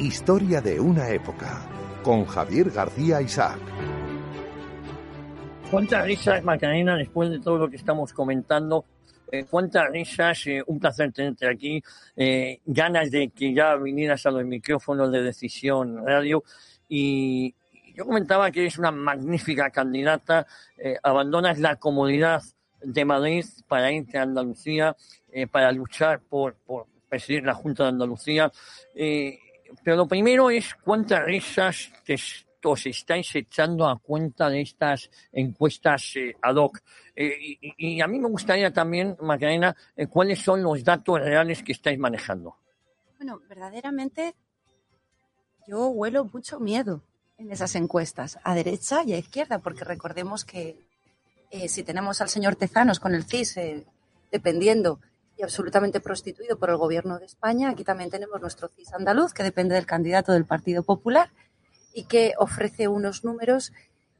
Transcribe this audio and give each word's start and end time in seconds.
Historia 0.00 0.62
de 0.62 0.80
una 0.80 1.10
época, 1.10 1.60
con 2.02 2.24
Javier 2.24 2.70
García 2.70 3.20
Isaac. 3.20 3.58
¿Cuántas 5.70 6.06
risas, 6.06 6.42
Macarena, 6.42 6.96
después 6.96 7.28
de 7.28 7.38
todo 7.38 7.58
lo 7.58 7.68
que 7.68 7.76
estamos 7.76 8.14
comentando? 8.14 8.86
Eh, 9.30 9.44
¿Cuántas 9.44 9.90
risas? 9.90 10.46
Eh, 10.46 10.62
un 10.66 10.80
placer 10.80 11.12
tenerte 11.12 11.46
aquí. 11.46 11.82
Eh, 12.16 12.60
ganas 12.64 13.10
de 13.10 13.28
que 13.28 13.52
ya 13.52 13.76
vinieras 13.76 14.24
a 14.24 14.30
los 14.30 14.42
micrófonos 14.46 15.12
de 15.12 15.22
Decisión 15.22 16.02
Radio. 16.06 16.44
Y 16.88 17.54
yo 17.94 18.06
comentaba 18.06 18.50
que 18.50 18.60
eres 18.60 18.78
una 18.78 18.90
magnífica 18.90 19.68
candidata. 19.68 20.46
abandonas 21.02 21.58
la 21.58 21.76
comodidad 21.76 22.40
de 22.82 23.04
Madrid 23.04 23.44
para 23.68 23.92
irte 23.92 24.16
a 24.16 24.22
Andalucía, 24.22 24.96
para 25.50 25.70
luchar 25.72 26.20
por, 26.20 26.54
por 26.54 26.86
presidir 27.06 27.44
la 27.44 27.52
Junta 27.52 27.82
de 27.82 27.88
Andalucía. 27.90 28.50
Pero 29.82 29.96
lo 29.96 30.06
primero 30.06 30.50
es 30.50 30.74
cuántas 30.74 31.24
risas 31.24 31.92
te 32.04 32.16
os 32.68 32.86
estáis 32.86 33.34
echando 33.34 33.88
a 33.88 33.98
cuenta 33.98 34.48
de 34.48 34.60
estas 34.60 35.10
encuestas 35.32 36.12
eh, 36.16 36.36
ad 36.42 36.56
hoc. 36.56 36.80
Eh, 37.16 37.58
y, 37.78 38.00
a 38.00 38.06
mí 38.06 38.18
me 38.18 38.28
gustaría 38.28 38.72
también, 38.72 39.16
Magdalena, 39.20 39.74
eh, 39.96 40.06
cuáles 40.06 40.40
son 40.40 40.62
los 40.62 40.84
datos 40.84 41.20
reales 41.20 41.62
que 41.62 41.72
estáis 41.72 41.98
manejando. 41.98 42.56
Bueno, 43.16 43.40
verdaderamente 43.48 44.34
yo 45.66 45.88
huelo 45.88 46.24
mucho 46.24 46.60
miedo 46.60 47.02
en 47.38 47.50
esas 47.52 47.74
encuestas, 47.74 48.38
a 48.42 48.54
derecha 48.54 49.02
y 49.04 49.14
a 49.14 49.18
izquierda, 49.18 49.60
porque 49.60 49.84
recordemos 49.84 50.44
que 50.44 50.76
si 51.68 51.82
tenemos 51.82 52.20
al 52.20 52.28
señor 52.28 52.54
Tezanos 52.54 53.00
con 53.00 53.14
el 53.14 53.24
CIS 53.24 53.58
dependiendo 54.30 55.00
y 55.40 55.42
absolutamente 55.42 56.00
prostituido 56.00 56.58
por 56.58 56.68
el 56.68 56.76
gobierno 56.76 57.18
de 57.18 57.24
España, 57.24 57.70
aquí 57.70 57.82
también 57.82 58.10
tenemos 58.10 58.38
nuestro 58.42 58.68
CIS 58.68 58.92
andaluz, 58.92 59.32
que 59.32 59.42
depende 59.42 59.74
del 59.74 59.86
candidato 59.86 60.32
del 60.32 60.44
Partido 60.44 60.82
Popular, 60.82 61.30
y 61.94 62.04
que 62.04 62.34
ofrece 62.36 62.88
unos 62.88 63.24
números 63.24 63.72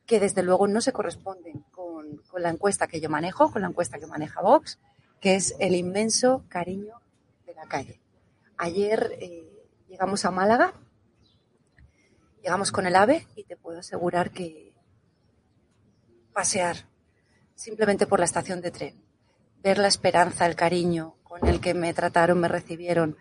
que 0.07 0.19
desde 0.19 0.43
luego 0.43 0.67
no 0.67 0.81
se 0.81 0.95
corresponden 0.95 1.63
con, 1.73 2.23
la 2.39 2.49
encuesta 2.49 2.87
que 2.87 3.03
yo 3.03 3.11
manejo, 3.11 3.53
con 3.53 3.61
la 3.61 3.69
encuesta 3.69 3.99
que 3.99 4.07
maneja 4.07 4.41
Vox, 4.41 4.79
que 5.21 5.35
es 5.35 5.55
el 5.61 5.75
inmenso 5.75 6.43
cariño 6.49 6.95
de 7.45 7.55
la 7.55 7.67
calle. 7.67 8.01
Ayer 8.57 9.13
eh, 9.21 9.69
llegamos 9.89 10.25
a 10.25 10.31
Málaga, 10.31 10.73
llegamos 12.43 12.73
con 12.73 12.87
el 12.87 12.97
AVE 12.97 13.27
y 13.37 13.45
te 13.45 13.59
puedo 13.59 13.81
asegurar 13.81 14.31
que 14.31 14.73
pasear 16.33 16.77
simplemente 17.55 18.07
por 18.07 18.21
la 18.21 18.25
estación 18.25 18.63
de 18.63 18.71
tren, 18.71 19.10
ver 19.63 19.79
la 19.79 19.89
esperanza, 19.89 20.47
el 20.47 20.57
cariño 20.57 21.17
con 21.23 21.47
el 21.47 21.61
que 21.61 21.75
me 21.75 21.95
trataron, 21.95 22.41
me 22.41 22.49
recibieron 22.49 23.17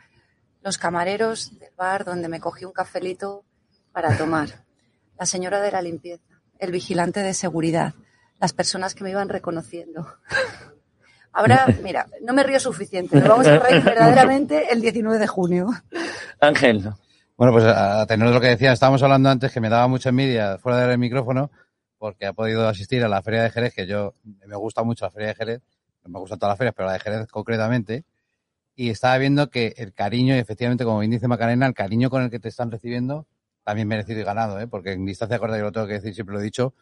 los 0.62 0.78
camareros 0.78 1.58
del 1.60 1.72
bar 1.78 2.06
donde 2.06 2.28
me 2.28 2.40
cogí 2.40 2.66
un 2.66 2.72
cafelito 2.72 3.46
para 3.92 4.18
tomar, 4.18 4.66
la 5.20 5.26
señora 5.26 5.62
de 5.62 5.72
la 5.72 5.82
limpieza, 5.82 6.42
el 6.58 6.72
vigilante 6.72 7.22
de 7.22 7.34
seguridad, 7.34 7.94
las 8.40 8.54
personas 8.54 8.96
que 8.96 9.04
me 9.04 9.12
iban 9.12 9.30
reconociendo. 9.30 10.08
Ahora, 11.32 11.68
mira, 11.84 12.08
no 12.24 12.34
me 12.34 12.44
río 12.44 12.60
suficiente, 12.60 13.18
nos 13.18 13.30
vamos 13.30 13.48
a 13.48 13.60
reír 13.60 13.84
verdaderamente 13.84 14.72
el 14.72 14.82
19 14.82 15.20
de 15.20 15.28
junio. 15.28 15.68
Ángel. 16.40 16.90
Bueno, 17.38 17.54
pues 17.54 17.64
a 17.66 18.06
tener 18.08 18.28
lo 18.30 18.42
que 18.42 18.48
decía, 18.48 18.74
estábamos 18.74 19.02
hablando 19.04 19.30
antes 19.30 19.52
que 19.52 19.62
me 19.62 19.70
daba 19.70 19.88
mucha 19.88 20.10
envidia 20.10 20.58
fuera 20.58 20.86
del 20.86 20.98
micrófono 20.98 21.52
porque 22.00 22.26
ha 22.26 22.34
podido 22.34 22.68
asistir 22.68 23.04
a 23.04 23.10
la 23.10 23.22
Feria 23.22 23.44
de 23.44 23.52
Jerez, 23.52 23.74
que 23.76 23.86
yo 23.86 24.16
me 24.24 24.56
gusta 24.56 24.84
mucho 24.84 25.06
la 25.06 25.12
Feria 25.12 25.28
de 25.28 25.36
Jerez, 25.36 25.62
me 26.10 26.20
gustan 26.20 26.40
todas 26.40 26.52
las 26.52 26.58
ferias, 26.58 26.74
pero 26.76 26.88
la 26.88 26.94
de 26.94 27.00
Jerez 27.00 27.28
concretamente, 27.28 28.06
y 28.76 28.90
estaba 28.90 29.18
viendo 29.18 29.50
que 29.50 29.74
el 29.78 29.94
cariño, 29.94 30.36
y 30.36 30.40
efectivamente, 30.40 30.84
como 30.86 31.00
bien 31.00 31.12
dice 31.12 31.28
Macarena, 31.28 31.68
el 31.68 31.74
cariño 31.74 32.10
con 32.10 32.24
el 32.24 32.30
que 32.30 32.40
te 32.40 32.50
están 32.50 32.72
recibiendo 32.72 33.28
también 33.64 33.88
merecido 33.88 34.22
y 34.22 34.24
ganado, 34.24 34.60
¿eh? 34.60 34.68
porque 34.68 34.94
en 34.94 35.06
distancia 35.06 35.38
corta, 35.38 35.58
yo 35.58 35.66
lo 35.66 35.72
tengo 35.72 35.86
que 35.86 35.94
decir, 35.94 36.14
siempre 36.16 36.34
lo 36.34 36.40
he 36.40 36.44
dicho, 36.44 36.74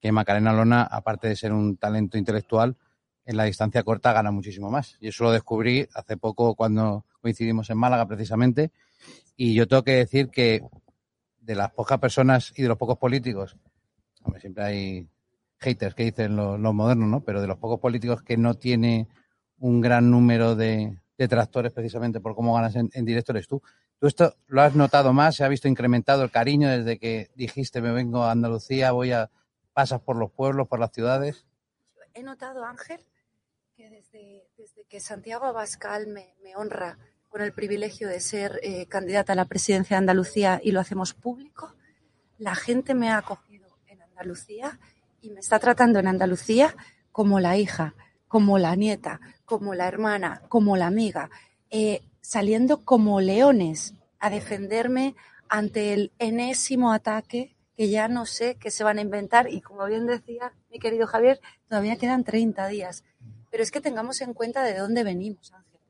que 0.00 0.10
Macarena 0.10 0.52
Lona, 0.52 0.82
aparte 0.82 1.28
de 1.28 1.36
ser 1.36 1.52
un 1.52 1.76
talento 1.76 2.18
intelectual, 2.18 2.76
en 3.24 3.36
la 3.36 3.44
distancia 3.44 3.82
corta 3.84 4.12
gana 4.12 4.30
muchísimo 4.30 4.70
más. 4.70 4.96
Y 5.00 5.08
eso 5.08 5.24
lo 5.24 5.30
descubrí 5.30 5.86
hace 5.94 6.16
poco 6.16 6.54
cuando 6.56 7.06
coincidimos 7.20 7.70
en 7.70 7.78
Málaga 7.78 8.06
precisamente. 8.06 8.72
Y 9.36 9.54
yo 9.54 9.68
tengo 9.68 9.84
que 9.84 9.92
decir 9.92 10.28
que 10.30 10.62
de 11.40 11.54
las 11.54 11.70
pocas 11.72 11.98
personas 11.98 12.52
y 12.56 12.62
de 12.62 12.68
los 12.68 12.78
pocos 12.78 12.98
políticos, 12.98 13.56
hombre, 14.22 14.40
siempre 14.40 14.64
hay 14.64 15.08
haters 15.62 15.94
que 15.94 16.04
dicen 16.04 16.36
los, 16.36 16.58
modernos, 16.58 17.08
¿no? 17.08 17.20
Pero 17.24 17.40
de 17.40 17.46
los 17.46 17.58
pocos 17.58 17.80
políticos 17.80 18.22
que 18.22 18.36
no 18.36 18.54
tiene 18.54 19.08
un 19.58 19.80
gran 19.80 20.10
número 20.10 20.54
de, 20.54 20.98
detractores 21.16 21.72
precisamente 21.72 22.20
por 22.20 22.34
cómo 22.34 22.54
ganas 22.54 22.76
en, 22.76 22.90
en 22.92 23.04
directo 23.04 23.32
eres 23.32 23.48
tú. 23.48 23.62
¿Tú 23.98 24.08
esto 24.08 24.34
lo 24.48 24.62
has 24.62 24.74
notado 24.74 25.12
más? 25.12 25.36
¿Se 25.36 25.44
ha 25.44 25.48
visto 25.48 25.68
incrementado 25.68 26.24
el 26.24 26.30
cariño 26.30 26.68
desde 26.68 26.98
que 26.98 27.30
dijiste 27.36 27.80
me 27.80 27.92
vengo 27.92 28.24
a 28.24 28.32
Andalucía, 28.32 28.90
voy 28.90 29.12
a 29.12 29.30
pasas 29.72 30.00
por 30.00 30.16
los 30.16 30.30
pueblos, 30.30 30.68
por 30.68 30.80
las 30.80 30.92
ciudades? 30.92 31.46
He 32.14 32.22
notado, 32.22 32.64
Ángel, 32.64 33.00
que 33.74 33.88
desde, 33.88 34.46
que 34.88 35.00
Santiago 35.00 35.46
Abascal 35.46 36.06
me, 36.06 36.34
honra 36.56 36.98
con 37.28 37.40
el 37.40 37.52
privilegio 37.52 38.08
de 38.08 38.20
ser 38.20 38.60
eh, 38.62 38.86
candidata 38.86 39.32
a 39.32 39.36
la 39.36 39.46
presidencia 39.46 39.96
de 39.96 39.98
Andalucía 39.98 40.60
y 40.62 40.72
lo 40.72 40.80
hacemos 40.80 41.14
público, 41.14 41.74
la 42.38 42.54
gente 42.54 42.94
me 42.94 43.08
ha 43.08 43.18
acogido 43.18 43.78
en 43.86 44.02
Andalucía 44.02 44.78
y 45.22 45.30
me 45.30 45.40
está 45.40 45.58
tratando 45.58 46.00
en 46.00 46.08
Andalucía 46.08 46.76
como 47.12 47.40
la 47.40 47.56
hija, 47.56 47.94
como 48.28 48.58
la 48.58 48.74
nieta, 48.74 49.20
como 49.44 49.74
la 49.74 49.86
hermana, 49.86 50.42
como 50.48 50.76
la 50.76 50.86
amiga. 50.86 51.30
Eh, 51.70 52.02
saliendo 52.20 52.84
como 52.84 53.20
leones 53.20 53.94
a 54.18 54.30
defenderme 54.30 55.14
ante 55.48 55.94
el 55.94 56.12
enésimo 56.18 56.92
ataque 56.92 57.56
que 57.76 57.88
ya 57.88 58.08
no 58.08 58.26
sé 58.26 58.56
qué 58.56 58.70
se 58.70 58.84
van 58.84 58.98
a 58.98 59.02
inventar 59.02 59.48
y 59.50 59.60
como 59.60 59.86
bien 59.86 60.06
decía 60.06 60.52
mi 60.70 60.78
querido 60.78 61.06
Javier, 61.06 61.40
todavía 61.68 61.96
quedan 61.96 62.24
30 62.24 62.66
días. 62.68 63.04
Pero 63.50 63.62
es 63.62 63.70
que 63.70 63.80
tengamos 63.80 64.20
en 64.20 64.34
cuenta 64.34 64.62
de 64.64 64.76
dónde 64.76 65.04
venimos, 65.04 65.52
Ángel. 65.52 65.80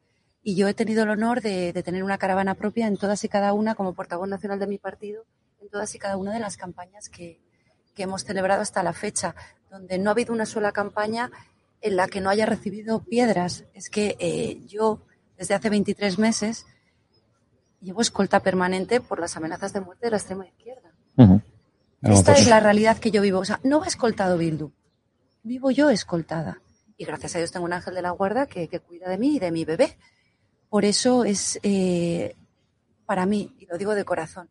Y 0.43 0.57
yo 0.57 0.69
he 0.69 0.75
tenido 0.75 1.05
el 1.05 1.11
honor 1.11 1.41
de, 1.41 1.73
tener 1.85 2.03
una 2.03 2.19
caravana 2.19 2.55
propia 2.55 2.87
en 2.87 2.97
todas 2.97 3.23
y 3.25 3.29
cada 3.29 3.53
una, 3.53 3.75
como 3.77 3.95
portavoz 3.95 4.29
nacional 4.29 4.59
de 4.59 4.67
mi 4.67 4.79
partido, 4.79 5.25
en 5.61 5.69
todas 5.69 5.95
y 5.95 5.99
cada 5.99 6.17
una 6.17 6.33
de 6.33 6.41
las 6.41 6.57
campañas 6.57 7.09
que, 7.09 7.41
hemos 7.97 8.25
celebrado 8.25 8.63
hasta 8.63 8.83
la 8.83 8.93
fecha, 8.93 9.35
donde 9.71 9.99
no 9.99 10.11
ha 10.11 10.13
habido 10.13 10.33
una 10.33 10.47
sola 10.47 10.73
campaña 10.73 11.31
en 11.81 11.97
la 11.97 12.09
que 12.09 12.21
no 12.21 12.31
haya 12.31 12.47
recibido 12.47 13.01
piedras. 13.03 13.65
Es 13.75 13.91
que 13.91 14.17
eh, 14.19 14.61
yo 14.67 15.01
desde 15.37 15.55
hace 15.55 15.71
23 15.71 16.19
meses 16.19 16.67
llevo 17.81 18.01
escolta 18.01 18.41
permanente 18.41 19.01
por 19.01 19.21
las 19.21 19.37
amenazas 19.37 19.73
de 19.73 19.81
muerte 19.81 20.07
de 20.07 20.11
la 20.13 20.17
extrema 20.17 20.47
izquierda. 20.47 20.93
Esta 22.03 22.33
es 22.33 22.49
la 22.49 22.61
realidad 22.61 22.99
que 22.99 23.11
yo 23.11 23.23
vivo. 23.23 23.41
O 23.41 23.45
sea, 23.45 23.61
no 23.65 23.81
va 23.81 23.87
escoltado 23.87 24.39
Bildu. 24.39 24.73
Vivo 25.43 25.71
yo 25.71 25.91
escoltada. 25.91 26.61
Y 26.97 27.05
gracias 27.05 27.35
a 27.35 27.39
Dios 27.39 27.51
tengo 27.51 27.67
un 27.67 27.73
ángel 27.73 27.95
de 27.95 28.03
la 28.03 28.11
guarda 28.11 28.47
que, 28.47 28.69
cuida 28.81 29.09
de 29.09 29.19
mí 29.19 29.37
y 29.37 29.39
de 29.39 29.51
mi 29.51 29.65
bebé. 29.65 29.97
Por 30.69 30.85
eso 30.85 31.25
es 31.25 31.59
eh, 31.63 32.37
para 33.05 33.27
mí, 33.27 33.55
y 33.59 33.67
lo 33.67 33.77
digo 33.77 33.95
de 33.95 34.05
corazón, 34.05 34.49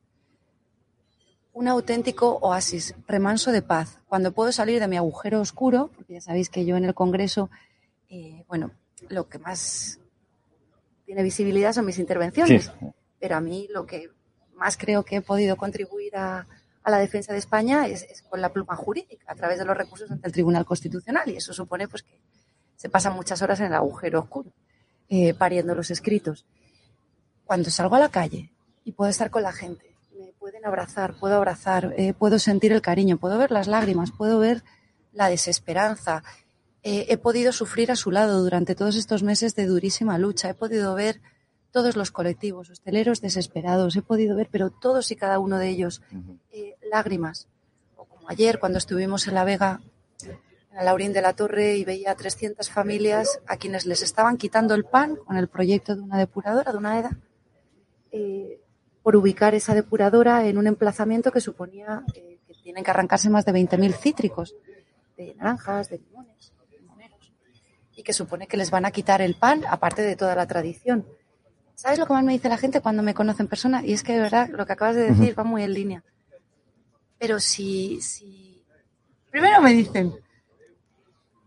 un 1.53 1.67
auténtico 1.67 2.37
oasis, 2.41 2.95
remanso 3.07 3.51
de 3.51 3.61
paz. 3.61 3.99
Cuando 4.07 4.31
puedo 4.31 4.51
salir 4.51 4.79
de 4.79 4.87
mi 4.87 4.97
agujero 4.97 5.41
oscuro, 5.41 5.89
porque 5.95 6.13
ya 6.13 6.21
sabéis 6.21 6.49
que 6.49 6.65
yo 6.65 6.77
en 6.77 6.85
el 6.85 6.93
Congreso, 6.93 7.49
eh, 8.09 8.43
bueno, 8.47 8.71
lo 9.09 9.27
que 9.27 9.39
más 9.39 9.99
tiene 11.05 11.23
visibilidad 11.23 11.73
son 11.73 11.85
mis 11.85 11.99
intervenciones. 11.99 12.71
Pero 13.19 13.35
a 13.35 13.41
mí 13.41 13.67
lo 13.71 13.85
que 13.85 14.09
más 14.55 14.77
creo 14.77 15.03
que 15.03 15.17
he 15.17 15.21
podido 15.21 15.57
contribuir 15.57 16.15
a, 16.15 16.47
la 16.85 16.97
defensa 16.97 17.33
de 17.33 17.39
España 17.39 17.85
es, 17.87 18.23
con 18.29 18.41
la 18.41 18.51
pluma 18.53 18.75
jurídica, 18.75 19.25
a 19.27 19.35
través 19.35 19.59
de 19.59 19.65
los 19.65 19.77
recursos 19.77 20.09
ante 20.09 20.27
el 20.27 20.33
Tribunal 20.33 20.65
Constitucional. 20.65 21.29
Y 21.29 21.37
eso 21.37 21.53
supone 21.53 21.87
pues 21.87 22.03
que 22.03 22.19
se 22.75 22.89
pasan 22.89 23.13
muchas 23.13 23.41
horas 23.41 23.59
en 23.59 23.67
el 23.67 23.73
agujero 23.73 24.19
oscuro, 24.19 24.51
eh, 25.09 25.33
pariendo 25.33 25.75
los 25.75 25.91
escritos. 25.91 26.45
Cuando 27.45 27.69
salgo 27.69 27.95
a 27.95 27.99
la 27.99 28.09
calle 28.09 28.51
y 28.85 28.93
puedo 28.93 29.09
estar 29.09 29.29
con 29.29 29.43
la 29.43 29.51
gente, 29.51 29.90
pueden 30.61 30.67
abrazar, 30.67 31.15
puedo 31.19 31.35
abrazar, 31.35 31.93
eh, 31.97 32.13
puedo 32.13 32.37
sentir 32.37 32.71
el 32.71 32.81
cariño, 32.81 33.17
puedo 33.17 33.37
ver 33.37 33.51
las 33.51 33.67
lágrimas, 33.67 34.11
puedo 34.11 34.39
ver 34.39 34.63
la 35.11 35.29
desesperanza, 35.29 36.23
eh, 36.83 37.07
he 37.09 37.17
podido 37.17 37.51
sufrir 37.51 37.91
a 37.91 37.95
su 37.95 38.11
lado 38.11 38.43
durante 38.43 38.75
todos 38.75 38.95
estos 38.95 39.23
meses 39.23 39.55
de 39.55 39.65
durísima 39.65 40.17
lucha. 40.17 40.49
He 40.49 40.53
podido 40.53 40.95
ver 40.95 41.21
todos 41.71 41.95
los 41.95 42.11
colectivos 42.11 42.69
hosteleros 42.69 43.21
desesperados. 43.21 43.95
He 43.95 44.01
podido 44.01 44.35
ver, 44.35 44.49
pero 44.51 44.69
todos 44.69 45.11
y 45.11 45.15
cada 45.15 45.39
uno 45.39 45.57
de 45.57 45.69
ellos, 45.69 46.01
eh, 46.51 46.75
lágrimas. 46.91 47.47
O 47.95 48.05
como 48.05 48.29
ayer, 48.29 48.59
cuando 48.59 48.77
estuvimos 48.77 49.27
en 49.27 49.35
La 49.35 49.43
Vega, 49.43 49.81
en 50.23 50.77
el 50.77 50.85
Laurín 50.85 51.13
de 51.13 51.21
la 51.21 51.33
Torre, 51.33 51.77
y 51.77 51.85
veía 51.85 52.11
a 52.11 52.15
300 52.15 52.69
familias 52.69 53.39
a 53.47 53.57
quienes 53.57 53.85
les 53.85 54.01
estaban 54.01 54.37
quitando 54.37 54.73
el 54.73 54.85
pan 54.85 55.15
con 55.15 55.37
el 55.37 55.47
proyecto 55.47 55.95
de 55.95 56.01
una 56.01 56.17
depuradora, 56.17 56.71
de 56.71 56.77
una 56.77 56.99
EDA, 56.99 57.17
eh, 58.11 58.59
por 59.03 59.15
ubicar 59.15 59.55
esa 59.55 59.73
depuradora 59.73 60.45
en 60.45 60.57
un 60.57 60.67
emplazamiento 60.67 61.31
que 61.31 61.41
suponía 61.41 62.03
que 62.13 62.39
tienen 62.63 62.83
que 62.83 62.91
arrancarse 62.91 63.29
más 63.29 63.45
de 63.45 63.53
20.000 63.53 63.93
cítricos, 63.93 64.55
de 65.17 65.35
naranjas, 65.35 65.89
de 65.89 65.99
y 67.93 68.03
que 68.03 68.13
supone 68.13 68.47
que 68.47 68.57
les 68.57 68.71
van 68.71 68.85
a 68.85 68.91
quitar 68.91 69.21
el 69.21 69.35
pan, 69.35 69.63
aparte 69.69 70.01
de 70.01 70.15
toda 70.15 70.35
la 70.35 70.47
tradición. 70.47 71.05
¿Sabes 71.75 71.99
lo 71.99 72.05
que 72.05 72.13
más 72.13 72.23
me 72.23 72.33
dice 72.33 72.49
la 72.49 72.57
gente 72.57 72.81
cuando 72.81 73.03
me 73.03 73.13
conoce 73.13 73.43
en 73.43 73.47
persona? 73.47 73.83
Y 73.85 73.93
es 73.93 74.03
que 74.03 74.13
de 74.13 74.19
verdad 74.19 74.49
lo 74.49 74.65
que 74.65 74.73
acabas 74.73 74.95
de 74.95 75.11
decir 75.11 75.37
va 75.37 75.43
muy 75.43 75.63
en 75.63 75.73
línea. 75.73 76.03
Pero 77.19 77.39
si, 77.39 78.01
si... 78.01 78.63
Primero 79.29 79.61
me 79.61 79.73
dicen, 79.73 80.13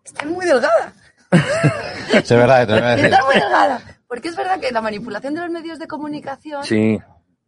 estoy 0.04 0.30
muy 0.30 0.46
delgada. 0.46 0.92
Es 2.12 2.28
verdad. 2.28 2.62
Estás 2.98 3.24
muy 3.24 3.34
delgada. 3.34 3.80
Porque 4.06 4.28
es 4.28 4.36
verdad 4.36 4.60
que 4.60 4.70
la 4.70 4.80
manipulación 4.80 5.34
de 5.34 5.40
los 5.40 5.50
medios 5.50 5.78
de 5.80 5.88
comunicación 5.88 6.62
Sí. 6.62 7.00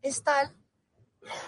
Es 0.06 0.23
tal 0.23 0.53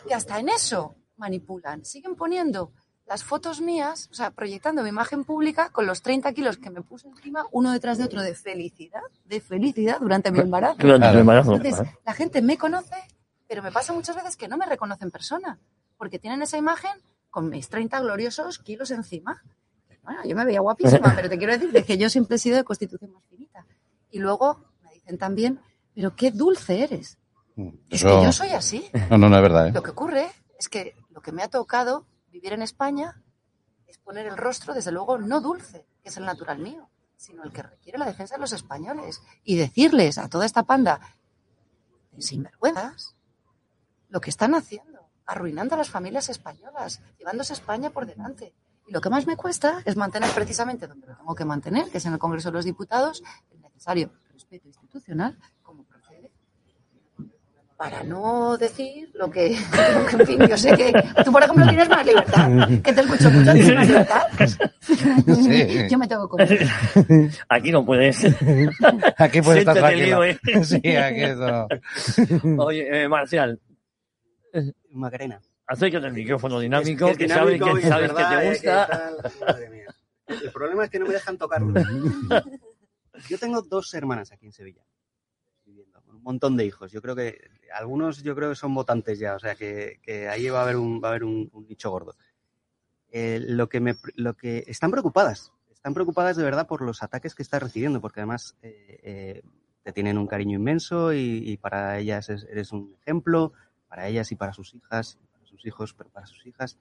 que 0.07 0.15
hasta 0.15 0.39
en 0.39 0.49
eso 0.49 0.97
manipulan. 1.17 1.85
Siguen 1.85 2.15
poniendo 2.15 2.73
las 3.07 3.25
fotos 3.25 3.61
mías, 3.61 4.09
o 4.11 4.15
sea, 4.15 4.31
proyectando 4.31 4.83
mi 4.83 4.91
imagen 4.91 5.25
pública 5.25 5.71
con 5.71 5.87
los 5.87 6.03
30 6.03 6.33
kilos 6.35 6.59
que 6.59 6.71
me 6.71 6.83
puse 6.83 7.09
encima, 7.09 7.47
uno 7.53 7.73
detrás 7.73 7.97
de 7.97 8.05
otro, 8.05 8.21
de 8.23 8.35
felicidad, 8.35 9.01
de 9.25 9.41
felicidad 9.41 9.99
durante 10.01 10.31
mi 10.31 10.41
embarazo. 10.41 10.77
Durante 10.79 11.09
el 11.09 11.19
embarazo. 11.19 11.55
Entonces, 11.55 11.87
la 12.05 12.13
gente 12.13 12.43
me 12.43 12.59
conoce, 12.59 12.97
pero 13.47 13.63
me 13.63 13.73
pasa 13.73 13.95
muchas 13.95 14.15
veces 14.15 14.37
que 14.37 14.47
no 14.47 14.59
me 14.59 14.67
reconoce 14.67 15.05
en 15.05 15.11
persona, 15.11 15.59
porque 15.97 16.19
tienen 16.19 16.43
esa 16.43 16.59
imagen 16.59 16.91
con 17.31 17.49
mis 17.49 17.69
30 17.69 17.99
gloriosos 18.01 18.59
kilos 18.59 18.91
encima. 18.91 19.43
Bueno, 20.03 20.23
yo 20.25 20.37
me 20.37 20.45
veía 20.45 20.61
guapísima, 20.61 21.13
pero 21.17 21.31
te 21.31 21.39
quiero 21.39 21.55
decir 21.57 21.85
que 21.85 21.97
yo 21.97 22.11
siempre 22.11 22.37
he 22.37 22.39
sido 22.39 22.57
de 22.57 22.65
constitución 22.65 23.13
más 23.13 23.23
finita. 23.31 23.65
Y 24.11 24.19
luego 24.19 24.65
me 24.83 24.93
dicen 24.93 25.17
también, 25.17 25.61
pero 25.95 26.15
qué 26.15 26.31
dulce 26.31 26.83
eres. 26.85 27.17
Es 27.91 28.01
Eso- 28.03 28.19
que 28.21 28.25
yo 28.25 28.33
soy 28.33 28.51
así. 28.51 28.91
No, 29.11 29.19
no, 29.19 29.29
no 29.29 29.37
es 29.37 29.43
verdad. 29.43 29.69
¿eh? 29.69 29.73
Lo 29.73 29.83
que 29.83 29.91
ocurre 29.91 30.29
es 30.59 30.69
que 30.69 30.95
lo 31.11 31.21
que 31.21 31.33
me 31.33 31.43
ha 31.43 31.49
tocado 31.49 32.07
vivir 32.31 32.53
en 32.53 32.63
España 32.63 33.21
es 33.87 33.99
poner 33.99 34.27
el 34.27 34.37
rostro, 34.37 34.75
desde 34.75 34.93
luego, 34.93 35.19
no 35.19 35.41
dulce, 35.41 35.87
que 36.03 36.09
es 36.11 36.17
el 36.17 36.25
natural 36.25 36.59
mío, 36.59 36.89
sino 37.17 37.43
el 37.43 37.53
que 37.53 37.63
requiere 37.63 37.99
la 37.99 38.07
defensa 38.07 38.37
de 38.37 38.41
los 38.41 38.53
españoles. 38.53 39.23
Y 39.45 39.57
decirles 39.57 40.19
a 40.19 40.29
toda 40.29 40.47
esta 40.47 40.63
panda 40.63 41.01
de 42.13 42.23
sinvergüenzas 42.23 43.17
lo 44.09 44.21
que 44.21 44.31
están 44.31 44.55
haciendo, 44.55 45.09
arruinando 45.27 45.75
a 45.75 45.79
las 45.79 45.91
familias 45.91 46.29
españolas, 46.29 47.01
llevándose 47.19 47.53
España 47.55 47.91
por 47.91 48.07
delante. 48.07 48.55
Y 48.87 48.93
lo 48.93 49.01
que 49.01 49.11
más 49.11 49.27
me 49.27 49.37
cuesta 49.37 49.83
es 49.85 49.97
mantener 49.97 50.31
precisamente 50.31 50.87
donde 50.87 51.07
lo 51.09 51.17
tengo 51.17 51.35
que 51.35 51.45
mantener, 51.45 51.91
que 51.91 51.99
es 51.99 52.07
en 52.07 52.15
el 52.15 52.19
Congreso 52.19 52.49
de 52.51 52.55
los 52.55 52.65
Diputados, 52.65 53.23
el 53.51 53.61
necesario 53.61 54.11
respeto 54.33 54.67
institucional, 54.69 55.39
para 57.79 58.03
no 58.03 58.59
decir 58.59 59.09
lo 59.15 59.31
que, 59.31 59.57
lo 59.97 60.07
que, 60.07 60.17
en 60.17 60.27
fin, 60.27 60.49
yo 60.49 60.59
sé 60.59 60.73
que 60.73 60.93
tú, 61.25 61.31
por 61.31 61.45
ejemplo, 61.45 61.65
tienes 61.69 61.89
más 61.89 62.05
libertad, 62.05 62.69
que 62.83 62.93
te 62.93 63.01
escucho 63.01 63.31
mucho, 63.31 63.53
tienes 63.53 63.75
más 63.77 63.87
libertad. 63.87 64.23
Sí. 64.81 65.89
Yo 65.89 65.97
me 65.97 66.09
tengo 66.09 66.29
que. 66.29 66.59
Aquí 67.49 67.71
no 67.71 67.87
puedes. 67.87 68.25
Aquí 69.17 69.41
puedes 69.43 69.61
estar 69.61 69.77
tranquilo. 69.77 70.25
lío, 70.25 70.25
¿eh? 70.25 70.39
Sí, 70.65 70.81
aquí 70.97 71.23
eso. 71.23 71.69
Oye, 72.59 73.05
eh, 73.05 73.09
Marcial, 73.09 73.61
Macarena. 74.91 75.41
acércate 75.65 76.07
al 76.07 76.13
micrófono 76.15 76.59
dinámico, 76.59 77.07
Es 77.09 77.17
que, 77.17 77.27
es 77.27 77.31
dinámico 77.31 77.75
que, 77.77 77.83
sabes 77.83 78.11
que 78.13 78.25
te 78.25 78.35
eh, 78.35 78.51
gusta. 78.51 78.87
tal. 78.89 79.33
Madre 79.47 79.71
mía. 79.71 79.95
El 80.27 80.51
problema 80.51 80.85
es 80.85 80.91
que 80.91 80.99
no 80.99 81.07
me 81.07 81.13
dejan 81.13 81.39
tocarlo. 81.39 81.73
Yo 83.29 83.39
tengo 83.39 83.63
dos 83.63 83.95
hermanas 83.95 84.33
aquí 84.33 84.47
en 84.47 84.53
Sevilla, 84.53 84.83
un 86.19 86.25
montón 86.25 86.57
de 86.57 86.67
hijos. 86.67 86.93
Yo 86.93 87.01
creo 87.01 87.17
que 87.17 87.51
algunos 87.73 88.23
yo 88.23 88.35
creo 88.35 88.51
que 88.51 88.57
son 88.57 88.75
votantes 88.75 89.19
ya, 89.19 89.35
o 89.35 89.39
sea 89.39 89.55
que, 89.55 90.01
ahí 90.31 90.49
va 90.49 90.61
a 90.61 90.63
haber 90.63 90.77
un, 90.77 91.01
va 91.03 91.09
a 91.09 91.11
haber 91.13 91.25
un, 91.25 91.51
nicho 91.69 91.91
gordo. 91.91 92.15
Eh, 93.11 93.41
lo 93.41 93.69
que 93.69 93.81
me, 93.81 93.97
lo 94.17 94.35
que 94.35 94.65
están 94.67 94.91
preocupadas, 94.91 95.53
están 95.73 95.95
preocupadas 95.95 96.37
de 96.37 96.45
verdad 96.45 96.67
por 96.67 96.83
los 96.83 97.03
ataques 97.03 97.35
que 97.35 97.43
estás 97.43 97.63
recibiendo, 97.63 98.01
porque 98.01 98.21
además 98.21 98.57
eh, 98.63 98.99
eh, 99.03 99.43
te 99.83 99.93
tienen 99.93 100.19
un 100.19 100.27
cariño 100.27 100.59
inmenso 100.59 101.15
y, 101.15 101.57
para 101.57 101.99
ellas 101.99 102.29
es- 102.29 102.45
eres 102.51 102.73
un 102.73 102.95
ejemplo, 103.01 103.53
para 103.89 104.07
ellas 104.09 104.31
y 104.33 104.37
para 104.37 104.53
sus 104.53 104.75
hijas, 104.75 105.19
para 105.33 105.47
sus 105.47 105.65
hijos, 105.65 105.95
pero 105.95 106.11
para 106.11 106.27
sus 106.27 106.45
hijas. 106.47 106.77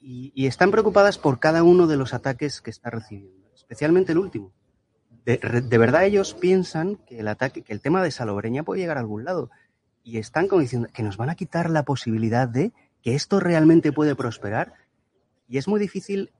Y, 0.00 0.32
y 0.34 0.46
están 0.46 0.70
preocupadas 0.70 1.18
por 1.18 1.40
cada 1.40 1.62
uno 1.62 1.86
de 1.86 1.96
los 1.96 2.12
ataques 2.12 2.60
que 2.60 2.70
está 2.70 2.90
recibiendo, 2.90 3.48
especialmente 3.54 4.12
el 4.12 4.18
último. 4.18 4.52
De, 5.36 5.76
verdad 5.76 6.06
ellos 6.06 6.32
piensan 6.32 6.96
que 7.06 7.18
el 7.18 7.28
ataque, 7.28 7.60
que 7.60 7.74
el 7.74 7.82
tema 7.82 8.02
de 8.02 8.10
Salobreña 8.10 8.62
puede 8.62 8.80
llegar 8.80 8.96
a 8.96 9.00
algún 9.00 9.26
lado 9.26 9.50
y 10.02 10.16
están 10.16 10.48
como 10.48 10.62
diciendo 10.62 10.88
que 10.90 11.02
nos 11.02 11.18
van 11.18 11.28
a 11.28 11.34
quitar 11.34 11.68
la 11.68 11.82
posibilidad 11.82 12.48
de 12.48 12.72
que 13.02 13.14
esto 13.14 13.38
realmente 13.38 13.92
puede 13.92 14.16
prosperar. 14.16 14.72
Y 15.46 15.58
es 15.58 15.68
muy 15.68 15.80
difícil 15.80 16.32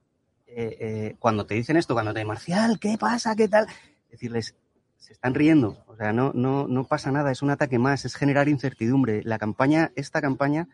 eh, 0.46 0.76
eh, 0.80 1.16
cuando 1.18 1.44
te 1.44 1.54
dicen 1.54 1.76
esto, 1.76 1.92
cuando 1.92 2.14
te 2.14 2.20
dicen, 2.20 2.28
Marcial, 2.28 2.78
¿qué 2.80 2.96
pasa? 2.96 3.36
¿Qué 3.36 3.46
tal? 3.46 3.66
Decirles, 4.10 4.54
se 4.96 5.12
están 5.12 5.34
riendo, 5.34 5.84
o 5.86 5.94
sea, 5.94 6.14
no, 6.14 6.32
no, 6.34 6.66
no 6.66 6.84
pasa 6.84 7.12
nada, 7.12 7.30
es 7.30 7.42
un 7.42 7.50
ataque 7.50 7.78
más, 7.78 8.06
es 8.06 8.14
generar 8.14 8.48
incertidumbre. 8.48 9.22
La 9.22 9.38
campaña, 9.38 9.92
esta 9.96 10.22
campaña, 10.22 10.66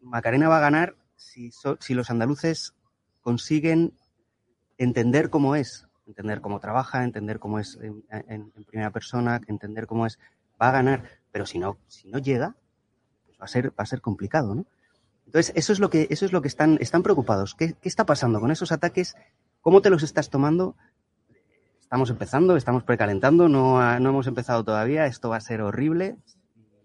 Macarena 0.00 0.48
va 0.48 0.56
a 0.56 0.60
ganar 0.60 0.96
si, 1.14 1.52
so- 1.52 1.78
si 1.80 1.94
los 1.94 2.10
andaluces 2.10 2.74
consiguen 3.20 3.92
entender 4.76 5.30
cómo 5.30 5.54
es, 5.54 5.85
entender 6.06 6.40
cómo 6.40 6.60
trabaja, 6.60 7.04
entender 7.04 7.38
cómo 7.38 7.58
es 7.58 7.76
en, 7.82 8.04
en- 8.10 8.52
en 8.54 8.64
primera 8.64 8.90
persona, 8.90 9.40
entender 9.48 9.86
cómo 9.86 10.06
es, 10.06 10.18
va 10.60 10.68
a 10.68 10.72
ganar, 10.72 11.04
pero 11.32 11.46
si 11.46 11.58
no, 11.58 11.78
si 11.88 12.08
no 12.08 12.18
llega, 12.18 12.54
pues 13.26 13.38
va 13.40 13.44
a 13.44 13.48
ser, 13.48 13.70
va 13.70 13.82
a 13.82 13.86
ser 13.86 14.00
complicado, 14.00 14.54
¿no? 14.54 14.66
Entonces, 15.26 15.52
eso 15.56 15.72
es 15.72 15.80
lo 15.80 15.90
que, 15.90 16.06
eso 16.10 16.24
es 16.24 16.32
lo 16.32 16.40
que 16.40 16.48
están, 16.48 16.78
están 16.80 17.02
preocupados. 17.02 17.54
¿Qué, 17.56 17.74
¿Qué 17.74 17.88
está 17.88 18.06
pasando 18.06 18.38
con 18.40 18.50
esos 18.52 18.70
ataques? 18.70 19.16
¿Cómo 19.60 19.82
te 19.82 19.90
los 19.90 20.04
estás 20.04 20.30
tomando? 20.30 20.76
Estamos 21.80 22.10
empezando, 22.10 22.56
estamos 22.56 22.84
precalentando, 22.84 23.48
no, 23.48 23.80
ha- 23.80 23.98
no 24.00 24.10
hemos 24.10 24.26
empezado 24.28 24.62
todavía, 24.64 25.06
esto 25.06 25.28
va 25.28 25.36
a 25.36 25.40
ser 25.40 25.60
horrible. 25.62 26.16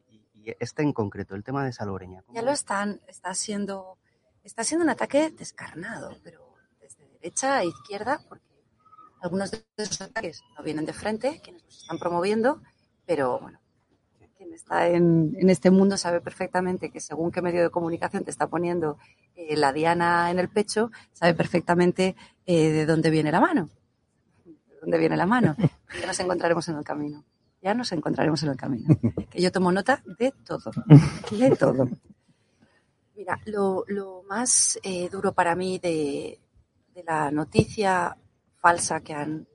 Y, 0.10 0.54
este 0.60 0.82
en 0.82 0.92
concreto, 0.94 1.36
el 1.36 1.44
tema 1.44 1.64
de 1.66 1.72
Salobreña. 1.74 2.24
¿cómo 2.24 2.36
Ya 2.36 2.42
lo 2.42 2.52
están, 2.52 3.00
está 3.08 3.34
siendo, 3.36 3.98
está 4.44 4.64
siendo 4.64 4.84
un 4.84 4.90
ataque 4.90 5.30
descarnado, 5.30 6.18
pero 6.24 6.56
desde 6.80 7.08
derecha 7.08 7.58
a 7.58 7.66
izquierda, 7.66 8.22
porque 8.28 8.46
algunos 9.22 9.52
de 9.52 9.64
esos 9.78 10.02
ataques 10.02 10.44
no 10.58 10.64
vienen 10.64 10.86
de 10.86 10.94
frente, 10.94 11.40
quienes 11.44 11.64
los 11.64 11.82
están 11.82 12.00
promoviendo, 12.00 12.62
pero 13.06 13.40
bueno, 13.40 13.60
quien 14.36 14.54
está 14.54 14.88
en, 14.88 15.36
en 15.38 15.50
este 15.50 15.70
mundo 15.70 15.98
sabe 15.98 16.22
perfectamente 16.22 16.90
que 16.90 17.00
según 17.00 17.32
qué 17.32 17.42
medio 17.42 17.62
de 17.62 17.70
comunicación 17.70 18.24
te 18.24 18.32
está 18.32 18.48
poniendo 18.48 18.98
eh, 19.36 19.56
la 19.56 19.72
diana 19.72 20.32
en 20.32 20.40
el 20.40 20.50
pecho, 20.50 20.92
sabe 21.14 21.34
perfectamente 21.36 22.16
eh, 22.46 22.70
de 22.70 22.86
dónde 22.86 23.12
viene 23.12 23.32
la 23.32 23.40
mano. 23.40 23.70
De 24.44 24.80
dónde 24.82 24.98
viene 24.98 25.16
la 25.16 25.26
mano. 25.26 25.56
Ya 26.00 26.08
nos 26.08 26.20
encontraremos 26.22 26.68
en 26.70 26.78
el 26.78 26.84
camino. 26.86 27.26
Ya 27.62 27.74
nos 27.74 27.92
encontraremos 27.92 28.42
en 28.44 28.50
el 28.50 28.56
camino. 28.56 28.98
Que 29.30 29.42
yo 29.42 29.52
tomo 29.52 29.72
nota 29.72 30.02
de 30.18 30.32
todo. 30.32 30.72
De 31.30 31.56
todo. 31.58 31.90
Mira, 33.16 33.40
lo, 33.46 33.84
lo 33.88 34.24
más 34.24 34.80
eh, 34.82 35.10
duro 35.10 35.34
para 35.34 35.54
mí 35.54 35.78
de, 35.80 36.40
de 36.96 37.04
la 37.04 37.30
noticia 37.30 38.18
falsa 38.62 39.02
que 39.02 39.14
han 39.14 39.48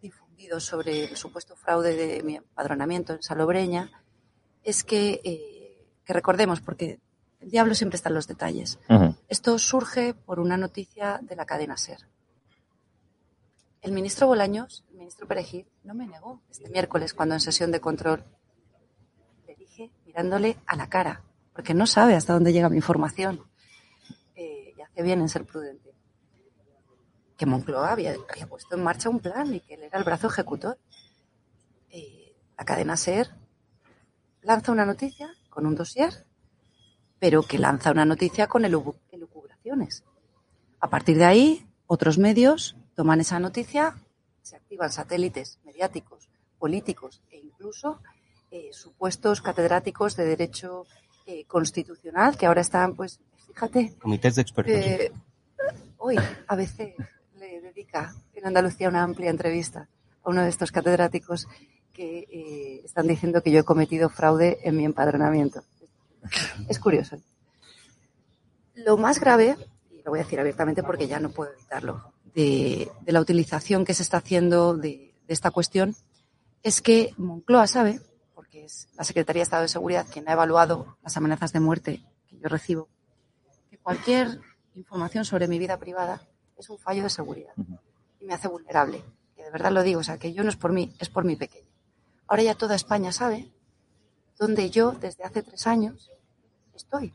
difundido 0.00 0.58
sobre 0.60 1.04
el 1.04 1.16
supuesto 1.16 1.54
fraude 1.56 1.94
de 1.94 2.22
mi 2.22 2.36
empadronamiento 2.36 3.12
en 3.12 3.22
Salobreña 3.22 3.90
es 4.64 4.82
que, 4.82 5.20
eh, 5.22 5.86
que 6.04 6.12
recordemos, 6.12 6.60
porque 6.60 6.98
el 7.40 7.50
diablo 7.50 7.74
siempre 7.74 7.96
está 7.96 8.08
en 8.08 8.16
los 8.16 8.26
detalles. 8.26 8.78
Esto 9.28 9.58
surge 9.58 10.14
por 10.14 10.40
una 10.40 10.56
noticia 10.56 11.20
de 11.22 11.36
la 11.36 11.44
cadena 11.44 11.76
SER. 11.76 11.98
El 13.82 13.92
ministro 13.92 14.26
Bolaños, 14.26 14.84
el 14.90 14.98
ministro 14.98 15.28
Perejil, 15.28 15.66
no 15.84 15.94
me 15.94 16.06
negó 16.06 16.40
este 16.50 16.68
miércoles 16.70 17.14
cuando 17.14 17.36
en 17.36 17.40
sesión 17.40 17.70
de 17.70 17.80
control 17.80 18.24
le 19.46 19.54
dije 19.54 19.92
mirándole 20.04 20.56
a 20.66 20.74
la 20.74 20.88
cara, 20.88 21.22
porque 21.52 21.74
no 21.74 21.86
sabe 21.86 22.16
hasta 22.16 22.32
dónde 22.32 22.52
llega 22.52 22.68
mi 22.68 22.76
información. 22.76 23.42
Eh, 24.34 24.74
y 24.76 24.80
hace 24.80 25.02
bien 25.02 25.20
en 25.20 25.28
ser 25.28 25.44
prudente. 25.44 25.85
Que 27.36 27.46
Moncloa 27.46 27.92
había, 27.92 28.14
había 28.30 28.46
puesto 28.46 28.74
en 28.76 28.82
marcha 28.82 29.08
un 29.10 29.20
plan 29.20 29.54
y 29.54 29.60
que 29.60 29.74
él 29.74 29.82
era 29.82 29.98
el 29.98 30.04
brazo 30.04 30.28
ejecutor. 30.28 30.78
Eh, 31.90 32.34
la 32.58 32.64
cadena 32.64 32.96
SER 32.96 33.28
lanza 34.42 34.72
una 34.72 34.86
noticia 34.86 35.28
con 35.50 35.66
un 35.66 35.74
dossier, 35.74 36.24
pero 37.18 37.42
que 37.42 37.58
lanza 37.58 37.90
una 37.90 38.04
noticia 38.04 38.46
con 38.46 38.62
elu- 38.64 38.96
elucubraciones. 39.10 40.04
A 40.80 40.88
partir 40.88 41.18
de 41.18 41.24
ahí, 41.24 41.66
otros 41.86 42.18
medios 42.18 42.76
toman 42.94 43.20
esa 43.20 43.38
noticia, 43.38 43.96
se 44.42 44.56
activan 44.56 44.90
satélites 44.92 45.58
mediáticos, 45.64 46.28
políticos 46.58 47.20
e 47.30 47.38
incluso 47.38 48.00
eh, 48.50 48.70
supuestos 48.72 49.42
catedráticos 49.42 50.16
de 50.16 50.24
derecho 50.24 50.86
eh, 51.26 51.44
constitucional 51.46 52.36
que 52.38 52.46
ahora 52.46 52.60
están, 52.60 52.94
pues, 52.94 53.18
fíjate, 53.48 53.94
Comités 53.98 54.36
de 54.36 54.42
expertos. 54.42 54.74
eh, 54.74 55.12
hoy 55.98 56.16
ABC 56.46 56.78
le 56.78 57.06
en 58.34 58.46
Andalucía 58.46 58.88
una 58.88 59.02
amplia 59.02 59.30
entrevista 59.30 59.88
a 60.22 60.30
uno 60.30 60.42
de 60.42 60.48
estos 60.48 60.72
catedráticos 60.72 61.46
que 61.92 62.26
eh, 62.30 62.82
están 62.84 63.06
diciendo 63.06 63.42
que 63.42 63.50
yo 63.50 63.60
he 63.60 63.64
cometido 63.64 64.08
fraude 64.08 64.58
en 64.62 64.76
mi 64.76 64.84
empadronamiento. 64.84 65.62
Es 66.68 66.78
curioso. 66.78 67.18
Lo 68.74 68.96
más 68.96 69.20
grave, 69.20 69.56
y 69.90 70.02
lo 70.02 70.10
voy 70.10 70.20
a 70.20 70.24
decir 70.24 70.40
abiertamente 70.40 70.82
porque 70.82 71.08
ya 71.08 71.20
no 71.20 71.30
puedo 71.30 71.52
evitarlo, 71.52 72.12
de, 72.34 72.90
la 73.06 73.20
utilización 73.20 73.84
que 73.84 73.94
se 73.94 74.02
está 74.02 74.18
haciendo 74.18 74.76
de 74.76 75.14
esta 75.28 75.50
cuestión 75.50 75.96
es 76.62 76.82
que 76.82 77.14
Moncloa 77.16 77.66
sabe, 77.66 78.00
porque 78.34 78.64
es 78.64 78.88
la 78.96 79.04
Secretaría 79.04 79.40
de 79.40 79.44
Estado 79.44 79.62
de 79.62 79.68
Seguridad 79.68 80.06
quien 80.10 80.28
ha 80.28 80.32
evaluado 80.32 80.98
las 81.02 81.16
amenazas 81.16 81.52
de 81.52 81.60
muerte 81.60 82.02
que 82.28 82.38
yo 82.38 82.48
recibo, 82.48 82.88
que 83.70 83.78
cualquier 83.78 84.40
información 84.74 85.24
sobre 85.24 85.48
mi 85.48 85.58
vida 85.58 85.78
privada 85.78 86.20
es 86.56 86.70
un 86.70 86.78
fallo 86.78 87.02
de 87.02 87.10
seguridad 87.10 87.52
y 88.20 88.24
me 88.24 88.34
hace 88.34 88.48
vulnerable. 88.48 89.02
Que 89.34 89.44
de 89.44 89.50
verdad 89.50 89.72
lo 89.72 89.82
digo, 89.82 90.00
o 90.00 90.04
sea, 90.04 90.18
que 90.18 90.32
yo 90.32 90.42
no 90.42 90.50
es 90.50 90.56
por 90.56 90.72
mí, 90.72 90.94
es 90.98 91.08
por 91.08 91.24
mi 91.24 91.36
pequeño. 91.36 91.68
Ahora 92.26 92.42
ya 92.42 92.54
toda 92.54 92.74
España 92.74 93.12
sabe 93.12 93.50
dónde 94.38 94.70
yo 94.70 94.92
desde 94.92 95.24
hace 95.24 95.42
tres 95.42 95.66
años 95.66 96.10
estoy, 96.74 97.14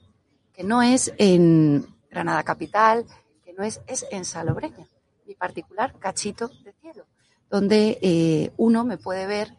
que 0.54 0.64
no 0.64 0.82
es 0.82 1.14
en 1.18 1.86
Granada 2.10 2.44
Capital, 2.44 3.06
que 3.44 3.54
no 3.54 3.64
es, 3.64 3.82
es 3.88 4.06
en 4.12 4.26
Salobreña, 4.26 4.88
mi 5.26 5.36
particular 5.36 5.94
cachito 6.00 6.48
de 6.64 6.74
cielo, 6.74 7.06
donde 7.50 8.00
eh, 8.02 8.52
uno 8.58 8.84
me 8.84 8.98
puede 8.98 9.28
ver 9.28 9.56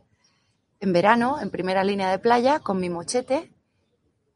en 0.81 0.93
verano, 0.93 1.41
en 1.41 1.51
primera 1.51 1.85
línea 1.85 2.11
de 2.11 2.19
playa, 2.19 2.59
con 2.59 2.81
mi 2.81 2.91
mochete, 2.91 3.53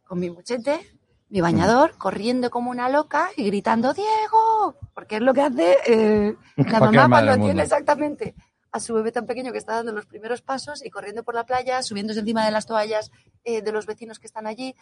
con 0.05 0.21
mi 0.21 0.31
mochete, 0.31 0.96
mi 1.28 1.40
bañador, 1.40 1.97
corriendo 1.99 2.50
como 2.50 2.71
una 2.71 2.88
loca 2.88 3.30
y 3.37 3.45
gritando 3.47 3.92
Diego, 3.92 4.76
porque 4.95 5.16
es 5.16 5.23
lo 5.23 5.35
que 5.35 5.40
hace 5.40 5.76
eh, 5.87 6.37
la 6.56 6.80
mamá 6.80 7.09
cuando 7.09 7.33
tiene 7.33 7.47
mundo. 7.49 7.62
exactamente 7.62 8.35
a 8.76 8.80
su 8.80 8.95
bebé 8.95 9.11
tan 9.11 9.26
pequeño 9.26 9.52
que 9.52 9.59
está 9.59 9.75
dando 9.75 9.92
los 9.92 10.06
primeros 10.06 10.42
pasos 10.42 10.85
y 10.85 10.90
corriendo 10.90 11.25
por 11.25 11.35
la 11.35 11.47
playa, 11.47 11.83
subiéndose 11.83 12.21
encima 12.21 12.45
de 12.45 12.52
las 12.52 12.66
toallas 12.66 13.11
eh, 13.45 13.62
de 13.62 13.73
los 13.73 13.87
vecinos 13.87 14.18
que 14.18 14.26
están 14.26 14.47
allí. 14.47 14.75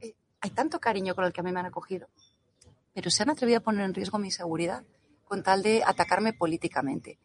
Eh, 0.00 0.14
hay 0.40 0.50
tanto 0.50 0.78
cariño 0.80 1.14
con 1.14 1.24
el 1.24 1.32
que 1.32 1.40
a 1.40 1.44
mí 1.44 1.50
me 1.50 1.60
han 1.60 1.66
acogido, 1.66 2.08
pero 2.92 3.10
se 3.10 3.22
han 3.22 3.30
atrevido 3.30 3.58
a 3.58 3.62
poner 3.62 3.84
en 3.84 3.94
riesgo 3.94 4.18
mi 4.18 4.30
seguridad 4.30 4.84
con 5.24 5.42
tal 5.42 5.62
de 5.62 5.82
atacarme 5.84 6.34
políticamente. 6.34 7.18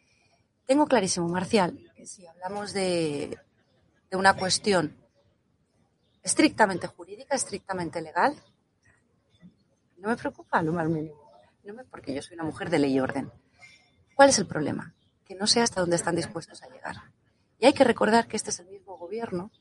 Tengo 0.65 0.87
clarísimo, 0.87 1.27
Marcial, 1.27 1.77
que 1.95 2.05
si 2.05 2.25
hablamos 2.25 2.73
de, 2.73 3.37
de 4.09 4.17
una 4.17 4.33
cuestión 4.33 4.95
estrictamente 6.23 6.87
jurídica, 6.87 7.35
estrictamente 7.35 8.01
legal, 8.01 8.35
no 9.97 10.09
me 10.09 10.17
preocupa 10.17 10.61
lo 10.61 10.73
más 10.73 10.87
mínimo, 10.89 11.31
no 11.63 11.73
me- 11.73 11.83
porque 11.85 12.13
yo 12.13 12.21
soy 12.21 12.35
una 12.35 12.43
mujer 12.43 12.69
de 12.69 12.79
ley 12.79 12.93
y 12.95 12.99
orden. 12.99 13.31
¿Cuál 14.15 14.29
es 14.29 14.39
el 14.39 14.47
problema? 14.47 14.93
Que 15.25 15.35
no 15.35 15.47
sé 15.47 15.61
hasta 15.61 15.81
dónde 15.81 15.95
están 15.95 16.15
dispuestos 16.15 16.61
a 16.63 16.67
llegar. 16.69 16.95
Y 17.59 17.65
hay 17.65 17.73
que 17.73 17.83
recordar 17.83 18.27
que 18.27 18.35
este 18.37 18.49
es 18.49 18.59
el 18.59 18.67
mismo 18.67 18.97
gobierno 18.97 19.51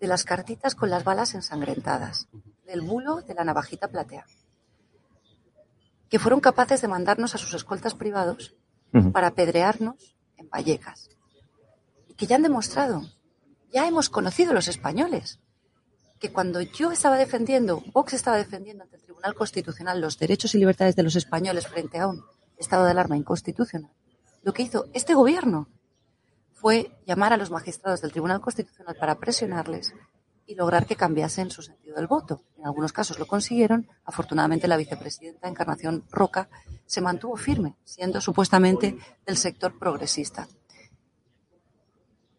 de 0.00 0.06
las 0.06 0.24
cartitas 0.24 0.74
con 0.74 0.88
las 0.90 1.04
balas 1.04 1.34
ensangrentadas, 1.34 2.28
del 2.64 2.80
bulo 2.80 3.20
de 3.22 3.34
la 3.34 3.44
navajita 3.44 3.88
plateada, 3.88 4.26
que 6.08 6.18
fueron 6.18 6.40
capaces 6.40 6.80
de 6.80 6.88
mandarnos 6.88 7.34
a 7.34 7.38
sus 7.38 7.54
escoltas 7.54 7.94
privados 7.94 8.54
para 9.12 9.28
apedrearnos 9.28 10.16
en 10.36 10.48
Vallecas. 10.48 11.10
Y 12.08 12.14
que 12.14 12.26
ya 12.26 12.36
han 12.36 12.42
demostrado, 12.42 13.02
ya 13.72 13.86
hemos 13.86 14.08
conocido 14.08 14.52
los 14.52 14.66
españoles, 14.68 15.38
que 16.20 16.32
cuando 16.32 16.60
yo 16.60 16.92
estaba 16.92 17.16
defendiendo, 17.16 17.82
Vox 17.92 18.12
estaba 18.12 18.36
defendiendo 18.36 18.84
ante 18.84 18.96
el 18.96 19.02
Tribunal 19.02 19.34
Constitucional 19.34 20.00
los 20.00 20.18
derechos 20.18 20.54
y 20.54 20.58
libertades 20.58 20.94
de 20.94 21.02
los 21.02 21.16
españoles 21.16 21.66
frente 21.66 21.98
a 21.98 22.06
un 22.06 22.22
estado 22.58 22.84
de 22.84 22.90
alarma 22.90 23.16
inconstitucional, 23.16 23.90
lo 24.42 24.52
que 24.52 24.62
hizo 24.62 24.86
este 24.92 25.14
gobierno 25.14 25.68
fue 26.52 26.92
llamar 27.06 27.32
a 27.32 27.38
los 27.38 27.50
magistrados 27.50 28.02
del 28.02 28.12
Tribunal 28.12 28.42
Constitucional 28.42 28.94
para 28.96 29.14
presionarles 29.14 29.94
y 30.46 30.54
lograr 30.56 30.84
que 30.84 30.96
cambiasen 30.96 31.50
su 31.50 31.62
sentido 31.62 31.96
del 31.96 32.06
voto. 32.06 32.42
En 32.58 32.66
algunos 32.66 32.92
casos 32.92 33.18
lo 33.18 33.26
consiguieron. 33.26 33.88
Afortunadamente, 34.04 34.68
la 34.68 34.76
vicepresidenta 34.76 35.48
Encarnación 35.48 36.04
Roca 36.10 36.50
se 36.86 37.00
mantuvo 37.00 37.36
firme, 37.36 37.76
siendo 37.84 38.20
supuestamente 38.20 38.98
del 39.24 39.36
sector 39.36 39.78
progresista. 39.78 40.48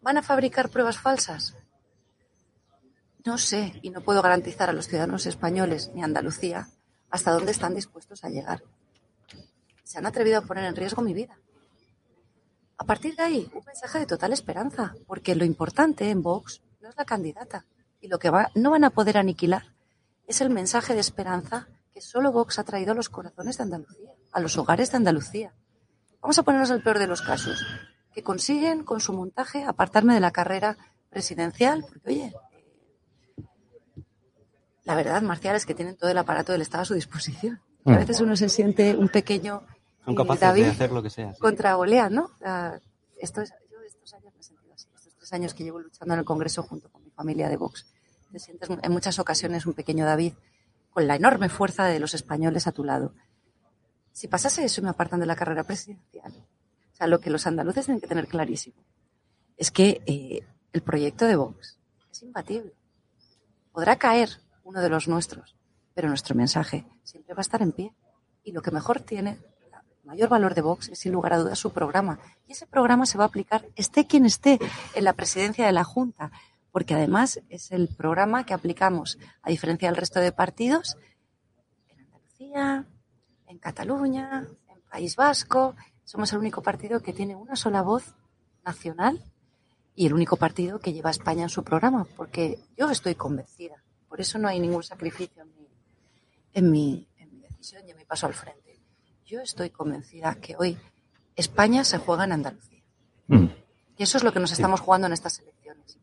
¿Van 0.02 0.18
a 0.18 0.22
fabricar 0.22 0.70
pruebas 0.70 0.98
falsas? 0.98 1.56
No 3.24 3.38
sé, 3.38 3.80
y 3.82 3.92
no 3.92 4.02
puedo 4.02 4.22
garantizar 4.22 4.70
a 4.70 4.74
los 4.74 4.88
ciudadanos 4.88 5.26
españoles 5.28 5.92
ni 5.94 6.02
a 6.02 6.06
Andalucía 6.06 6.68
hasta 7.12 7.32
dónde 7.32 7.52
están 7.52 7.76
dispuestos 7.76 8.24
a 8.24 8.30
llegar. 8.30 8.64
Se 9.84 10.00
han 10.00 10.06
atrevido 10.06 10.40
a 10.40 10.42
poner 10.42 10.66
en 10.66 10.76
riesgo 10.76 11.02
mi 11.02 11.14
vida. 11.14 11.38
A 12.78 12.84
partir 12.84 13.16
de 13.16 13.24
ahí, 13.24 13.52
un 13.54 13.64
mensaje 13.64 14.00
de 14.00 14.06
total 14.08 14.34
esperanza, 14.34 14.96
porque 15.06 15.36
lo 15.36 15.46
importante 15.46 16.10
en 16.10 16.24
Vox 16.24 16.62
no 16.82 16.90
es 16.90 16.96
la 16.98 17.06
candidata. 17.06 17.66
Y 18.00 18.08
lo 18.08 18.18
que 18.18 18.32
no 18.56 18.72
van 18.72 18.84
a 18.84 18.90
poder 18.90 19.20
aniquilar 19.20 19.76
es 20.26 20.42
el 20.42 20.50
mensaje 20.50 20.96
de 20.96 21.02
esperanza 21.02 21.68
que 21.94 22.02
solo 22.02 22.32
Vox 22.32 22.58
ha 22.58 22.64
traído 22.64 22.94
a 22.94 22.96
los 22.96 23.10
corazones 23.10 23.58
de 23.58 23.64
Andalucía, 23.64 24.14
a 24.32 24.40
los 24.40 24.58
hogares 24.58 24.90
de 24.90 24.98
Andalucía. 24.98 25.54
Vamos 26.22 26.40
a 26.40 26.44
ponernos 26.44 26.72
el 26.72 26.82
peor 26.82 26.98
de 26.98 27.06
los 27.06 27.22
casos, 27.22 27.64
que 28.14 28.24
consiguen 28.24 28.84
con 28.84 29.00
su 29.00 29.14
montaje 29.14 29.64
apartarme 29.64 30.16
de 30.16 30.20
la 30.22 30.32
carrera 30.32 30.78
presidencial, 31.10 31.86
porque 31.88 32.10
oye, 32.10 32.34
la 34.84 34.96
verdad, 34.96 35.22
Marcial, 35.22 35.56
es 35.56 35.66
que 35.66 35.76
tienen 35.76 35.96
todo 35.96 36.10
el 36.10 36.18
aparato 36.18 36.52
del 36.52 36.62
Estado 36.62 36.82
a 36.84 36.86
su 36.86 36.94
disposición. 36.94 37.62
A 37.86 37.92
Mm. 37.92 37.96
veces 37.98 38.22
uno 38.22 38.36
se 38.36 38.50
siente 38.50 38.96
un 38.96 39.10
pequeño 39.10 39.64
Son 40.06 40.16
capaces 40.16 40.42
David 40.42 40.64
de 40.66 40.70
hacer 40.70 40.92
lo 40.92 41.02
que 41.04 41.10
sea. 41.10 41.34
sí. 41.34 41.40
contra 41.40 41.74
Goliat, 41.76 42.12
¿no? 42.12 42.32
Esto 43.20 43.42
es- 43.42 43.54
yo 43.72 43.78
estos 43.86 44.14
años 44.14 44.34
me 44.34 44.40
he 44.40 44.44
sentido 44.44 44.74
así, 44.74 44.88
estos 44.96 45.16
tres 45.16 45.34
años 45.34 45.54
que 45.54 45.64
llevo 45.64 45.80
luchando 45.80 46.14
en 46.14 46.20
el 46.20 46.26
Congreso 46.26 46.64
junto 46.64 46.90
con 46.92 47.04
mi 47.04 47.12
familia 47.12 47.50
de 47.50 47.58
Vox. 47.58 47.86
Te 48.32 48.40
sientes 48.40 48.70
en 48.70 48.92
muchas 48.92 49.20
ocasiones 49.20 49.66
un 49.66 49.74
pequeño 49.74 50.06
David 50.06 50.34
con 50.92 51.06
la 51.08 51.16
enorme 51.16 51.50
fuerza 51.50 51.86
de 51.86 52.00
los 52.00 52.14
españoles 52.14 52.66
a 52.68 52.72
tu 52.72 52.84
lado. 52.84 53.14
Si 54.14 54.28
pasase 54.28 54.64
eso 54.66 54.82
y 54.82 54.84
me 54.84 54.90
apartan 54.90 55.20
de 55.20 55.26
la 55.26 55.36
carrera 55.36 55.64
presidencial, 55.64 56.32
o 56.34 56.96
sea, 56.96 57.08
lo 57.08 57.20
que 57.20 57.30
los 57.30 57.46
andaluces 57.48 57.86
tienen 57.86 58.02
que 58.02 58.08
tener 58.08 58.28
clarísimo 58.28 58.76
es 59.58 59.70
que 59.72 60.02
eh, 60.06 60.46
el 60.74 60.82
proyecto 60.82 61.26
de 61.26 61.36
Vox 61.36 61.78
es 62.12 62.24
imbatible. 62.24 62.74
Podrá 63.72 63.96
caer 63.98 64.30
uno 64.64 64.82
de 64.82 64.90
los 64.90 65.08
nuestros, 65.08 65.56
pero 65.94 66.08
nuestro 66.08 66.36
mensaje 66.36 66.86
siempre 67.04 67.34
va 67.34 67.40
a 67.40 67.42
estar 67.42 67.62
en 67.62 67.72
pie. 67.72 67.94
Y 68.44 68.52
lo 68.52 68.62
que 68.62 68.72
mejor 68.72 69.02
tiene, 69.02 69.32
el 69.32 70.06
mayor 70.06 70.30
valor 70.30 70.56
de 70.56 70.62
Vox 70.62 70.90
es 70.90 71.00
sin 71.00 71.12
lugar 71.12 71.34
a 71.34 71.38
dudas 71.38 71.60
su 71.60 71.72
programa. 71.72 72.20
Y 72.48 72.54
ese 72.54 72.66
programa 72.66 73.06
se 73.06 73.18
va 73.18 73.26
a 73.26 73.28
aplicar, 73.28 73.68
esté 73.76 74.08
quien 74.08 74.26
esté 74.26 74.60
en 74.96 75.04
la 75.04 75.14
presidencia 75.14 75.66
de 75.66 75.72
la 75.72 75.84
Junta, 75.84 76.32
porque 76.72 76.94
además 76.94 77.42
es 77.50 77.72
el 77.72 77.90
programa 77.90 78.46
que 78.46 78.54
aplicamos, 78.54 79.18
a 79.42 79.50
diferencia 79.50 79.90
del 79.90 79.98
resto 79.98 80.20
de 80.20 80.32
partidos, 80.32 80.98
en 81.90 82.00
Andalucía, 82.00 82.86
en 83.48 83.58
Cataluña, 83.60 84.48
en 84.70 84.82
País 84.90 85.16
Vasco. 85.16 85.76
Somos 86.04 86.32
el 86.34 86.40
único 86.40 86.62
partido 86.62 87.02
que 87.02 87.14
tiene 87.14 87.36
una 87.36 87.56
sola 87.56 87.82
voz 87.82 88.16
nacional 88.66 89.22
y 89.96 90.08
el 90.08 90.14
único 90.14 90.38
partido 90.38 90.80
que 90.80 90.94
lleva 90.94 91.10
a 91.10 91.12
España 91.12 91.44
en 91.44 91.50
su 91.50 91.64
programa, 91.64 92.08
porque 92.16 92.60
yo 92.78 92.90
estoy 92.90 93.16
convencida. 93.16 93.84
Por 94.12 94.20
eso 94.20 94.38
no 94.38 94.50
hay 94.50 94.60
ningún 94.60 94.84
sacrificio 94.84 95.42
en 95.42 95.50
mi, 95.56 95.70
en 96.52 96.70
mi, 96.70 97.08
en 97.18 97.34
mi 97.34 97.48
decisión 97.48 97.88
y 97.88 97.92
en 97.92 97.98
mi 97.98 98.04
paso 98.04 98.28
al 98.28 98.34
frente. 98.34 98.78
Yo 99.26 99.40
estoy 99.40 99.70
convencida 99.70 100.36
que 100.36 100.54
hoy 100.60 100.78
España 101.34 101.86
se 101.86 101.98
juega 101.98 102.26
en 102.26 102.34
Andalucía. 102.34 102.84
Mm. 103.28 103.46
Y 103.98 104.04
eso 104.04 104.18
es 104.18 104.26
lo 104.26 104.34
que 104.34 104.42
nos 104.42 104.52
estamos 104.52 104.82
jugando 104.82 105.08
en 105.08 105.14
estas 105.14 105.40
elecciones. 105.40 105.98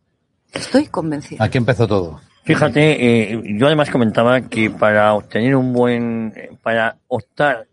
Estoy 0.50 0.86
convencida. 0.86 1.44
Aquí 1.44 1.58
empezó 1.58 1.86
todo. 1.86 2.18
Fíjate, 2.44 3.34
eh, 3.34 3.42
yo 3.58 3.66
además 3.66 3.90
comentaba 3.90 4.40
que 4.40 4.70
para 4.70 5.12
obtener 5.12 5.54
un 5.54 5.74
buen, 5.74 6.32
para 6.62 6.98
optar 7.08 7.68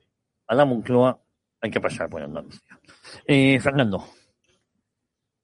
a 0.48 0.54
la 0.54 0.66
Moncloa 0.66 1.18
hay 1.62 1.72
que 1.72 1.80
pasar 1.80 2.10
por 2.10 2.22
Andalucía. 2.22 2.78
Eh, 3.26 3.58
Fernando. 3.62 4.06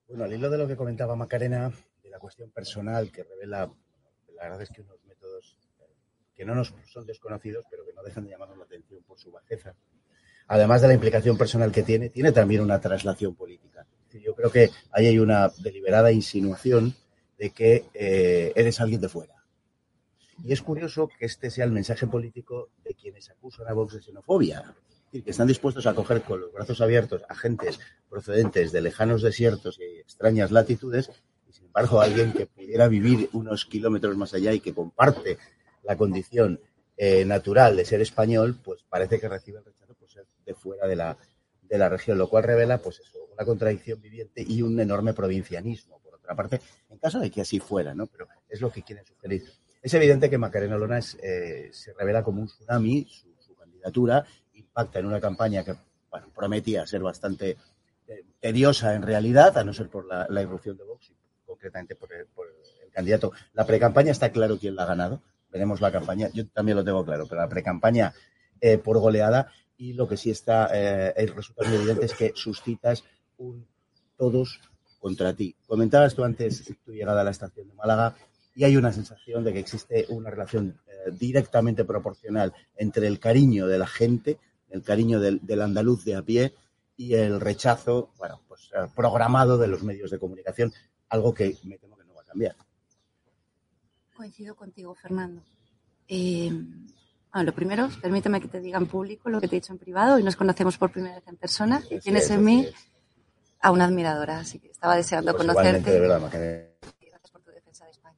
Bueno, 0.10 0.26
al 0.26 0.34
hilo 0.34 0.50
de 0.50 0.58
lo 0.58 0.68
que 0.68 0.76
comentaba 0.76 1.16
Macarena, 1.16 1.72
de 2.04 2.10
la 2.10 2.20
cuestión 2.20 2.52
personal 2.52 3.10
que 3.10 3.24
revela, 3.24 3.72
la 4.42 4.50
verdad 4.50 4.64
es 4.64 4.70
que 4.70 4.82
unos 4.82 4.98
métodos 5.06 5.56
que 6.36 6.44
no 6.46 6.56
nos 6.56 6.74
son 6.92 7.06
desconocidos, 7.06 7.64
pero 7.70 7.86
que 7.86 7.94
no 7.94 8.02
dejan 8.02 8.24
de 8.24 8.32
llamarnos 8.32 8.58
la 8.58 8.64
atención 8.64 9.04
por 9.04 9.20
su 9.20 9.32
bajeza. 9.32 9.76
Además 10.48 10.82
de 10.82 10.88
la 10.88 10.96
implicación 10.96 11.38
personal 11.38 11.72
que 11.72 11.84
tiene, 11.84 12.10
tiene 12.10 12.32
también 12.32 12.62
una 12.62 12.82
traslación 12.82 13.36
política. 13.36 13.86
Yo 14.12 14.34
creo 14.36 14.52
que 14.52 14.72
ahí 14.92 15.06
hay 15.06 15.20
una 15.20 15.50
deliberada 15.60 16.12
insinuación 16.12 16.96
de 17.38 17.52
que 17.52 17.86
eh, 17.94 18.52
eres 18.56 18.82
alguien 18.82 19.00
de 19.00 19.10
fuera. 19.10 19.36
Y 20.44 20.52
es 20.52 20.62
curioso 20.64 21.08
que 21.08 21.26
este 21.26 21.52
sea 21.52 21.66
el 21.66 21.72
mensaje 21.72 22.08
político 22.08 22.72
de 22.84 22.96
quienes 22.96 23.30
acusan 23.30 23.68
a 23.68 23.74
Vox 23.74 23.94
de 23.94 24.02
xenofobia. 24.02 24.60
Es 24.60 25.06
decir, 25.06 25.24
que 25.24 25.32
están 25.32 25.48
dispuestos 25.48 25.86
a 25.86 25.92
acoger 25.92 26.24
con 26.24 26.42
los 26.42 26.52
brazos 26.52 26.82
abiertos 26.82 27.22
a 27.30 27.36
gentes 27.36 27.80
procedentes 28.10 28.72
de 28.72 28.82
lejanos 28.82 29.22
desiertos 29.22 29.80
y 29.80 30.00
extrañas 30.00 30.52
latitudes, 30.52 31.12
embargo 31.72 32.02
alguien 32.02 32.34
que 32.34 32.48
pudiera 32.48 32.90
vivir 32.90 33.30
unos 33.32 33.66
kilómetros 33.66 34.18
más 34.18 34.34
allá 34.34 34.52
y 34.52 34.60
que 34.60 34.74
comparte 34.74 35.38
la 35.84 35.96
condición 35.96 36.60
eh, 36.98 37.24
natural 37.24 37.78
de 37.78 37.86
ser 37.86 38.02
español, 38.02 38.60
pues 38.62 38.84
parece 38.84 39.20
que 39.20 39.30
recibe 39.30 39.60
el 39.60 39.66
rechazo 39.66 39.94
por 39.96 40.10
ser 40.10 40.26
de 40.46 40.54
fuera 40.54 40.86
de 40.86 40.98
la, 40.98 41.18
de 41.62 41.78
la 41.78 41.88
región, 41.88 42.18
lo 42.18 42.30
cual 42.30 42.44
revela 42.44 42.78
pues 42.80 43.00
eso, 43.00 43.20
una 43.34 43.46
contradicción 43.46 44.02
viviente 44.02 44.44
y 44.46 44.62
un 44.62 44.78
enorme 44.80 45.14
provincianismo, 45.14 46.00
por 46.02 46.16
otra 46.16 46.36
parte, 46.36 46.60
en 46.90 46.98
caso 46.98 47.20
de 47.20 47.32
que 47.32 47.42
así 47.42 47.60
fuera, 47.60 47.96
¿no? 47.96 48.06
Pero 48.08 48.28
es 48.50 48.60
lo 48.60 48.70
que 48.70 48.84
quieren 48.84 49.06
sugerir. 49.06 49.46
Es 49.82 49.94
evidente 49.94 50.30
que 50.30 50.38
Macarena 50.38 50.76
Olona 50.76 51.00
es, 51.00 51.18
eh, 51.24 51.70
se 51.72 51.94
revela 51.94 52.22
como 52.22 52.42
un 52.42 52.48
tsunami, 52.48 53.08
su, 53.10 53.56
candidatura 53.56 54.26
impacta 54.54 55.00
en 55.00 55.06
una 55.06 55.20
campaña 55.20 55.64
que 55.64 55.76
prometía 56.36 56.86
ser 56.86 57.02
bastante 57.02 57.58
eh, 58.08 58.26
tediosa 58.40 58.94
en 58.94 59.02
realidad, 59.02 59.58
a 59.58 59.64
no 59.64 59.74
ser 59.74 59.90
por 59.90 60.06
la, 60.06 60.28
la 60.30 60.42
irrupción 60.42 60.78
de 60.78 60.84
concretamente 61.62 61.96
por 61.96 62.12
el, 62.12 62.26
por 62.26 62.48
el 62.48 62.92
candidato. 62.92 63.32
La 63.54 63.66
precampaña 63.66 64.12
está 64.12 64.32
claro 64.32 64.58
quién 64.58 64.76
la 64.76 64.84
ha 64.84 64.88
ganado. 64.88 65.22
Veremos 65.52 65.80
la 65.80 65.92
campaña. 65.92 66.30
Yo 66.34 66.48
también 66.48 66.76
lo 66.76 66.84
tengo 66.84 67.06
claro, 67.06 67.28
pero 67.30 67.42
la 67.42 67.48
precampaña 67.48 68.14
eh, 68.60 68.80
por 68.80 68.98
goleada 69.00 69.52
y 69.78 69.94
lo 69.94 70.08
que 70.08 70.18
sí 70.18 70.32
está 70.32 70.70
eh, 70.74 71.14
resulta 71.36 71.68
muy 71.68 71.78
evidente 71.78 72.06
es 72.06 72.14
que 72.14 72.32
suscitas 72.36 73.04
un 73.38 73.68
todos 74.18 74.60
contra 75.00 75.36
ti. 75.36 75.56
Comentabas 75.68 76.16
tú 76.16 76.24
antes 76.24 76.66
tu 76.84 76.92
llegada 76.92 77.22
a 77.22 77.24
la 77.24 77.32
estación 77.32 77.68
de 77.68 77.74
Málaga 77.76 78.16
y 78.56 78.64
hay 78.64 78.78
una 78.78 78.92
sensación 78.92 79.44
de 79.44 79.54
que 79.54 79.60
existe 79.60 80.06
una 80.10 80.30
relación 80.30 80.80
eh, 80.88 81.12
directamente 81.12 81.86
proporcional 81.86 82.54
entre 82.76 83.08
el 83.08 83.20
cariño 83.20 83.68
de 83.68 83.78
la 83.78 83.88
gente, 83.88 84.38
el 84.70 84.84
cariño 84.84 85.20
del, 85.20 85.40
del 85.46 85.62
andaluz 85.62 86.06
de 86.06 86.16
a 86.16 86.22
pie 86.22 86.54
y 86.96 87.16
el 87.16 87.40
rechazo, 87.42 88.12
bueno, 88.18 88.42
pues 88.48 88.70
eh, 88.74 88.88
programado 88.96 89.58
de 89.58 89.68
los 89.68 89.82
medios 89.82 90.12
de 90.12 90.20
comunicación, 90.20 90.72
algo 91.12 91.34
que 91.34 91.58
me 91.64 91.78
temo 91.78 91.98
que 91.98 92.06
no 92.06 92.16
va 92.16 92.22
a 92.22 92.26
cambiar. 92.26 92.56
Coincido 94.16 94.56
contigo, 94.56 94.96
Fernando. 94.96 95.42
Eh, 96.08 96.50
bueno, 96.52 97.46
lo 97.46 97.54
primero, 97.54 97.90
permíteme 98.02 98.42
que 98.42 98.48
te 98.48 98.60
diga 98.60 98.78
en 98.78 98.88
público 98.88 99.30
lo 99.30 99.40
que 99.40 99.48
te 99.48 99.56
he 99.56 99.60
dicho 99.60 99.74
en 99.74 99.80
privado 99.80 100.18
y 100.20 100.24
nos 100.24 100.36
conocemos 100.36 100.78
por 100.78 100.92
primera 100.92 101.16
vez 101.16 101.28
en 101.28 101.38
persona 101.38 101.84
y 101.90 102.00
tienes 102.00 102.30
en 102.30 102.44
mí 102.44 102.68
a 103.60 103.72
una 103.72 103.86
admiradora, 103.86 104.40
así 104.40 104.60
que 104.60 104.72
estaba 104.72 104.96
deseando 104.96 105.34
Pues 105.34 105.46
conocerte. 105.46 105.92
de 105.92 106.00
verdad, 106.00 106.20
gracias 106.22 107.32
por 107.32 107.42
tu 107.42 107.52
defensa 107.52 107.86
de 107.86 107.92
España. 107.92 108.18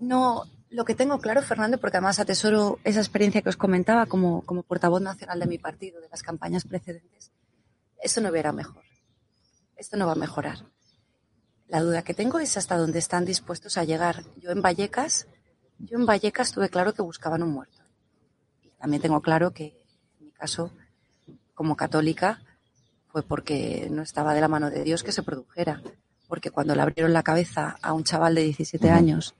No, 0.00 0.44
lo 0.70 0.84
que 0.84 0.94
tengo 0.94 1.18
claro, 1.18 1.40
Fernando, 1.42 1.78
porque 1.78 1.96
además 1.96 2.18
atesoro 2.18 2.78
esa 2.84 3.00
experiencia 3.00 3.42
que 3.42 3.48
os 3.48 3.56
comentaba 3.56 4.06
como, 4.06 4.42
como 4.42 4.62
portavoz 4.64 5.00
nacional 5.00 5.38
de 5.40 5.46
mi 5.46 5.58
partido, 5.58 6.00
de 6.00 6.08
las 6.08 6.22
campañas 6.22 6.64
precedentes, 6.64 7.32
esto 8.02 8.20
no 8.20 8.30
verá 8.30 8.52
mejor. 8.52 8.82
Esto 9.76 9.96
no 9.96 10.06
va 10.06 10.12
a 10.12 10.16
mejorar. 10.16 10.73
La 11.68 11.80
duda 11.80 12.02
que 12.02 12.14
tengo 12.14 12.38
es 12.40 12.56
hasta 12.56 12.76
dónde 12.76 12.98
están 12.98 13.24
dispuestos 13.24 13.78
a 13.78 13.84
llegar. 13.84 14.22
Yo 14.36 14.50
en 14.50 14.60
Vallecas, 14.60 15.26
yo 15.78 15.98
en 15.98 16.06
Vallecas 16.06 16.52
tuve 16.52 16.68
claro 16.68 16.92
que 16.92 17.02
buscaban 17.02 17.42
un 17.42 17.50
muerto. 17.50 17.82
Y 18.62 18.68
también 18.70 19.02
tengo 19.02 19.20
claro 19.22 19.52
que, 19.52 19.74
en 20.20 20.26
mi 20.26 20.32
caso, 20.32 20.70
como 21.54 21.76
católica, 21.76 22.42
fue 23.08 23.22
porque 23.22 23.88
no 23.90 24.02
estaba 24.02 24.34
de 24.34 24.40
la 24.40 24.48
mano 24.48 24.70
de 24.70 24.84
Dios 24.84 25.02
que 25.02 25.12
se 25.12 25.22
produjera. 25.22 25.80
Porque 26.28 26.50
cuando 26.50 26.74
le 26.74 26.82
abrieron 26.82 27.12
la 27.12 27.22
cabeza 27.22 27.76
a 27.80 27.92
un 27.92 28.04
chaval 28.04 28.34
de 28.34 28.42
17 28.42 28.86
Ujú. 28.86 28.94
años, 28.94 29.34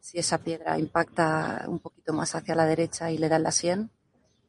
si 0.00 0.18
esa 0.18 0.38
piedra 0.38 0.78
impacta 0.78 1.64
un 1.68 1.78
poquito 1.78 2.12
más 2.12 2.34
hacia 2.34 2.54
la 2.54 2.64
derecha 2.64 3.10
y 3.10 3.18
le 3.18 3.28
da 3.28 3.36
en 3.36 3.42
la 3.42 3.52
sien, 3.52 3.90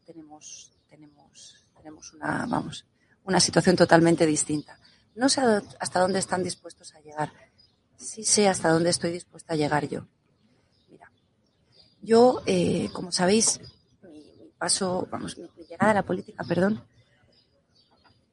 tenemos, 0.05 0.71
tenemos, 0.89 1.65
tenemos 1.75 2.13
una, 2.13 2.45
vamos, 2.47 2.85
una 3.25 3.39
situación 3.39 3.75
totalmente 3.75 4.25
distinta. 4.25 4.77
No 5.15 5.29
sé 5.29 5.41
hasta 5.79 5.99
dónde 5.99 6.19
están 6.19 6.43
dispuestos 6.43 6.93
a 6.95 7.01
llegar. 7.01 7.31
Sí 7.97 8.23
sé 8.23 8.47
hasta 8.47 8.69
dónde 8.69 8.89
estoy 8.89 9.11
dispuesta 9.11 9.53
a 9.53 9.57
llegar 9.57 9.87
yo. 9.87 10.05
Mira, 10.89 11.11
yo, 12.01 12.41
eh, 12.45 12.89
como 12.93 13.11
sabéis, 13.11 13.59
mi, 14.03 14.51
paso, 14.57 15.07
vamos, 15.11 15.37
mi, 15.37 15.47
llegada 15.67 15.91
a 15.91 15.95
la 15.95 16.03
política, 16.03 16.43
perdón, 16.43 16.83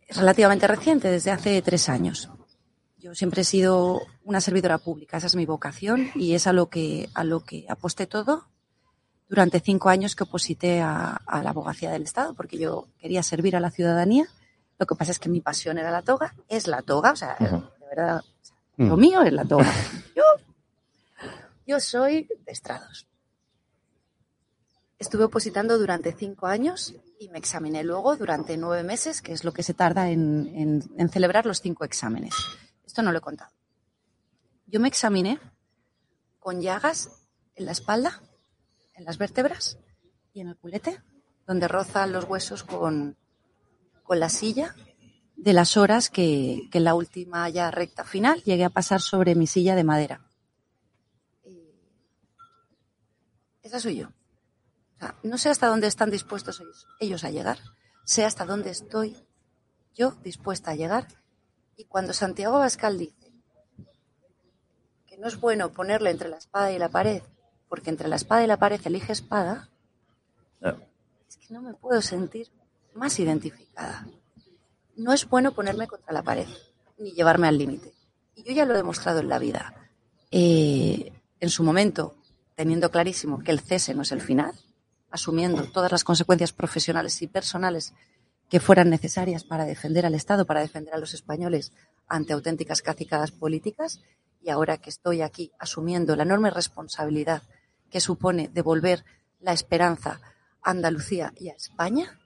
es 0.07 0.17
relativamente 0.17 0.67
reciente, 0.67 1.11
desde 1.11 1.31
hace 1.31 1.61
tres 1.63 1.89
años. 1.89 2.31
Yo 2.99 3.15
siempre 3.15 3.43
he 3.43 3.45
sido 3.45 4.01
una 4.25 4.41
servidora 4.41 4.79
pública, 4.79 5.19
esa 5.19 5.27
es 5.27 5.37
mi 5.37 5.47
vocación 5.47 6.11
y 6.15 6.35
es 6.35 6.47
a 6.47 6.53
lo 6.53 6.69
que, 6.69 7.09
a 7.15 7.25
lo 7.25 7.45
que 7.45 7.67
aposté 7.69 8.07
todo 8.07 8.49
durante 9.29 9.61
cinco 9.61 9.91
años 9.91 10.17
que 10.17 10.25
oposité 10.25 10.81
a 10.81 11.21
la 11.27 11.51
abogacía 11.51 11.91
del 11.91 12.05
Estado, 12.05 12.35
porque 12.35 12.59
yo 12.59 12.89
quería 12.99 13.23
servir 13.23 13.55
a 13.57 13.61
la 13.61 13.71
ciudadanía. 13.71 14.27
Lo 14.79 14.87
que 14.87 14.95
pasa 14.95 15.11
es 15.11 15.19
que 15.19 15.29
mi 15.29 15.41
pasión 15.41 15.79
era 15.79 15.91
la 15.91 16.03
toga, 16.03 16.35
es 16.49 16.67
la 16.67 16.83
toga, 16.83 17.13
o 17.13 17.17
sea, 17.17 17.37
de 17.39 17.87
verdad, 17.91 18.19
o 18.19 18.45
sea, 18.45 18.57
Mm. 18.77 18.89
lo 18.89 18.97
mío 18.97 19.23
es 19.23 19.33
la 19.33 19.45
toga. 19.45 19.73
Yo, 20.15 20.23
yo 21.67 21.81
soy 21.81 22.29
de 22.47 22.53
estrados. 22.53 23.09
Estuve 24.99 25.25
opositando 25.25 25.79
durante 25.79 26.13
cinco 26.13 26.47
años 26.47 26.95
y 27.21 27.29
me 27.29 27.39
examiné 27.39 27.83
luego 27.85 28.17
durante 28.17 28.57
nueve 28.57 28.83
meses, 28.83 29.21
que 29.23 29.33
es 29.33 29.45
lo 29.45 29.53
que 29.53 29.63
se 29.63 29.75
tarda 29.75 30.11
en, 30.11 30.47
en- 30.55 30.85
en 30.97 31.09
celebrar 31.09 31.47
los 31.47 31.61
cinco 31.61 31.85
exámenes. 31.85 32.35
Esto 32.85 33.03
no 33.03 33.13
lo 33.13 33.19
he 33.19 33.21
contado. 33.23 33.51
Yo 34.67 34.81
me 34.81 34.89
examiné 34.89 35.39
con 36.41 36.61
llagas 36.61 37.11
en 37.55 37.67
la 37.67 37.73
espalda, 37.73 38.23
en 38.95 39.05
las 39.05 39.19
vértebras 39.19 39.79
y 40.33 40.41
en 40.41 40.49
el 40.49 40.57
culete, 40.57 41.01
donde 41.47 41.69
rozan 41.69 42.13
los 42.13 42.25
huesos 42.25 42.65
con, 42.65 43.17
con 44.09 44.21
la 44.21 44.31
silla 44.31 44.75
de 45.37 45.53
las 45.53 45.77
horas 45.77 46.09
que, 46.09 46.63
que 46.73 46.79
en 46.79 46.85
la 46.85 46.95
última 46.95 47.47
ya 47.51 47.71
recta 47.71 48.05
final 48.05 48.43
llegué 48.43 48.65
a 48.65 48.71
pasar 48.71 49.03
sobre 49.03 49.35
mi 49.35 49.47
silla 49.47 49.77
de 49.77 49.85
madera. 49.85 50.27
Esa 53.63 53.81
soy 53.81 53.97
yo. 53.97 54.09
O 54.09 54.99
sea, 54.99 55.15
no 55.23 55.37
sé 55.37 55.51
hasta 55.51 55.67
dónde 55.67 55.89
están 55.89 56.11
dispuestos 56.11 56.59
ellos, 56.59 56.87
ellos 57.01 57.23
a 57.23 57.31
llegar, 57.31 57.59
sé 58.05 58.25
hasta 58.25 58.47
dónde 58.47 58.71
estoy 58.71 59.15
yo 59.95 60.13
dispuesta 60.25 60.71
a 60.71 60.75
llegar. 60.75 61.07
Y 61.77 61.85
cuando 61.85 62.15
Santiago 62.15 62.57
Abascal 62.57 62.99
dice 62.99 63.31
que 65.07 65.19
no 65.19 65.29
es 65.29 65.39
bueno 65.39 65.71
ponerle 65.71 66.11
entre 66.11 66.31
la 66.31 66.39
espada 66.39 66.73
y 66.73 66.79
la 66.79 66.89
pared, 66.89 67.23
porque 67.69 67.91
entre 67.91 68.09
la 68.09 68.17
espada 68.17 68.43
y 68.43 68.47
la 68.47 68.57
pared 68.57 68.81
elige 68.87 69.13
espada, 69.13 69.69
es 70.63 71.37
que 71.37 71.53
no 71.53 71.61
me 71.61 71.75
puedo 71.75 72.01
sentir 72.01 72.49
más 72.95 73.19
identificada. 73.19 74.07
No 74.97 75.13
es 75.13 75.29
bueno 75.29 75.53
ponerme 75.53 75.87
contra 75.87 76.13
la 76.13 76.23
pared, 76.23 76.49
ni 76.99 77.13
llevarme 77.13 77.49
al 77.49 77.59
límite. 77.59 77.93
Y 78.35 78.43
yo 78.43 78.53
ya 78.53 78.65
lo 78.65 78.75
he 78.75 78.77
demostrado 78.77 79.21
en 79.21 79.29
la 79.29 79.39
vida. 79.39 79.75
Eh, 80.31 81.13
en 81.41 81.51
su 81.51 81.63
momento, 81.63 82.17
teniendo 82.55 82.91
clarísimo 82.91 83.39
que 83.39 83.53
el 83.53 83.61
cese 83.61 83.95
no 83.95 84.03
es 84.03 84.13
el 84.13 84.21
final, 84.21 84.53
asumiendo 85.11 85.65
todas 85.65 85.93
las 85.93 86.05
consecuencias 86.05 86.53
profesionales 86.53 87.23
y 87.23 87.27
personales 87.29 87.95
que 88.49 88.61
fueran 88.61 88.91
necesarias 88.91 89.45
para 89.45 89.65
defender 89.65 90.07
al 90.07 90.15
Estado, 90.15 90.47
para 90.47 90.61
defender 90.61 90.95
a 90.95 90.99
los 90.99 91.15
españoles 91.15 91.73
ante 92.09 92.33
auténticas 92.33 92.83
cacicadas 92.83 93.31
políticas, 93.31 94.01
y 94.43 94.51
ahora 94.51 94.79
que 94.79 94.91
estoy 94.91 95.23
aquí 95.23 95.53
asumiendo 95.59 96.17
la 96.17 96.23
enorme 96.23 96.51
responsabilidad 96.51 97.43
que 97.91 98.01
supone 98.01 98.49
devolver 98.49 99.05
la 99.41 99.53
esperanza 99.53 100.21
a 100.63 100.71
Andalucía 100.71 101.33
y 101.37 101.51
a 101.51 101.55
España, 101.55 102.19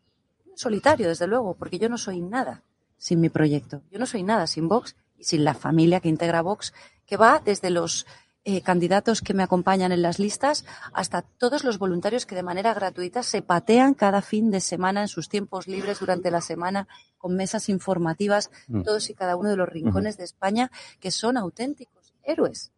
solitario, 0.57 1.09
desde 1.09 1.27
luego, 1.27 1.55
porque 1.55 1.79
yo 1.79 1.89
no 1.89 1.99
soy 1.99 2.21
nada 2.21 2.63
sin 2.99 3.21
mi 3.21 3.29
proyecto. 3.29 3.83
Yo 3.91 3.99
no 3.99 4.07
soy 4.07 4.23
nada 4.23 4.47
sin 4.47 4.69
Vox 4.69 4.97
y 5.19 5.25
sin 5.25 5.45
la 5.45 5.55
familia 5.55 6.01
que 6.01 6.09
integra 6.09 6.43
Vox, 6.43 6.73
que 7.07 7.17
va 7.17 7.41
desde 7.45 7.71
los 7.71 8.07
eh, 8.45 8.61
candidatos 8.61 9.21
que 9.21 9.35
me 9.35 9.45
acompañan 9.45 9.93
en 9.93 10.03
las 10.03 10.19
listas 10.19 10.65
hasta 10.93 11.23
todos 11.23 11.63
los 11.63 11.79
voluntarios 11.79 12.27
que 12.27 12.35
de 12.35 12.43
manera 12.43 12.75
gratuita 12.75 13.23
se 13.23 13.41
patean 13.41 13.95
cada 13.95 14.21
fin 14.21 14.51
de 14.51 14.61
semana 14.61 15.03
en 15.03 15.09
sus 15.09 15.29
tiempos 15.29 15.69
libres 15.69 16.01
durante 16.01 16.31
la 16.33 16.41
semana 16.41 16.89
con 17.19 17.37
mesas 17.37 17.69
informativas, 17.69 18.51
Mm. 18.67 18.83
todos 18.83 19.11
y 19.11 19.15
cada 19.15 19.37
uno 19.37 19.49
de 19.49 19.57
los 19.57 19.69
rincones 19.69 20.17
de 20.17 20.25
España, 20.25 20.73
que 20.99 21.13
son 21.13 21.37
auténticos 21.37 22.15
héroes. 22.25 22.73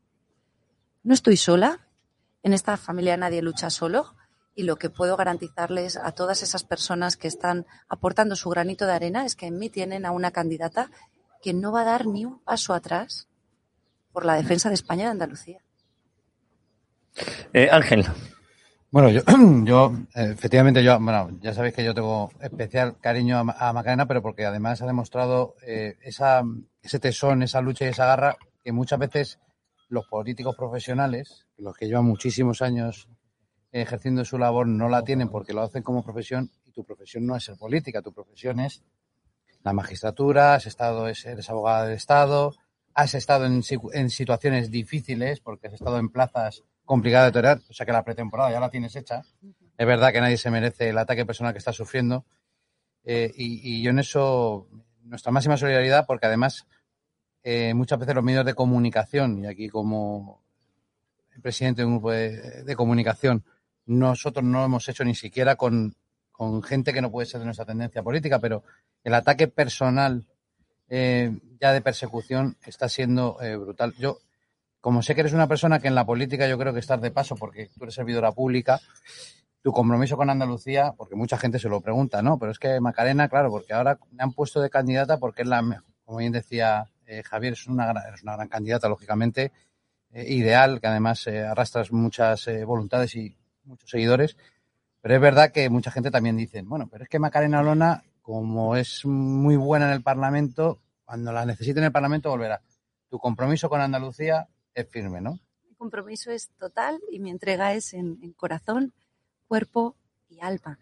No 1.02 1.14
estoy 1.14 1.38
sola, 1.38 1.88
en 2.42 2.52
esta 2.52 2.76
familia 2.76 3.16
nadie 3.16 3.40
lucha 3.40 3.70
solo 3.70 4.14
y 4.54 4.62
lo 4.64 4.76
que 4.76 4.90
puedo 4.90 5.16
garantizarles 5.16 5.96
a 5.96 6.12
todas 6.12 6.42
esas 6.42 6.64
personas 6.64 7.16
que 7.16 7.28
están 7.28 7.66
aportando 7.88 8.36
su 8.36 8.50
granito 8.50 8.86
de 8.86 8.92
arena 8.92 9.26
es 9.26 9.34
que 9.36 9.46
en 9.46 9.58
mí 9.58 9.70
tienen 9.70 10.06
a 10.06 10.12
una 10.12 10.30
candidata 10.30 10.90
que 11.42 11.52
no 11.52 11.72
va 11.72 11.82
a 11.82 11.84
dar 11.84 12.06
ni 12.06 12.24
un 12.24 12.38
paso 12.38 12.72
atrás 12.72 13.28
por 14.12 14.24
la 14.24 14.36
defensa 14.36 14.68
de 14.68 14.76
España 14.76 15.02
y 15.02 15.04
de 15.06 15.10
Andalucía. 15.10 15.58
Eh, 17.52 17.68
Ángel, 17.70 18.06
Bueno, 18.90 19.10
yo, 19.10 19.22
yo 19.64 19.92
efectivamente, 20.14 20.82
yo, 20.84 20.98
bueno, 21.00 21.30
ya 21.40 21.52
sabéis 21.52 21.74
que 21.74 21.84
yo 21.84 21.94
tengo 21.94 22.30
especial 22.40 22.96
cariño 23.00 23.38
a 23.38 23.72
Macarena, 23.72 24.06
pero 24.06 24.22
porque 24.22 24.46
además 24.46 24.80
ha 24.82 24.86
demostrado 24.86 25.56
eh, 25.66 25.96
esa, 26.02 26.44
ese 26.80 27.00
tesón, 27.00 27.42
esa 27.42 27.60
lucha 27.60 27.84
y 27.84 27.88
esa 27.88 28.06
garra 28.06 28.36
que 28.62 28.70
muchas 28.70 29.00
veces 29.00 29.40
los 29.88 30.06
políticos 30.06 30.54
profesionales, 30.56 31.44
los 31.58 31.74
que 31.76 31.86
llevan 31.86 32.04
muchísimos 32.04 32.62
años 32.62 33.08
ejerciendo 33.82 34.24
su 34.24 34.38
labor, 34.38 34.66
no 34.66 34.88
la 34.88 35.02
tienen 35.02 35.28
porque 35.28 35.52
lo 35.52 35.62
hacen 35.62 35.82
como 35.82 36.02
profesión 36.04 36.50
y 36.64 36.70
tu 36.72 36.84
profesión 36.84 37.26
no 37.26 37.36
es 37.36 37.44
ser 37.44 37.56
política, 37.56 38.02
tu 38.02 38.12
profesión 38.12 38.60
es 38.60 38.82
la 39.62 39.72
magistratura, 39.72 40.54
has 40.54 40.66
estado, 40.66 41.08
es- 41.08 41.24
eres 41.24 41.48
abogada 41.50 41.86
de 41.86 41.94
Estado, 41.94 42.54
has 42.94 43.14
estado 43.14 43.46
en, 43.46 43.62
en 43.92 44.10
situaciones 44.10 44.70
difíciles 44.70 45.40
porque 45.40 45.66
has 45.66 45.74
estado 45.74 45.98
en 45.98 46.08
plazas 46.10 46.62
complicadas 46.84 47.28
de 47.28 47.32
torear, 47.32 47.60
o 47.68 47.72
sea 47.72 47.84
que 47.86 47.92
la 47.92 48.04
pretemporada 48.04 48.50
ya 48.52 48.60
la 48.60 48.70
tienes 48.70 48.94
hecha. 48.94 49.22
Es 49.76 49.86
verdad 49.86 50.12
que 50.12 50.20
nadie 50.20 50.36
se 50.36 50.50
merece 50.50 50.90
el 50.90 50.98
ataque 50.98 51.26
personal 51.26 51.52
que 51.52 51.58
está 51.58 51.72
sufriendo 51.72 52.24
eh, 53.04 53.32
y, 53.34 53.78
y 53.78 53.82
yo 53.82 53.90
en 53.90 53.98
eso, 53.98 54.68
nuestra 55.02 55.32
máxima 55.32 55.56
solidaridad 55.56 56.06
porque 56.06 56.26
además 56.26 56.66
eh, 57.42 57.74
muchas 57.74 57.98
veces 57.98 58.14
los 58.14 58.22
medios 58.24 58.44
de 58.46 58.54
comunicación, 58.54 59.42
y 59.42 59.46
aquí 59.46 59.68
como 59.68 60.42
presidente 61.42 61.82
de 61.82 61.86
un 61.86 61.94
grupo 61.94 62.12
de, 62.12 62.62
de 62.62 62.76
comunicación, 62.76 63.44
nosotros 63.86 64.44
no 64.44 64.64
hemos 64.64 64.88
hecho 64.88 65.04
ni 65.04 65.14
siquiera 65.14 65.56
con, 65.56 65.94
con 66.32 66.62
gente 66.62 66.92
que 66.92 67.00
no 67.00 67.10
puede 67.10 67.26
ser 67.26 67.40
de 67.40 67.46
nuestra 67.46 67.64
tendencia 67.64 68.02
política, 68.02 68.38
pero 68.38 68.64
el 69.04 69.14
ataque 69.14 69.48
personal 69.48 70.24
eh, 70.88 71.30
ya 71.60 71.72
de 71.72 71.80
persecución 71.80 72.56
está 72.64 72.88
siendo 72.88 73.40
eh, 73.40 73.56
brutal. 73.56 73.94
Yo, 73.98 74.18
como 74.80 75.02
sé 75.02 75.14
que 75.14 75.20
eres 75.20 75.32
una 75.32 75.46
persona 75.46 75.78
que 75.78 75.88
en 75.88 75.94
la 75.94 76.04
política 76.04 76.48
yo 76.48 76.58
creo 76.58 76.72
que 76.74 76.80
estás 76.80 77.00
de 77.00 77.10
paso 77.10 77.36
porque 77.36 77.68
tú 77.68 77.84
eres 77.84 77.94
servidora 77.94 78.32
pública, 78.32 78.80
tu 79.62 79.72
compromiso 79.72 80.16
con 80.16 80.28
Andalucía, 80.28 80.92
porque 80.96 81.14
mucha 81.14 81.38
gente 81.38 81.58
se 81.58 81.68
lo 81.68 81.80
pregunta, 81.80 82.20
¿no? 82.20 82.38
Pero 82.38 82.52
es 82.52 82.58
que 82.58 82.80
Macarena, 82.80 83.28
claro, 83.28 83.50
porque 83.50 83.72
ahora 83.72 83.98
me 84.10 84.22
han 84.22 84.32
puesto 84.32 84.60
de 84.60 84.68
candidata 84.70 85.18
porque 85.18 85.42
es 85.42 85.48
la, 85.48 85.82
como 86.04 86.18
bien 86.18 86.32
decía 86.32 86.86
eh, 87.06 87.22
Javier, 87.22 87.54
es 87.54 87.66
una, 87.66 87.86
gran, 87.86 88.14
es 88.14 88.22
una 88.22 88.36
gran 88.36 88.48
candidata, 88.48 88.88
lógicamente, 88.88 89.52
eh, 90.12 90.34
ideal, 90.34 90.80
que 90.80 90.86
además 90.86 91.26
arrastras 91.28 91.92
muchas 91.92 92.46
voluntades 92.66 93.14
y 93.16 93.36
muchos 93.64 93.90
seguidores. 93.90 94.36
Pero 95.00 95.14
es 95.14 95.20
verdad 95.20 95.52
que 95.52 95.68
mucha 95.68 95.90
gente 95.90 96.10
también 96.10 96.36
dice, 96.36 96.62
bueno, 96.62 96.88
pero 96.90 97.04
es 97.04 97.10
que 97.10 97.18
Macarena 97.18 97.60
Olona, 97.60 98.04
como 98.22 98.76
es 98.76 99.04
muy 99.04 99.56
buena 99.56 99.86
en 99.86 99.92
el 99.92 100.02
Parlamento, 100.02 100.80
cuando 101.04 101.32
la 101.32 101.44
necesite 101.44 101.78
en 101.78 101.84
el 101.84 101.92
Parlamento 101.92 102.30
volverá. 102.30 102.62
Tu 103.10 103.18
compromiso 103.18 103.68
con 103.68 103.80
Andalucía 103.80 104.48
es 104.74 104.88
firme, 104.88 105.20
¿no? 105.20 105.38
Mi 105.68 105.74
compromiso 105.74 106.30
es 106.30 106.48
total 106.58 107.00
y 107.10 107.20
mi 107.20 107.30
entrega 107.30 107.74
es 107.74 107.92
en, 107.92 108.32
corazón, 108.32 108.94
cuerpo 109.46 109.96
y 110.28 110.40
alma. 110.40 110.78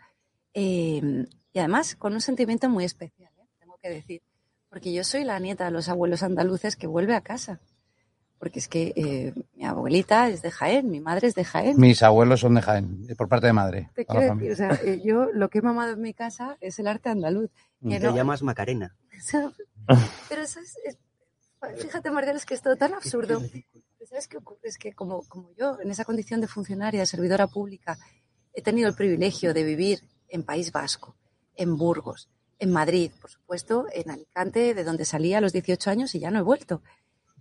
Eh, 0.55 1.27
y 1.53 1.59
además 1.59 1.97
con 1.97 2.15
un 2.15 2.21
sentimiento 2.21 2.69
muy 2.69 2.85
especial, 2.85 3.33
¿eh? 3.39 3.49
tengo 3.59 3.77
que 3.83 3.91
decir, 3.91 4.23
porque 4.69 4.93
yo 4.93 5.05
soy 5.05 5.25
la 5.25 5.39
nieta 5.39 5.65
de 5.65 5.71
los 5.71 5.89
abuelos 5.89 6.23
andaluces 6.23 6.77
que 6.77 6.87
vuelve 6.87 7.15
a 7.15 7.21
casa. 7.21 7.61
Porque 8.43 8.59
es 8.59 8.67
que 8.67 8.93
eh, 8.97 9.33
mi 9.55 9.65
abuelita 9.65 10.29
es 10.29 10.43
de 10.43 10.51
Jaén, 10.51 10.91
mi 10.91 10.99
madre 10.99 11.29
es 11.29 11.37
de 11.37 11.45
Jaén. 11.45 11.79
Mis 11.79 12.03
abuelos 12.03 12.41
son 12.41 12.57
de 12.57 12.63
Jaén, 12.63 13.07
por 13.17 13.29
parte 13.29 13.47
de 13.47 13.53
madre. 13.53 13.91
Te 13.95 14.05
quiero 14.05 14.35
decir, 14.35 14.51
o 14.51 14.57
sea, 14.57 14.81
eh, 14.83 15.01
yo 15.05 15.29
lo 15.33 15.49
que 15.49 15.59
he 15.59 15.63
mamado 15.63 15.93
en 15.93 16.01
mi 16.01 16.13
casa 16.13 16.57
es 16.61 16.77
el 16.81 16.89
arte 16.89 17.09
andaluz. 17.09 17.53
Que 17.89 18.01
Te 18.01 18.07
no- 18.07 18.17
llamas 18.17 18.43
Macarena. 18.43 18.97
pero 20.29 20.43
eso 20.43 20.59
es, 20.59 20.77
es- 20.85 20.99
fíjate, 21.81 22.11
Marcial, 22.11 22.35
es 22.35 22.45
que 22.45 22.55
es 22.55 22.63
todo 22.63 22.75
tan 22.75 22.95
absurdo. 22.95 23.41
¿Sabes 24.09 24.27
qué 24.27 24.39
ocurre? 24.39 24.59
Es 24.65 24.77
que 24.77 24.93
como, 24.93 25.23
como 25.29 25.53
yo, 25.57 25.79
en 25.81 25.93
esa 25.93 26.05
condición 26.05 26.41
de 26.41 26.49
funcionaria, 26.49 26.99
de 26.99 27.07
servidora 27.07 27.47
pública, 27.47 27.97
he 28.53 28.61
tenido 28.61 28.89
el 28.89 28.97
privilegio 28.97 29.55
de 29.55 29.63
vivir 29.63 30.01
en 30.29 30.43
País 30.43 30.73
Vasco, 30.73 31.15
en 31.55 31.77
Burgos, 31.77 32.29
en 32.59 32.73
Madrid, 32.73 33.13
por 33.21 33.31
supuesto, 33.31 33.87
en 33.93 34.11
Alicante, 34.11 34.75
de 34.75 34.83
donde 34.83 35.05
salí 35.05 35.33
a 35.35 35.41
los 35.41 35.53
18 35.53 35.91
años 35.91 36.13
y 36.17 36.19
ya 36.19 36.33
no 36.33 36.41
he 36.41 36.43
vuelto. 36.43 36.83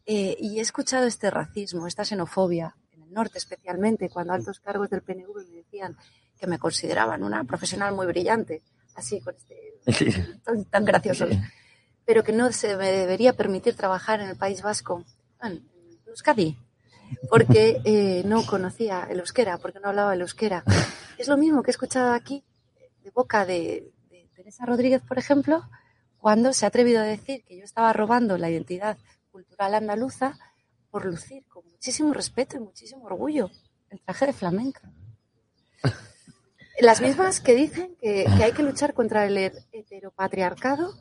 Eh, 0.05 0.35
y 0.39 0.59
he 0.59 0.61
escuchado 0.61 1.05
este 1.07 1.29
racismo, 1.29 1.87
esta 1.87 2.05
xenofobia, 2.05 2.75
en 2.91 3.03
el 3.03 3.13
norte 3.13 3.37
especialmente, 3.37 4.09
cuando 4.09 4.33
altos 4.33 4.59
cargos 4.59 4.89
del 4.89 5.01
PNV 5.01 5.47
me 5.49 5.57
decían 5.57 5.97
que 6.39 6.47
me 6.47 6.57
consideraban 6.57 7.23
una 7.23 7.43
profesional 7.43 7.93
muy 7.93 8.07
brillante, 8.07 8.63
así 8.95 9.21
con 9.21 9.35
este 9.35 9.71
Sí. 9.87 10.05
tan, 10.43 10.65
tan 10.65 10.85
graciosos, 10.85 11.29
pero 12.05 12.23
que 12.23 12.31
no 12.31 12.51
se 12.51 12.77
me 12.77 12.91
debería 12.91 13.33
permitir 13.33 13.75
trabajar 13.75 14.21
en 14.21 14.29
el 14.29 14.35
País 14.35 14.61
Vasco, 14.61 15.05
en 15.41 15.67
Euskadi, 16.07 16.57
porque 17.29 17.81
eh, 17.83 18.23
no 18.25 18.45
conocía 18.45 19.07
el 19.09 19.19
euskera, 19.19 19.57
porque 19.57 19.79
no 19.79 19.89
hablaba 19.89 20.13
el 20.13 20.21
euskera. 20.21 20.63
Es 21.17 21.27
lo 21.27 21.37
mismo 21.37 21.63
que 21.63 21.71
he 21.71 21.73
escuchado 21.73 22.13
aquí 22.13 22.43
de 23.03 23.11
boca 23.11 23.45
de, 23.45 23.91
de 24.09 24.29
Teresa 24.35 24.65
Rodríguez, 24.65 25.01
por 25.01 25.17
ejemplo, 25.17 25.63
cuando 26.17 26.53
se 26.53 26.65
ha 26.65 26.67
atrevido 26.69 27.01
a 27.01 27.05
decir 27.05 27.43
que 27.43 27.57
yo 27.57 27.63
estaba 27.63 27.91
robando 27.93 28.37
la 28.37 28.49
identidad 28.49 28.97
cultural 29.31 29.75
andaluza 29.75 30.37
por 30.89 31.05
lucir 31.05 31.45
con 31.47 31.65
muchísimo 31.65 32.13
respeto 32.13 32.57
y 32.57 32.59
muchísimo 32.59 33.05
orgullo 33.05 33.49
el 33.89 34.01
traje 34.01 34.27
de 34.27 34.33
flamenca. 34.33 34.91
Las 36.79 37.01
mismas 37.01 37.41
que 37.41 37.53
dicen 37.53 37.95
que, 38.01 38.25
hay 38.27 38.53
que 38.53 38.63
luchar 38.63 38.93
contra 38.93 39.25
el 39.25 39.37
heteropatriarcado 39.71 40.93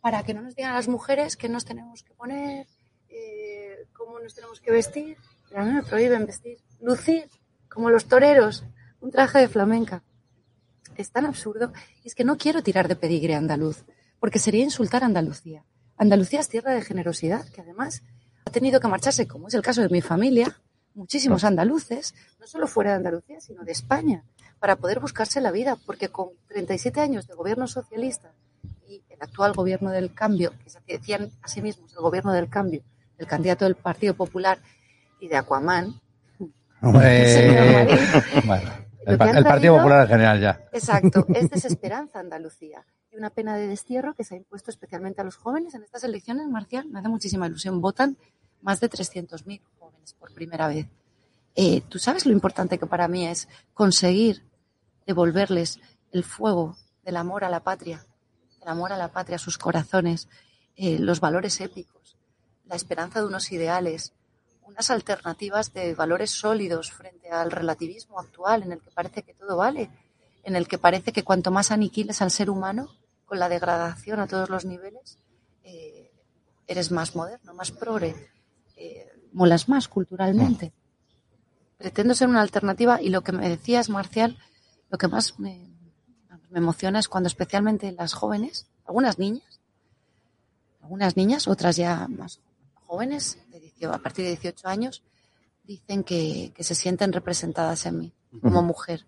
para 0.00 0.22
que 0.22 0.34
no 0.34 0.42
nos 0.42 0.56
digan 0.56 0.72
a 0.72 0.76
las 0.76 0.88
mujeres 0.88 1.36
qué 1.36 1.48
nos 1.48 1.64
tenemos 1.64 2.02
que 2.02 2.14
poner, 2.14 2.66
eh, 3.08 3.86
cómo 3.92 4.18
nos 4.18 4.34
tenemos 4.34 4.60
que 4.60 4.72
vestir. 4.72 5.18
Pero 5.48 5.62
a 5.62 5.64
mí 5.64 5.72
me 5.72 5.82
prohíben 5.82 6.26
vestir, 6.26 6.58
lucir 6.80 7.28
como 7.68 7.90
los 7.90 8.06
toreros, 8.06 8.64
un 9.00 9.10
traje 9.10 9.38
de 9.38 9.48
flamenca. 9.48 10.02
Es 10.96 11.10
tan 11.10 11.26
absurdo. 11.26 11.72
Y 12.02 12.08
es 12.08 12.14
que 12.14 12.24
no 12.24 12.36
quiero 12.36 12.62
tirar 12.62 12.88
de 12.88 12.96
pedigre 12.96 13.34
andaluz, 13.34 13.84
porque 14.18 14.38
sería 14.38 14.64
insultar 14.64 15.02
a 15.02 15.06
Andalucía. 15.06 15.64
Andalucía 16.00 16.40
es 16.40 16.48
tierra 16.48 16.72
de 16.72 16.80
generosidad, 16.80 17.46
que 17.50 17.60
además 17.60 18.02
ha 18.46 18.50
tenido 18.50 18.80
que 18.80 18.88
marcharse, 18.88 19.28
como 19.28 19.48
es 19.48 19.54
el 19.54 19.60
caso 19.60 19.82
de 19.82 19.90
mi 19.90 20.00
familia, 20.00 20.58
muchísimos 20.94 21.44
andaluces, 21.44 22.14
no 22.40 22.46
solo 22.46 22.66
fuera 22.66 22.92
de 22.92 22.96
Andalucía, 22.96 23.38
sino 23.38 23.64
de 23.64 23.72
España, 23.72 24.24
para 24.60 24.76
poder 24.76 24.98
buscarse 24.98 25.42
la 25.42 25.50
vida, 25.50 25.76
porque 25.84 26.08
con 26.08 26.30
37 26.48 27.02
años 27.02 27.26
de 27.26 27.34
gobierno 27.34 27.66
socialista 27.66 28.32
y 28.88 29.02
el 29.10 29.18
actual 29.20 29.52
gobierno 29.52 29.90
del 29.90 30.14
cambio, 30.14 30.54
que 30.64 30.70
se 30.70 30.78
decían 30.88 31.32
a 31.42 31.48
sí 31.48 31.60
mismos 31.60 31.92
el 31.92 31.98
gobierno 31.98 32.32
del 32.32 32.48
cambio, 32.48 32.82
el 33.18 33.26
candidato 33.26 33.66
del 33.66 33.74
Partido 33.74 34.14
Popular 34.14 34.58
y 35.20 35.28
de 35.28 35.36
Aquaman, 35.36 36.00
Hombre, 36.80 37.86
bueno, 38.46 38.70
el, 39.04 39.20
el 39.36 39.44
Partido 39.44 39.76
Popular 39.76 40.04
en 40.04 40.08
general 40.08 40.40
ya. 40.40 40.64
Exacto, 40.72 41.26
es 41.34 41.50
desesperanza 41.50 42.20
Andalucía. 42.20 42.86
Y 43.12 43.16
una 43.16 43.30
pena 43.30 43.56
de 43.56 43.66
destierro 43.66 44.14
que 44.14 44.24
se 44.24 44.34
ha 44.34 44.38
impuesto 44.38 44.70
especialmente 44.70 45.20
a 45.20 45.24
los 45.24 45.36
jóvenes 45.36 45.74
en 45.74 45.82
estas 45.82 46.04
elecciones, 46.04 46.46
Marcial. 46.48 46.86
Me 46.86 47.00
hace 47.00 47.08
muchísima 47.08 47.46
ilusión. 47.46 47.80
Votan 47.80 48.16
más 48.60 48.80
de 48.80 48.88
300.000 48.88 49.60
jóvenes 49.78 50.14
por 50.14 50.32
primera 50.32 50.68
vez. 50.68 50.86
Eh, 51.56 51.82
Tú 51.88 51.98
sabes 51.98 52.26
lo 52.26 52.32
importante 52.32 52.78
que 52.78 52.86
para 52.86 53.08
mí 53.08 53.26
es 53.26 53.48
conseguir 53.74 54.44
devolverles 55.06 55.80
el 56.12 56.24
fuego 56.24 56.76
del 57.02 57.16
amor 57.16 57.44
a 57.44 57.50
la 57.50 57.60
patria, 57.60 58.06
el 58.62 58.68
amor 58.68 58.92
a 58.92 58.96
la 58.96 59.08
patria, 59.08 59.36
a 59.36 59.40
sus 59.40 59.58
corazones, 59.58 60.28
eh, 60.76 60.98
los 60.98 61.20
valores 61.20 61.60
épicos, 61.60 62.16
la 62.66 62.76
esperanza 62.76 63.20
de 63.20 63.26
unos 63.26 63.50
ideales, 63.50 64.12
unas 64.62 64.90
alternativas 64.90 65.72
de 65.72 65.94
valores 65.94 66.30
sólidos 66.30 66.92
frente 66.92 67.30
al 67.30 67.50
relativismo 67.50 68.20
actual 68.20 68.62
en 68.62 68.72
el 68.72 68.80
que 68.80 68.90
parece 68.90 69.22
que 69.22 69.34
todo 69.34 69.56
vale, 69.56 69.90
en 70.44 70.54
el 70.54 70.68
que 70.68 70.78
parece 70.78 71.12
que 71.12 71.24
cuanto 71.24 71.50
más 71.50 71.70
aniquiles 71.70 72.22
al 72.22 72.30
ser 72.30 72.50
humano, 72.50 72.88
con 73.30 73.38
la 73.38 73.48
degradación 73.48 74.18
a 74.18 74.26
todos 74.26 74.50
los 74.50 74.64
niveles, 74.64 75.16
eh, 75.62 76.10
eres 76.66 76.90
más 76.90 77.14
moderno, 77.14 77.54
más 77.54 77.70
progre, 77.70 78.12
eh, 78.74 79.08
molas 79.32 79.68
más 79.68 79.86
culturalmente. 79.86 80.72
Pretendo 81.78 82.14
ser 82.14 82.26
una 82.26 82.40
alternativa 82.40 83.00
y 83.00 83.08
lo 83.08 83.22
que 83.22 83.30
me 83.30 83.48
decías, 83.48 83.88
Marcial, 83.88 84.36
lo 84.88 84.98
que 84.98 85.06
más 85.06 85.38
me, 85.38 85.70
me 86.50 86.58
emociona 86.58 86.98
es 86.98 87.06
cuando 87.06 87.28
especialmente 87.28 87.92
las 87.92 88.14
jóvenes, 88.14 88.66
algunas 88.84 89.20
niñas, 89.20 89.60
algunas 90.80 91.16
niñas, 91.16 91.46
otras 91.46 91.76
ya 91.76 92.08
más 92.08 92.40
jóvenes, 92.84 93.38
de 93.52 93.60
18 93.60 93.94
a 93.94 93.98
partir 93.98 94.24
de 94.24 94.30
18 94.32 94.66
años, 94.66 95.04
dicen 95.62 96.02
que, 96.02 96.50
que 96.52 96.64
se 96.64 96.74
sienten 96.74 97.12
representadas 97.12 97.86
en 97.86 97.96
mí 97.96 98.12
como 98.42 98.64
mujer. 98.64 99.06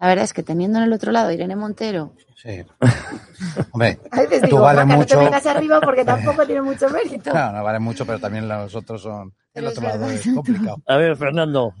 La 0.00 0.08
verdad 0.08 0.24
es 0.24 0.32
que 0.32 0.42
teniendo 0.42 0.78
en 0.78 0.84
el 0.84 0.92
otro 0.92 1.12
lado 1.12 1.28
a 1.28 1.32
Irene 1.32 1.56
Montero, 1.56 2.12
Sí. 2.36 2.62
Hombre, 3.72 3.98
a 4.10 4.20
veces 4.20 4.40
tú 4.42 4.46
digo, 4.48 4.60
vales 4.60 4.84
"Maca, 4.84 4.98
no 4.98 5.06
te 5.06 5.14
mucho. 5.16 5.24
vengas 5.24 5.46
arriba 5.46 5.80
porque 5.80 6.04
tampoco 6.04 6.44
tiene 6.44 6.60
mucho 6.60 6.90
mérito. 6.90 7.30
Claro, 7.30 7.56
no 7.56 7.64
vale 7.64 7.78
mucho, 7.78 8.04
pero 8.04 8.18
también 8.18 8.46
los 8.46 8.74
otros 8.74 9.00
son. 9.00 9.28
El 9.54 9.64
Pero 9.64 9.68
otro 9.70 9.82
es 9.82 9.88
lado 9.88 10.10
es 10.10 10.34
complicado. 10.34 10.76
A 10.86 10.96
ver, 10.98 11.16
Fernando. 11.16 11.72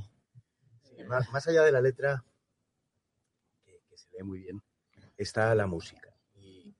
Más, 1.06 1.28
más 1.30 1.46
allá 1.48 1.62
de 1.64 1.72
la 1.72 1.82
letra, 1.82 2.24
que, 3.66 3.72
que 3.90 3.98
se 3.98 4.08
lee 4.16 4.22
muy 4.24 4.38
bien, 4.40 4.62
está 5.18 5.54
la 5.54 5.66
música. 5.66 6.08
Y 6.34 6.74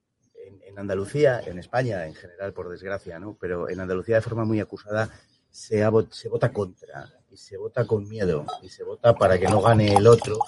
en, 0.46 0.62
en 0.66 0.78
Andalucía, 0.78 1.40
en 1.44 1.58
España 1.58 2.06
en 2.06 2.14
general, 2.14 2.54
por 2.54 2.70
desgracia, 2.70 3.18
¿no? 3.18 3.36
pero 3.38 3.68
en 3.68 3.80
Andalucía 3.80 4.14
de 4.16 4.22
forma 4.22 4.46
muy 4.46 4.60
acusada 4.60 5.10
se, 5.50 5.86
se 6.10 6.28
vota 6.30 6.50
contra 6.52 7.10
y 7.30 7.36
se 7.36 7.58
vota 7.58 7.86
con 7.86 8.08
miedo 8.08 8.46
y 8.62 8.70
se 8.70 8.82
vota 8.82 9.14
para 9.14 9.38
que 9.38 9.46
no 9.46 9.60
gane 9.60 9.92
el 9.94 10.06
otro, 10.06 10.38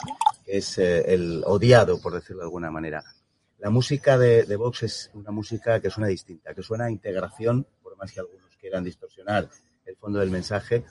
es 0.47 0.79
eh, 0.79 1.13
el 1.13 1.43
odiado, 1.45 2.01
por 2.01 2.15
decirlo 2.15 2.43
de 2.43 2.47
alguna 2.47 2.71
manera. 2.71 3.05
La 3.59 3.71
música 3.71 4.17
de, 4.17 4.45
de 4.45 4.57
Vox 4.57 4.85
es 4.85 5.11
una 5.15 5.31
música 5.31 5.81
que 5.81 5.91
suena 5.91 6.09
distinta, 6.09 6.55
que 6.55 6.63
suena 6.63 6.87
a 6.87 6.91
integración, 6.91 7.67
por 7.83 7.97
más 7.97 8.13
que 8.13 8.21
algunos 8.21 8.57
quieran 8.57 8.85
distorsionar 8.85 9.49
el 9.85 9.97
fondo 9.97 10.19
del 10.19 10.31
mensaje, 10.31 10.85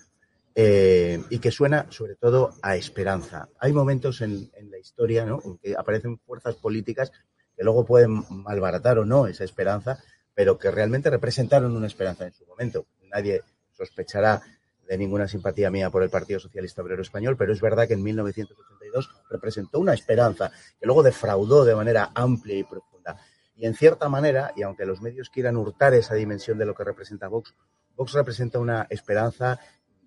eh, 0.54 1.22
y 1.30 1.40
que 1.40 1.52
suena 1.52 1.88
sobre 1.90 2.16
todo 2.16 2.54
a 2.62 2.76
esperanza. 2.78 3.50
Hay 3.60 3.74
momentos 3.74 4.22
en, 4.22 4.50
en 4.56 4.72
la 4.72 4.78
historia 4.78 5.26
¿no? 5.26 5.42
en 5.44 5.58
que 5.58 5.76
aparecen 5.78 6.18
fuerzas 6.20 6.56
políticas 6.56 7.12
que 7.56 7.64
luego 7.64 7.86
pueden 7.86 8.24
malbaratar 8.30 8.98
o 9.00 9.06
no 9.06 9.28
esa 9.28 9.44
esperanza, 9.44 10.02
pero 10.34 10.58
que 10.58 10.72
realmente 10.72 11.10
representaron 11.10 11.76
una 11.76 11.88
esperanza 11.88 12.26
en 12.26 12.34
su 12.34 12.46
momento. 12.46 12.86
Nadie 13.04 13.42
sospechará 13.74 14.42
de 14.88 14.98
ninguna 14.98 15.28
simpatía 15.28 15.72
mía 15.72 15.90
por 15.90 16.04
el 16.04 16.10
Partido 16.10 16.40
Socialista 16.40 16.82
Obrero 16.82 17.02
Español, 17.02 17.36
pero 17.38 17.54
es 17.54 17.62
verdad 17.62 17.88
que 17.88 17.94
en 17.94 18.04
1982 18.04 19.10
representó 19.30 19.80
una 19.80 19.94
esperanza 19.94 20.52
que 20.80 20.86
luego 20.86 21.04
defraudó 21.04 21.66
de 21.66 21.76
manera 21.76 22.12
amplia 22.14 22.58
y 22.58 22.64
profunda. 22.64 23.18
Y 23.56 23.66
en 23.66 23.74
cierta 23.74 24.10
manera, 24.10 24.52
y 24.56 24.64
aunque 24.64 24.86
los 24.86 25.02
medios 25.02 25.30
quieran 25.30 25.58
hurtar 25.58 25.94
esa 25.94 26.16
dimensión 26.16 26.58
de 26.58 26.66
lo 26.66 26.76
que 26.76 26.84
representa 26.84 27.28
Vox, 27.28 27.54
Vox 27.96 28.14
representa 28.14 28.60
una 28.60 28.86
esperanza 28.90 29.60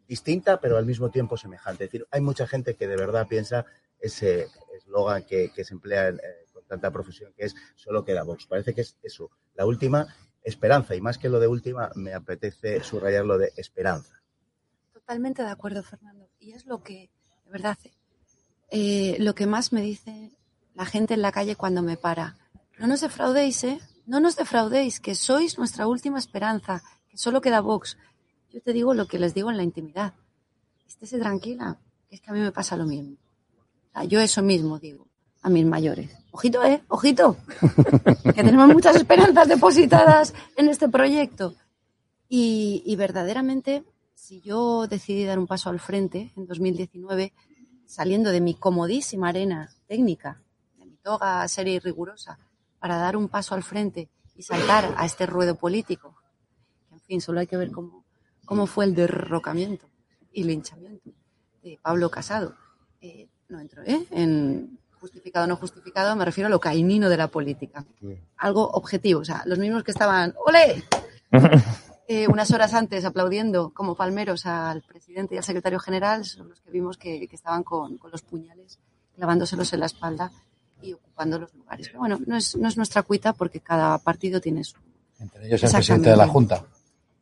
distinta, 0.06 0.60
pero 0.60 0.76
al 0.76 0.86
mismo 0.86 1.10
tiempo 1.10 1.36
semejante. 1.36 1.84
Es 1.84 1.90
decir, 1.90 2.06
hay 2.10 2.20
mucha 2.20 2.46
gente 2.46 2.74
que 2.74 2.86
de 2.86 2.96
verdad 2.96 3.26
piensa 3.26 3.64
ese 3.98 4.48
eslogan 4.76 5.24
que, 5.24 5.50
se 5.56 5.74
emplea 5.74 6.10
eh, 6.10 6.18
con 6.52 6.64
tanta 6.64 6.90
profesión, 6.90 7.32
que 7.36 7.46
es 7.46 7.54
solo 7.74 8.04
queda 8.04 8.22
Vox. 8.22 8.46
Parece 8.46 8.74
que 8.74 8.82
es 8.82 8.96
eso, 9.02 9.30
la 9.54 9.64
última 9.64 10.06
esperanza. 10.42 10.94
Y 10.94 11.00
más 11.00 11.18
que 11.18 11.28
lo 11.28 11.40
de 11.40 11.46
última, 11.46 11.90
me 11.94 12.14
apetece 12.14 12.82
subrayar 12.82 13.24
lo 13.24 13.38
de 13.38 13.52
esperanza. 13.56 14.17
Totalmente 15.08 15.42
de 15.42 15.48
acuerdo, 15.48 15.82
Fernando. 15.82 16.28
Y 16.38 16.52
es 16.52 16.66
lo 16.66 16.82
que, 16.82 17.08
de 17.46 17.50
verdad, 17.50 17.78
eh, 18.70 19.16
lo 19.18 19.34
que 19.34 19.46
más 19.46 19.72
me 19.72 19.80
dice 19.80 20.36
la 20.74 20.84
gente 20.84 21.14
en 21.14 21.22
la 21.22 21.32
calle 21.32 21.56
cuando 21.56 21.82
me 21.82 21.96
para. 21.96 22.36
No 22.78 22.86
nos 22.88 23.00
defraudéis, 23.00 23.64
¿eh? 23.64 23.80
No 24.04 24.20
nos 24.20 24.36
defraudéis, 24.36 25.00
que 25.00 25.14
sois 25.14 25.56
nuestra 25.56 25.86
última 25.86 26.18
esperanza, 26.18 26.82
que 27.08 27.16
solo 27.16 27.40
queda 27.40 27.62
Vox. 27.62 27.96
Yo 28.52 28.60
te 28.60 28.74
digo 28.74 28.92
lo 28.92 29.06
que 29.06 29.18
les 29.18 29.32
digo 29.32 29.50
en 29.50 29.56
la 29.56 29.62
intimidad. 29.62 30.12
Estése 30.86 31.18
tranquila, 31.18 31.78
que 32.10 32.16
es 32.16 32.20
que 32.20 32.30
a 32.30 32.34
mí 32.34 32.40
me 32.40 32.52
pasa 32.52 32.76
lo 32.76 32.84
mismo. 32.84 33.14
O 33.14 33.92
sea, 33.94 34.04
yo 34.04 34.20
eso 34.20 34.42
mismo 34.42 34.78
digo 34.78 35.06
a 35.40 35.48
mis 35.48 35.64
mayores. 35.64 36.10
Ojito, 36.32 36.62
¿eh? 36.64 36.82
Ojito. 36.88 37.38
que 38.24 38.44
tenemos 38.44 38.68
muchas 38.68 38.94
esperanzas 38.94 39.48
depositadas 39.48 40.34
en 40.54 40.68
este 40.68 40.86
proyecto. 40.90 41.54
Y, 42.28 42.82
y 42.84 42.94
verdaderamente, 42.96 43.84
si 44.18 44.40
yo 44.40 44.86
decidí 44.88 45.24
dar 45.24 45.38
un 45.38 45.46
paso 45.46 45.70
al 45.70 45.78
frente 45.78 46.32
en 46.36 46.46
2019, 46.46 47.32
saliendo 47.86 48.30
de 48.30 48.40
mi 48.40 48.54
comodísima 48.54 49.28
arena 49.28 49.70
técnica, 49.86 50.42
de 50.76 50.86
mi 50.86 50.96
toga 50.96 51.46
seria 51.46 51.74
y 51.74 51.78
rigurosa, 51.78 52.38
para 52.80 52.96
dar 52.98 53.16
un 53.16 53.28
paso 53.28 53.54
al 53.54 53.62
frente 53.62 54.08
y 54.34 54.42
saltar 54.42 54.92
a 54.98 55.06
este 55.06 55.24
ruedo 55.24 55.54
político, 55.54 56.16
que 56.88 56.96
en 56.96 57.00
fin, 57.00 57.20
solo 57.20 57.40
hay 57.40 57.46
que 57.46 57.56
ver 57.56 57.70
cómo, 57.70 58.04
cómo 58.44 58.66
fue 58.66 58.84
el 58.84 58.94
derrocamiento 58.94 59.86
y 60.32 60.42
linchamiento 60.42 61.10
de 61.62 61.78
Pablo 61.80 62.10
Casado. 62.10 62.54
Eh, 63.00 63.28
no 63.48 63.60
entro, 63.60 63.82
¿eh? 63.84 64.04
En 64.10 64.78
justificado 65.00 65.44
o 65.44 65.48
no 65.48 65.56
justificado, 65.56 66.16
me 66.16 66.24
refiero 66.24 66.48
a 66.48 66.50
lo 66.50 66.58
cainino 66.58 67.08
de 67.08 67.16
la 67.16 67.28
política. 67.28 67.86
Algo 68.36 68.68
objetivo, 68.68 69.20
o 69.20 69.24
sea, 69.24 69.42
los 69.46 69.58
mismos 69.58 69.84
que 69.84 69.92
estaban, 69.92 70.34
¡ole! 70.44 70.84
Eh, 72.10 72.26
unas 72.26 72.50
horas 72.52 72.72
antes 72.72 73.04
aplaudiendo 73.04 73.68
como 73.74 73.94
palmeros 73.94 74.46
al 74.46 74.80
presidente 74.80 75.34
y 75.34 75.38
al 75.38 75.44
secretario 75.44 75.78
general 75.78 76.24
son 76.24 76.48
los 76.48 76.60
que 76.62 76.70
vimos 76.70 76.96
que, 76.96 77.28
que 77.28 77.36
estaban 77.36 77.62
con, 77.62 77.98
con, 77.98 78.10
los 78.10 78.22
puñales 78.22 78.78
clavándoselos 79.14 79.70
en 79.74 79.80
la 79.80 79.86
espalda 79.86 80.32
y 80.80 80.94
ocupando 80.94 81.38
los 81.38 81.52
lugares. 81.52 81.88
Pero 81.88 81.98
bueno, 81.98 82.18
no 82.26 82.38
es, 82.38 82.56
no 82.56 82.66
es 82.66 82.78
nuestra 82.78 83.02
cuita 83.02 83.34
porque 83.34 83.60
cada 83.60 83.98
partido 83.98 84.40
tiene 84.40 84.64
su. 84.64 84.78
Entre 85.18 85.48
ellos 85.48 85.62
el 85.62 85.70
presidente 85.70 86.08
de 86.08 86.16
la 86.16 86.26
Junta. 86.26 86.64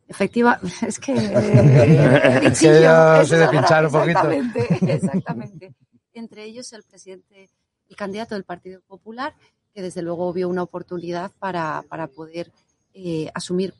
Efectiva, 0.07 0.57
es 0.87 0.99
que. 0.99 1.13
Eh, 1.13 2.39
es 2.43 2.57
que 2.57 2.81
yo 2.81 3.25
soy 3.25 3.39
de 3.39 3.47
pinchar 3.49 3.85
un 3.87 3.91
poquito. 3.91 4.31
Exactamente, 4.31 4.93
exactamente. 4.93 5.75
Entre 6.13 6.45
ellos 6.45 6.71
el 6.71 6.83
presidente, 6.83 7.49
el 7.89 7.95
candidato 7.97 8.35
del 8.35 8.45
Partido 8.45 8.79
Popular, 8.87 9.35
que 9.73 9.81
desde 9.81 10.01
luego 10.01 10.31
vio 10.31 10.47
una 10.47 10.63
oportunidad 10.63 11.31
para, 11.39 11.83
para 11.89 12.07
poder 12.07 12.53
eh, 12.93 13.29
asumir 13.33 13.73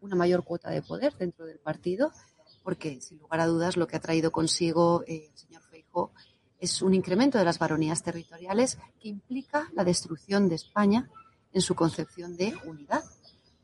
una 0.00 0.16
mayor 0.16 0.44
cuota 0.44 0.70
de 0.70 0.82
poder 0.82 1.14
dentro 1.16 1.46
del 1.46 1.58
partido, 1.58 2.12
porque 2.62 3.00
sin 3.00 3.18
lugar 3.18 3.40
a 3.40 3.46
dudas 3.46 3.76
lo 3.76 3.86
que 3.86 3.96
ha 3.96 4.00
traído 4.00 4.30
consigo 4.30 5.04
eh, 5.06 5.28
el 5.30 5.38
señor 5.38 5.62
Feijóo 5.70 6.12
es 6.58 6.82
un 6.82 6.94
incremento 6.94 7.38
de 7.38 7.44
las 7.44 7.58
baronías 7.58 8.02
territoriales 8.02 8.78
que 9.00 9.08
implica 9.08 9.68
la 9.74 9.82
destrucción 9.82 10.48
de 10.48 10.56
España 10.56 11.08
en 11.52 11.62
su 11.62 11.74
concepción 11.74 12.36
de 12.36 12.54
unidad, 12.64 13.02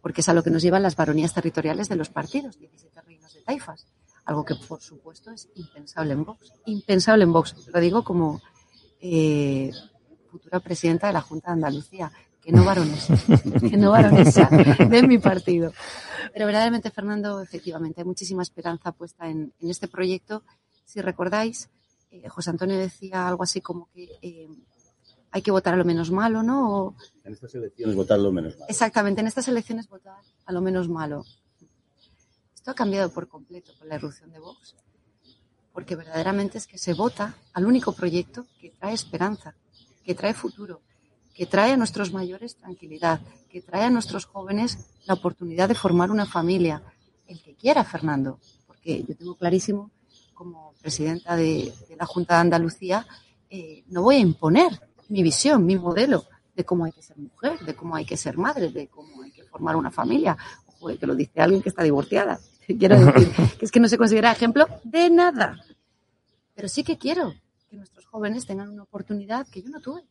porque 0.01 0.23
es 0.23 0.29
a 0.29 0.35
lo 0.35 0.43
que 0.43 0.51
nos 0.51 0.63
llevan 0.63 0.83
las 0.83 0.97
baronías 0.97 1.35
territoriales 1.35 1.89
de 1.89 1.97
los 1.97 2.09
partidos, 2.09 2.59
17 2.59 3.01
reinos 3.03 3.35
de 3.35 3.43
taifas, 3.43 3.87
algo 4.25 4.45
que 4.45 4.55
por 4.55 4.81
supuesto 4.81 5.31
es 5.31 5.49
impensable 5.55 6.15
en 6.15 6.25
Vox, 6.25 6.53
impensable 6.65 7.25
en 7.25 7.33
Vox, 7.33 7.55
lo 7.73 7.81
digo 7.81 8.03
como 8.03 8.41
eh, 9.01 9.71
futura 10.31 10.61
presidenta 10.61 11.07
de 11.07 11.13
la 11.13 11.21
Junta 11.21 11.49
de 11.49 11.55
Andalucía, 11.55 12.11
que 12.47 12.53
no 12.53 12.65
varonesa, 12.65 13.17
que 13.71 13.77
no 13.77 13.91
varonesa 13.91 14.49
de 14.89 15.03
mi 15.03 15.19
partido. 15.19 15.73
Pero 16.33 16.47
verdaderamente, 16.47 16.93
Fernando, 16.93 17.41
efectivamente, 17.41 18.03
hay 18.03 18.05
muchísima 18.07 18.45
esperanza 18.45 18.93
puesta 18.93 19.29
en, 19.29 19.53
en 19.59 19.69
este 19.69 19.89
proyecto. 19.89 20.45
Si 20.85 21.01
recordáis, 21.01 21.69
eh, 22.13 22.29
José 22.29 22.51
Antonio 22.51 22.79
decía 22.79 23.27
algo 23.27 23.43
así 23.43 23.61
como 23.61 23.89
que 23.93 24.11
eh, 24.23 24.49
hay 25.33 25.43
que 25.43 25.51
votar 25.51 25.75
a 25.75 25.77
lo 25.77 25.85
menos 25.85 26.13
malo, 26.13 26.45
¿no? 26.45 26.71
O, 26.71 26.97
en 27.25 27.33
estas 27.33 27.53
elecciones 27.57 27.97
votar 27.97 28.21
a 28.21 28.23
lo 28.23 28.31
menos 28.31 28.55
malo. 28.55 28.67
Exactamente, 28.69 29.21
en 29.23 29.27
estas 29.27 29.49
elecciones 29.49 29.89
votar 29.89 30.21
a 30.45 30.53
lo 30.53 30.61
menos 30.61 30.89
malo. 30.89 31.25
Esto 32.55 32.71
ha 32.71 32.75
cambiado 32.75 33.11
por 33.11 33.27
completo 33.27 33.73
con 33.77 33.89
la 33.89 33.97
erupción 33.97 34.31
de 34.31 34.39
Vox, 34.39 34.77
porque 35.73 35.97
verdaderamente 35.97 36.59
es 36.59 36.69
que 36.69 36.79
se 36.79 36.95
vota 36.95 37.35
al 37.55 37.67
único 37.67 37.91
proyecto 37.93 38.47
que 38.61 38.71
trae 38.71 38.95
esperanza, 38.95 39.57
que 40.05 40.15
trae 40.15 40.33
futuro, 40.33 40.83
que 41.37 41.45
trae 41.45 41.73
a 41.73 41.77
nuestros 41.77 42.13
mayores 42.13 42.57
tranquilidad, 42.57 43.21
que 43.51 43.61
trae 43.61 43.85
a 43.85 43.91
nuestros 43.91 44.25
jóvenes 44.25 44.89
la 45.05 45.15
oportunidad 45.15 45.69
de 45.69 45.75
formar 45.75 46.11
una 46.11 46.25
familia, 46.25 46.83
el 47.27 47.43
que 47.43 47.55
quiera, 47.55 47.85
Fernando, 47.85 48.41
porque 48.67 49.05
yo 49.07 49.15
tengo 49.15 49.35
clarísimo, 49.37 49.91
como 50.33 50.73
presidenta 50.81 51.37
de, 51.37 51.73
la 51.99 52.07
Junta 52.07 52.35
de 52.35 52.41
Andalucía, 52.41 53.07
eh, 53.51 53.85
no 53.89 54.03
voy 54.03 54.17
a 54.17 54.21
imponer 54.21 54.81
mi 55.09 55.23
visión, 55.23 55.65
mi 55.67 55.77
modelo 55.77 56.25
de 56.55 56.65
cómo 56.65 56.87
hay 56.87 56.93
que 56.93 57.03
ser 57.03 57.19
mujer, 57.19 57.59
de 57.61 57.75
cómo 57.75 57.97
hay 57.97 58.07
que 58.07 58.17
ser 58.17 58.39
madre, 58.39 58.71
de 58.71 58.89
cómo 58.89 59.23
hay 59.23 59.31
que 59.31 59.45
formar 59.45 59.77
una 59.77 59.91
familia. 59.91 60.37
Ojo, 60.67 60.89
que 60.99 61.07
lo 61.07 61.15
dice 61.15 61.41
alguien 61.41 61.61
que 61.61 61.69
está 61.69 61.83
divorciada. 61.83 62.41
Quiero 62.67 62.99
decir 62.99 63.31
que 63.59 63.65
es 63.65 63.71
que 63.71 63.81
no 63.81 63.89
se 63.89 63.99
considera 63.99 64.33
ejemplo 64.33 64.67
de 64.85 65.11
nada. 65.11 65.63
Pero 66.55 66.69
sí 66.69 66.83
que 66.83 66.97
quiero 66.97 67.35
que 67.69 67.77
nuestros 67.77 68.07
jóvenes 68.07 68.47
tengan 68.47 68.71
una 68.71 68.85
oportunidad 68.85 69.47
que 69.47 69.61
yo 69.61 69.69
no 69.69 69.81
tuve 69.81 70.03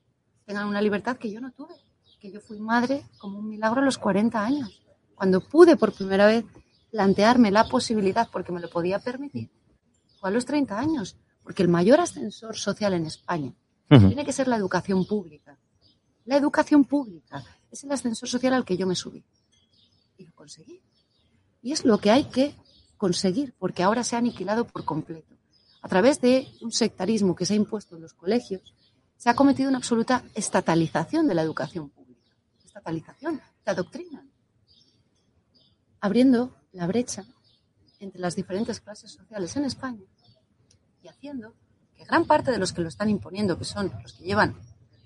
tengan 0.46 0.68
una 0.68 0.82
libertad 0.82 1.18
que 1.18 1.32
yo 1.32 1.42
no 1.42 1.52
tuve, 1.52 1.76
que 2.20 2.32
yo 2.32 2.40
fui 2.40 2.60
madre 2.60 3.06
como 3.18 3.40
un 3.40 3.50
milagro 3.50 3.82
a 3.82 3.86
los 3.86 3.98
40 3.98 4.44
años, 4.44 4.82
cuando 5.16 5.42
pude 5.42 5.76
por 5.76 5.94
primera 5.94 6.28
vez 6.28 6.46
plantearme 6.92 7.52
la 7.52 7.68
posibilidad, 7.68 8.30
porque 8.32 8.52
me 8.52 8.62
lo 8.62 8.70
podía 8.70 9.00
permitir, 9.00 9.50
fue 10.20 10.30
a 10.30 10.32
los 10.32 10.46
30 10.46 10.78
años, 10.80 11.18
porque 11.44 11.64
el 11.64 11.70
mayor 11.70 12.00
ascensor 12.00 12.56
social 12.56 12.94
en 12.94 13.06
España 13.06 13.54
uh 13.90 13.96
-huh. 13.96 14.08
tiene 14.08 14.26
que 14.26 14.34
ser 14.34 14.48
la 14.48 14.56
educación 14.56 15.06
pública. 15.06 15.58
La 16.26 16.38
educación 16.38 16.86
pública 16.86 17.44
es 17.70 17.84
el 17.84 17.92
ascensor 17.92 18.28
social 18.28 18.54
al 18.54 18.66
que 18.66 18.78
yo 18.78 18.88
me 18.88 18.96
subí. 18.96 19.24
Y 20.18 20.26
lo 20.26 20.34
conseguí. 20.34 20.82
Y 21.62 21.72
es 21.72 21.86
lo 21.86 22.00
que 22.00 22.10
hay 22.10 22.26
que 22.26 22.56
conseguir, 22.98 23.54
porque 23.60 23.84
ahora 23.84 24.04
se 24.04 24.16
ha 24.16 24.20
aniquilado 24.20 24.66
por 24.66 24.86
completo. 24.86 25.36
A 25.82 25.88
través 25.88 26.20
de 26.22 26.48
un 26.62 26.72
sectarismo 26.72 27.36
que 27.36 27.46
se 27.46 27.54
ha 27.54 27.58
impuesto 27.58 27.96
en 27.96 28.02
los 28.02 28.14
colegios, 28.14 28.74
se 29.18 29.30
ha 29.30 29.36
cometido 29.36 29.70
una 29.70 29.78
absoluta 29.78 30.24
estatalización 30.34 31.28
de 31.28 31.36
la 31.36 31.42
educación 31.42 31.90
pública. 31.90 32.32
Estatalización, 32.64 33.42
la 33.66 33.74
doctrina. 33.74 34.26
Abriendo 36.02 36.56
la 36.74 36.88
brecha 36.88 37.26
entre 38.00 38.20
las 38.20 38.36
diferentes 38.36 38.80
clases 38.80 39.12
sociales 39.12 39.56
en 39.56 39.66
España 39.66 40.04
y 41.02 41.08
haciendo 41.08 41.56
que 41.96 42.06
gran 42.06 42.26
parte 42.26 42.52
de 42.52 42.58
los 42.58 42.74
que 42.74 42.82
lo 42.82 42.90
están 42.90 43.10
imponiendo, 43.10 43.58
que 43.58 43.66
son 43.66 43.92
los 44.04 44.14
que 44.14 44.24
llevan 44.24 44.56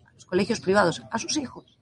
a 0.07 0.13
los 0.13 0.25
colegios 0.25 0.59
privados 0.59 1.03
a 1.11 1.19
sus 1.19 1.37
hijos, 1.37 1.77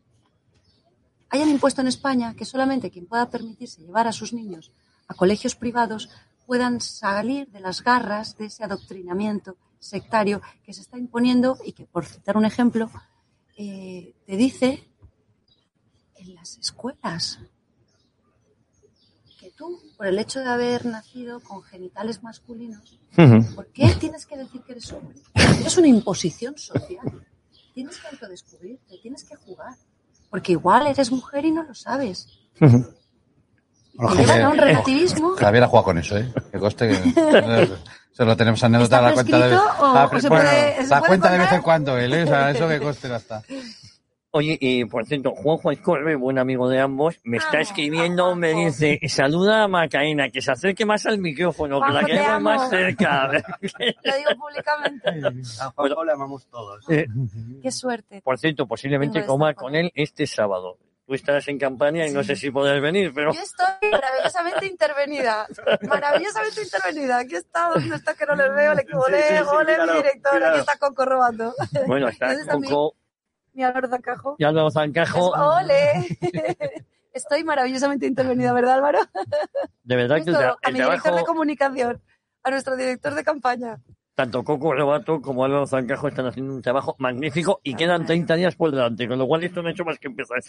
hayan 1.29 1.49
impuesto 1.49 1.81
en 1.81 1.87
España 1.87 2.35
que 2.35 2.45
solamente 2.45 2.91
quien 2.91 3.07
pueda 3.07 3.29
permitirse 3.29 3.81
llevar 3.81 4.07
a 4.07 4.11
sus 4.11 4.33
niños 4.33 4.71
a 5.07 5.13
colegios 5.13 5.55
privados 5.55 6.09
puedan 6.45 6.81
salir 6.81 7.49
de 7.49 7.59
las 7.59 7.83
garras 7.83 8.37
de 8.37 8.45
ese 8.45 8.63
adoctrinamiento 8.63 9.57
sectario 9.79 10.41
que 10.63 10.73
se 10.73 10.81
está 10.81 10.97
imponiendo 10.97 11.57
y 11.63 11.73
que, 11.73 11.85
por 11.85 12.05
citar 12.05 12.37
un 12.37 12.45
ejemplo, 12.45 12.89
eh, 13.57 14.13
te 14.25 14.35
dice 14.37 14.83
en 16.15 16.35
las 16.35 16.57
escuelas 16.57 17.39
que 19.39 19.51
tú, 19.51 19.79
por 19.95 20.07
el 20.07 20.17
hecho 20.19 20.39
de 20.39 20.47
haber 20.47 20.85
nacido 20.85 21.39
con 21.39 21.61
genitales 21.63 22.23
masculinos, 22.23 22.99
uh 23.17 23.21
-huh. 23.21 23.55
¿por 23.55 23.67
qué 23.67 23.95
tienes 23.99 24.25
que 24.25 24.37
decir 24.37 24.61
que 24.63 24.73
eres 24.73 24.91
hombre? 24.91 25.19
Es 25.65 25.77
una 25.77 25.87
imposición 25.87 26.57
social. 26.57 27.23
Tienes 27.73 27.97
que 27.99 28.07
autodescubrirte, 28.07 28.97
tienes 29.01 29.23
que 29.23 29.35
jugar. 29.35 29.75
Porque 30.29 30.53
igual 30.53 30.87
eres 30.87 31.11
mujer 31.11 31.45
y 31.45 31.51
no 31.51 31.63
lo 31.63 31.73
sabes. 31.75 32.27
Uh 32.59 32.65
-huh. 32.65 32.95
Bueno, 33.93 34.21
y 34.21 34.25
Javier, 34.25 34.47
un 34.47 34.57
relativismo. 34.57 35.29
Javier 35.37 35.63
ha 35.63 35.67
jugado 35.67 35.85
con 35.85 35.97
eso, 35.97 36.17
¿eh? 36.17 36.31
Que 36.51 36.59
coste 36.59 36.89
que... 36.89 37.69
Solo 38.17 38.35
tenemos 38.35 38.63
anécdota 38.63 38.97
a 38.97 39.01
la 39.03 39.13
cuenta 39.13 39.37
de 39.37 39.49
vez 39.51 39.59
ah, 39.61 40.09
bueno, 40.09 40.43
la 40.89 41.01
cuenta 41.01 41.31
de 41.31 41.37
vez 41.37 41.51
en 41.51 41.61
cuando, 41.61 41.95
él, 41.99 42.11
¿eh? 42.15 42.23
o 42.23 42.25
sea, 42.25 42.49
eso 42.49 42.67
que 42.67 42.79
coste 42.81 43.13
hasta. 43.13 43.43
Oye, 44.31 44.57
y 44.59 44.85
por 44.85 45.05
cierto, 45.05 45.35
Juanjo 45.35 45.71
Escorbe, 45.71 46.15
buen 46.15 46.39
amigo 46.39 46.67
de 46.67 46.79
ambos, 46.79 47.19
me 47.23 47.37
está 47.37 47.59
escribiendo, 47.59 48.35
me 48.35 48.55
dice, 48.55 48.99
saluda 49.07 49.65
a 49.65 49.67
Macarena, 49.67 50.29
que 50.29 50.41
se 50.41 50.51
acerque 50.51 50.83
más 50.83 51.05
al 51.05 51.19
micrófono, 51.19 51.79
que 51.79 51.93
la 51.93 52.03
queremos 52.03 52.41
más 52.41 52.69
cerca. 52.71 53.27
Lo 54.03 54.17
digo 54.17 54.29
públicamente. 54.39 55.09
A 55.61 55.69
Juanjo 55.69 56.03
le 56.03 56.11
amamos 56.11 56.47
todos. 56.47 56.89
Eh, 56.89 57.05
Qué 57.61 57.71
suerte. 57.71 58.23
por 58.23 58.39
cierto, 58.39 58.65
posiblemente 58.65 59.23
coma 59.27 59.53
con 59.53 59.75
él 59.75 59.91
este 59.93 60.25
sábado. 60.25 60.79
Tú 61.07 61.13
estarás 61.13 61.47
en 61.47 61.57
campaña 61.57 62.05
y 62.05 62.11
no 62.11 62.21
sé 62.21 62.35
si 62.35 62.51
podrás 62.51 62.81
venir, 62.81 63.13
pero 63.15 63.33
Yo 63.33 63.39
estoy 63.41 63.89
maravillosamente 63.89 64.65
intervenida. 64.67 65.47
Maravillosamente 65.87 66.63
intervenida. 66.63 67.17
Aquí 67.19 67.35
está, 67.35 67.69
¿dónde 67.69 67.95
está 67.95 68.13
que 68.13 68.25
no 68.25 68.35
les 68.35 68.53
veo? 68.53 68.73
El 68.73 68.79
equipo 68.79 69.05
Sí, 69.05 69.13
sí, 69.29 69.43
gol, 69.45 69.65
mi 69.65 69.93
director, 69.93 70.33
míralo. 70.33 70.51
aquí 70.51 70.59
está 70.59 70.77
Coco 70.77 71.05
robando. 71.05 71.53
bueno, 71.87 72.09
está 72.09 72.27
¿Dónde 72.27 72.41
está 72.41 72.55
un 72.57 72.61
mi- 72.61 72.69
Mi 73.53 73.63
Alberto 73.63 73.89
Zancajo. 73.89 74.35
ya 74.37 74.51
lo 74.51 74.69
zancajo. 74.69 75.29
¡Ole! 75.31 76.17
Estoy 77.13 77.43
maravillosamente 77.45 78.05
intervenida, 78.05 78.51
¿verdad, 78.51 78.73
Álvaro? 78.75 78.99
De 79.83 79.95
verdad 79.95 80.17
que 80.23 80.29
el, 80.29 80.35
a 80.35 80.57
mi 80.71 80.73
director 80.81 81.15
de 81.15 81.23
comunicación, 81.23 82.03
a 82.43 82.51
nuestro 82.51 82.75
director 82.75 83.15
de 83.15 83.23
campaña. 83.23 83.79
Tanto 84.17 84.43
Coco 84.43 84.73
Rebato 84.73 85.21
como 85.21 85.45
Álvaro 85.45 85.67
Zancajo 85.67 86.07
están 86.07 86.25
haciendo 86.25 86.51
un 86.55 86.61
trabajo 86.63 86.95
magnífico 86.97 87.59
y 87.61 87.75
quedan 87.75 88.03
30 88.03 88.33
días 88.33 88.55
por 88.55 88.71
delante, 88.71 89.07
con 89.07 89.19
lo 89.19 89.27
cual 89.27 89.43
esto 89.43 89.61
no 89.61 89.67
ha 89.69 89.71
hecho 89.71 89.85
más 89.85 89.99
que 89.99 90.07
empezar. 90.07 90.39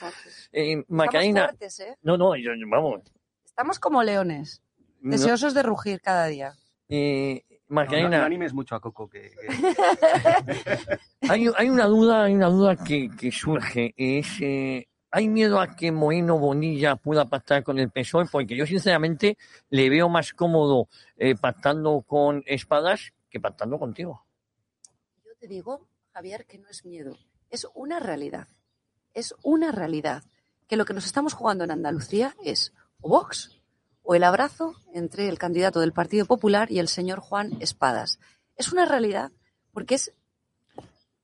Eh, 0.53 0.83
Macarena, 0.89 1.49
fuertes, 1.49 1.79
¿eh? 1.81 1.99
no, 2.01 2.17
no, 2.17 2.35
yo- 2.35 2.55
yo- 2.55 2.67
vamos. 2.67 3.03
Estamos 3.45 3.79
como 3.79 4.03
leones, 4.03 4.63
no, 5.03 5.11
deseosos 5.11 5.53
de 5.53 5.63
rugir 5.63 6.01
cada 6.01 6.25
día. 6.29 6.55
eh, 6.89 7.43
No, 7.51 7.57
no, 7.57 7.75
Macarena, 7.75 8.19
no 8.21 8.25
animes 8.25 8.55
mucho 8.55 8.75
a 8.75 8.81
Coco, 8.81 9.07
que, 9.07 9.33
que- 9.33 10.99
Hay, 11.29 11.47
hay 11.55 11.69
una 11.69 11.85
duda, 11.85 12.25
hay 12.25 12.35
una 12.35 12.49
duda 12.49 12.75
que, 12.75 13.11
que 13.11 13.31
surge, 13.31 13.93
es 13.99 14.29
eh, 14.41 14.89
¿hay 15.11 15.29
miedo 15.29 15.61
a 15.61 15.77
que 15.77 15.93
Moreno 15.93 16.39
Bonilla 16.39 16.97
pueda 16.97 17.27
pactar 17.27 17.63
con 17.63 17.79
el 17.79 17.91
PSOE? 17.91 18.25
Porque 18.33 18.57
yo 18.57 18.65
sinceramente 18.65 19.37
le 19.69 19.91
veo 19.91 20.09
más 20.09 20.33
cómodo 20.33 20.89
eh, 21.19 21.35
pactando 21.35 22.01
con 22.07 22.43
espadas 22.47 23.13
que 23.31 23.41
pactando 23.41 23.79
contigo. 23.79 24.25
Yo 25.25 25.33
te 25.39 25.47
digo, 25.47 25.89
Javier, 26.13 26.47
que 26.47 26.59
no 26.59 26.69
es 26.69 26.85
miedo, 26.85 27.17
es 27.51 27.67
una 27.75 28.01
realidad. 28.01 28.49
Es 29.15 29.35
una 29.43 29.73
realidad. 29.73 30.23
Que 30.67 30.77
lo 30.77 30.85
que 30.85 30.95
nos 30.95 31.07
estamos 31.07 31.35
jugando 31.35 31.65
en 31.65 31.71
Andalucía 31.71 32.37
es 32.45 32.73
o 33.01 33.09
Vox 33.09 33.59
o 34.03 34.15
el 34.15 34.25
abrazo 34.25 34.75
entre 34.95 35.29
el 35.29 35.39
candidato 35.39 35.81
del 35.81 35.93
Partido 35.93 36.27
Popular 36.27 36.71
y 36.71 36.79
el 36.79 36.89
señor 36.89 37.21
Juan 37.21 37.57
Espadas. 37.61 38.19
Es 38.57 38.73
una 38.73 38.87
realidad 38.87 39.33
porque 39.73 39.97
es, 39.97 40.13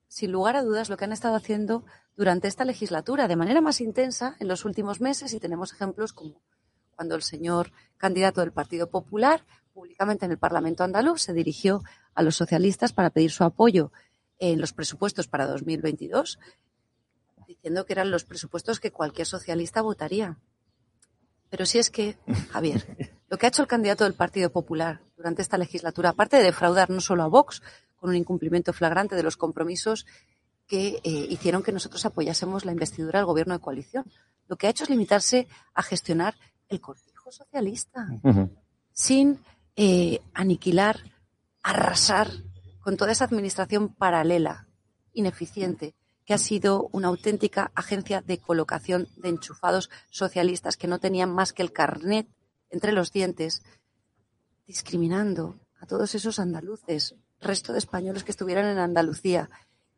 sin 0.07 0.33
lugar 0.33 0.57
a 0.57 0.63
dudas, 0.63 0.91
lo 0.91 0.97
que 0.97 1.05
han 1.05 1.13
estado 1.13 1.35
haciendo 1.35 1.85
durante 2.17 2.47
esta 2.47 2.65
legislatura 2.65 3.27
de 3.27 3.37
manera 3.37 3.61
más 3.61 3.81
intensa 3.81 4.37
en 4.39 4.49
los 4.49 4.65
últimos 4.65 5.01
meses 5.01 5.33
y 5.33 5.41
tenemos 5.41 5.73
ejemplos 5.73 6.13
como 6.13 6.43
cuando 6.95 7.15
el 7.15 7.23
señor 7.23 7.73
candidato 7.97 8.41
del 8.41 8.53
Partido 8.53 8.89
Popular 8.89 9.45
públicamente 9.75 10.25
en 10.25 10.31
el 10.31 10.39
Parlamento 10.39 10.85
andaluz 10.85 11.21
se 11.21 11.35
dirigió 11.35 11.83
a 12.15 12.23
los 12.23 12.37
socialistas 12.37 12.93
para 12.93 13.11
pedir 13.11 13.33
su 13.33 13.45
apoyo 13.45 13.93
en 14.39 14.61
los 14.61 14.73
presupuestos 14.73 15.27
para 15.27 15.47
2022, 15.47 16.39
diciendo 17.47 17.85
que 17.85 17.93
eran 17.93 18.11
los 18.11 18.25
presupuestos 18.25 18.79
que 18.81 18.93
cualquier 18.93 19.27
socialista 19.27 19.83
votaría. 19.83 20.39
Pero 21.51 21.67
si 21.67 21.79
es 21.79 21.91
que, 21.91 22.17
Javier, 22.51 23.13
lo 23.29 23.37
que 23.37 23.47
ha 23.47 23.49
hecho 23.49 23.63
el 23.63 23.69
candidato 23.69 24.05
del 24.05 24.15
Partido 24.15 24.51
Popular 24.51 25.03
durante 25.17 25.43
esta 25.43 25.59
legislatura, 25.59 26.11
aparte 26.11 26.37
de 26.37 26.45
defraudar 26.45 26.89
no 26.89 27.01
solo 27.01 27.25
a 27.25 27.29
Vox, 27.29 27.61
con 27.97 28.11
un 28.11 28.17
incumplimiento 28.17 28.73
flagrante 28.73 29.17
de 29.17 29.23
los 29.23 29.37
compromisos 29.37 30.07
que 30.67 31.01
eh, 31.03 31.27
hicieron 31.29 31.63
que 31.63 31.73
nosotros 31.73 32.05
apoyásemos 32.07 32.65
la 32.65 32.73
investidura 32.73 33.19
del 33.19 33.27
gobierno 33.27 33.55
de 33.55 33.61
coalición, 33.61 34.05
lo 34.47 34.57
que 34.57 34.67
ha 34.67 34.71
hecho 34.71 34.85
es 34.85 34.91
limitarse 34.91 35.49
a 35.75 35.83
gestionar 35.83 36.35
el 36.69 36.81
cortijo 36.81 37.33
socialista 37.33 38.07
sin 38.93 39.41
eh, 39.77 40.21
aniquilar, 40.33 41.01
arrasar 41.63 42.31
con 42.81 42.97
toda 42.97 43.13
esa 43.13 43.25
administración 43.25 43.95
paralela, 43.95 44.69
ineficiente, 45.13 45.95
que 46.25 46.35
ha 46.35 46.39
sido 46.39 46.89
una 46.93 47.09
auténtica 47.09 47.71
agencia 47.75 48.21
de 48.21 48.39
colocación 48.39 49.09
de 49.17 49.29
enchufados 49.31 49.91
socialistas 50.11 50.77
que 50.77 50.87
no 50.87 50.99
tenían 50.99 51.33
más 51.35 51.53
que 51.53 51.63
el 51.63 51.73
carnet 51.73 52.29
entre 52.71 52.93
los 52.93 53.13
dientes, 53.13 53.63
discriminando 54.67 55.61
a 55.81 55.87
todos 55.87 56.15
esos 56.15 56.39
andaluces, 56.39 57.15
resto 57.41 57.73
de 57.73 57.79
españoles 57.79 58.25
que 58.25 58.31
estuvieran 58.31 58.67
en 58.67 58.79
Andalucía, 58.79 59.51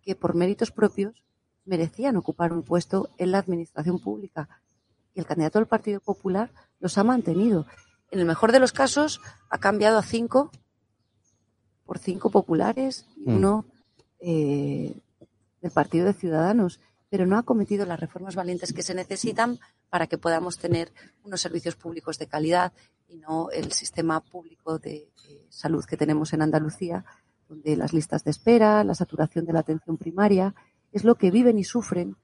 que 0.02 0.16
por 0.16 0.34
méritos 0.34 0.72
propios 0.72 1.22
merecían 1.64 2.16
ocupar 2.16 2.52
un 2.52 2.62
puesto 2.62 3.10
en 3.18 3.32
la 3.32 3.38
administración 3.38 3.98
pública. 3.98 4.48
Y 5.14 5.20
el 5.20 5.26
candidato 5.26 5.58
del 5.58 5.68
Partido 5.68 6.00
Popular 6.00 6.50
los 6.80 6.98
ha 6.98 7.04
mantenido. 7.04 7.66
En 8.10 8.20
el 8.20 8.26
mejor 8.26 8.52
de 8.52 8.60
los 8.60 8.72
casos, 8.72 9.20
ha 9.50 9.58
cambiado 9.58 9.98
a 9.98 10.02
cinco 10.02 10.50
por 11.84 11.98
cinco 11.98 12.30
populares 12.30 13.06
y 13.16 13.30
Mm. 13.30 13.36
uno 13.36 13.64
eh, 14.20 14.98
del 15.60 15.70
Partido 15.70 16.06
de 16.06 16.14
Ciudadanos, 16.14 16.80
pero 17.10 17.26
no 17.26 17.38
ha 17.38 17.44
cometido 17.44 17.86
las 17.86 18.00
reformas 18.00 18.34
valientes 18.34 18.72
que 18.72 18.82
se 18.82 18.94
necesitan 18.94 19.58
para 19.90 20.06
que 20.06 20.18
podamos 20.18 20.58
tener 20.58 20.92
unos 21.22 21.40
servicios 21.40 21.76
públicos 21.76 22.18
de 22.18 22.26
calidad 22.26 22.72
y 23.08 23.16
no 23.16 23.50
el 23.50 23.72
sistema 23.72 24.20
público 24.20 24.78
de, 24.78 25.08
de 25.28 25.46
salud 25.48 25.84
que 25.84 25.96
tenemos 25.96 26.32
en 26.32 26.42
Andalucía, 26.42 27.04
donde 27.48 27.76
las 27.76 27.92
listas 27.92 28.24
de 28.24 28.32
espera, 28.32 28.82
la 28.82 28.94
saturación 28.94 29.44
de 29.44 29.52
la 29.52 29.60
atención 29.60 29.96
primaria, 29.96 30.54
es 30.92 31.04
lo 31.04 31.14
que 31.14 31.30
viven 31.30 31.58
y 31.58 31.64
sufren 31.64 32.16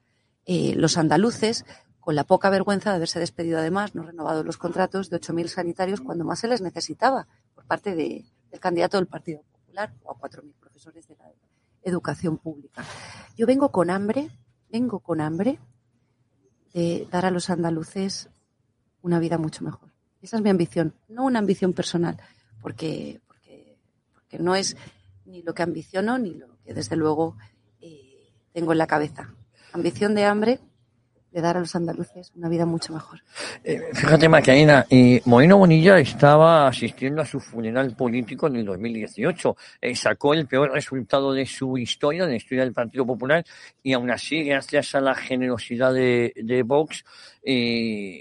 eh, 0.47 0.75
los 0.75 0.97
andaluces 0.97 1.64
con 2.03 2.15
la 2.17 2.25
poca 2.25 2.51
vergüenza 2.51 2.91
de 2.91 2.97
haberse 2.97 3.19
despedido 3.21 3.59
además, 3.59 3.95
no 3.95 4.03
renovado 4.03 4.43
los 4.45 4.59
contratos 4.59 5.09
de 5.09 5.19
8.000 5.21 5.47
sanitarios 5.49 6.01
cuando 6.01 6.25
más 6.25 6.41
se 6.41 6.49
les 6.49 6.61
necesitaba 6.61 7.27
por 7.55 7.65
parte 7.65 7.95
de- 7.95 8.27
del 8.51 8.61
candidato 8.61 8.97
del 8.99 9.07
Partido 9.07 9.41
Popular 9.53 9.95
o 10.03 10.11
a 10.11 10.19
4.000 10.19 10.53
profesores 10.61 11.07
de 11.09 11.15
la 11.17 11.31
educación 11.85 12.38
pública. 12.38 12.85
Yo 13.37 13.47
vengo 13.47 13.71
con 13.71 13.88
hambre, 13.88 14.31
vengo 14.69 14.99
con 14.99 15.21
hambre 15.21 15.59
de 16.75 17.07
dar 17.11 17.25
a 17.25 17.31
los 17.31 17.51
andaluces 17.51 18.29
una 19.01 19.19
vida 19.21 19.38
mucho 19.38 19.62
mejor. 19.65 19.91
Esa 20.21 20.37
es 20.37 20.43
mi 20.43 20.51
ambición, 20.51 20.95
no 21.09 21.25
una 21.25 21.38
ambición 21.38 21.73
personal, 21.73 22.17
porque, 22.61 23.21
porque, 23.29 23.79
porque 24.12 24.38
no 24.41 24.55
es 24.57 24.77
ni 25.25 25.43
lo 25.43 25.55
que 25.55 25.62
ambiciono 25.62 26.19
ni 26.19 26.35
lo 26.35 26.59
que 26.65 26.75
desde 26.75 26.97
luego 26.97 27.37
eh, 27.81 28.33
tengo 28.53 28.73
en 28.73 28.79
la 28.79 28.87
cabeza. 28.88 29.33
Ambición 29.73 30.15
de 30.17 30.25
hambre 30.25 30.61
de 31.33 31.40
dar 31.40 31.57
a 31.57 31.61
los 31.61 31.75
andaluces 31.75 32.33
una 32.37 32.49
vida 32.49 32.66
mucho 32.66 32.92
mejor. 32.92 33.21
Eh, 33.64 33.81
fíjate, 33.92 34.29
Macarena, 34.29 34.87
eh, 34.90 35.23
Moreno 35.25 35.59
Bonilla 35.59 35.99
estaba 35.99 36.68
asistiendo 36.68 37.23
a 37.23 37.27
su 37.27 37.40
funeral 37.40 37.95
político 37.97 38.47
en 38.47 38.57
el 38.57 38.64
2018. 38.64 39.57
Eh, 39.81 39.95
sacó 39.97 40.35
el 40.35 40.47
peor 40.47 40.73
resultado 40.73 41.33
de 41.33 41.47
su 41.47 41.79
historia, 41.79 42.25
de 42.25 42.31
la 42.31 42.37
historia 42.37 42.64
del 42.64 42.73
Partido 42.73 43.07
Popular, 43.07 43.45
y 43.83 43.92
aún 43.92 44.11
así, 44.11 44.45
gracias 44.45 44.95
a 44.95 45.01
la 45.01 45.14
generosidad 45.14 45.92
de, 45.92 46.33
de 46.37 46.62
Vox, 46.62 47.05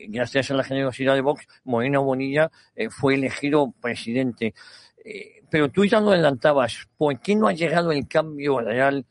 gracias 0.10 0.50
a 0.50 0.56
la 0.56 0.64
generosidad 0.64 1.14
de 1.14 1.22
Vox, 1.22 1.46
Moreno 1.64 2.04
Bonilla 2.04 2.50
eh, 2.76 2.90
fue 2.90 3.16
elegido 3.16 3.74
presidente. 3.82 4.54
Eh, 5.04 5.44
pero 5.50 5.70
tú 5.70 5.86
ya 5.86 6.00
lo 6.00 6.12
adelantabas, 6.12 6.88
¿por 6.98 7.20
qué 7.20 7.36
no 7.36 7.48
ha 7.48 7.54
llegado 7.54 7.92
el 7.92 8.08
cambio 8.08 8.60
real 8.60 9.06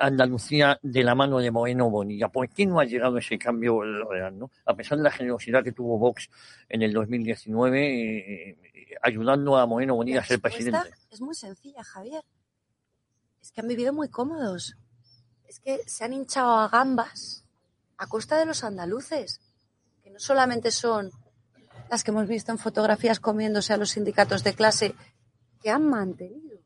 Andalucía 0.00 0.78
de 0.82 1.04
la 1.04 1.14
mano 1.14 1.38
de 1.38 1.50
Moreno 1.50 1.88
Bonilla. 1.90 2.28
¿Por 2.28 2.48
qué 2.48 2.66
no 2.66 2.80
ha 2.80 2.84
llegado 2.84 3.18
ese 3.18 3.38
cambio 3.38 3.80
real? 4.04 4.38
¿no? 4.38 4.50
A 4.64 4.74
pesar 4.74 4.98
de 4.98 5.04
la 5.04 5.10
generosidad 5.10 5.62
que 5.62 5.72
tuvo 5.72 5.98
Vox 5.98 6.28
en 6.68 6.82
el 6.82 6.92
2019, 6.92 7.86
eh, 7.86 8.50
eh, 8.50 8.94
ayudando 9.02 9.56
a 9.56 9.66
Moreno 9.66 9.94
Bonilla 9.94 10.16
La 10.16 10.22
a 10.22 10.26
ser 10.26 10.40
presidente. 10.40 10.90
Es 11.10 11.20
muy 11.20 11.34
sencilla, 11.34 11.84
Javier. 11.84 12.24
Es 13.40 13.52
que 13.52 13.60
han 13.60 13.68
vivido 13.68 13.92
muy 13.92 14.08
cómodos. 14.08 14.76
Es 15.46 15.60
que 15.60 15.80
se 15.86 16.04
han 16.04 16.12
hinchado 16.12 16.58
a 16.58 16.68
gambas 16.68 17.44
a 17.96 18.06
costa 18.08 18.38
de 18.38 18.46
los 18.46 18.64
andaluces, 18.64 19.40
que 20.02 20.10
no 20.10 20.18
solamente 20.18 20.70
son 20.70 21.10
las 21.88 22.02
que 22.02 22.10
hemos 22.10 22.26
visto 22.26 22.50
en 22.50 22.58
fotografías 22.58 23.20
comiéndose 23.20 23.72
a 23.72 23.76
los 23.76 23.90
sindicatos 23.90 24.42
de 24.42 24.54
clase, 24.54 24.94
que 25.62 25.70
han 25.70 25.88
mantenido 25.88 26.58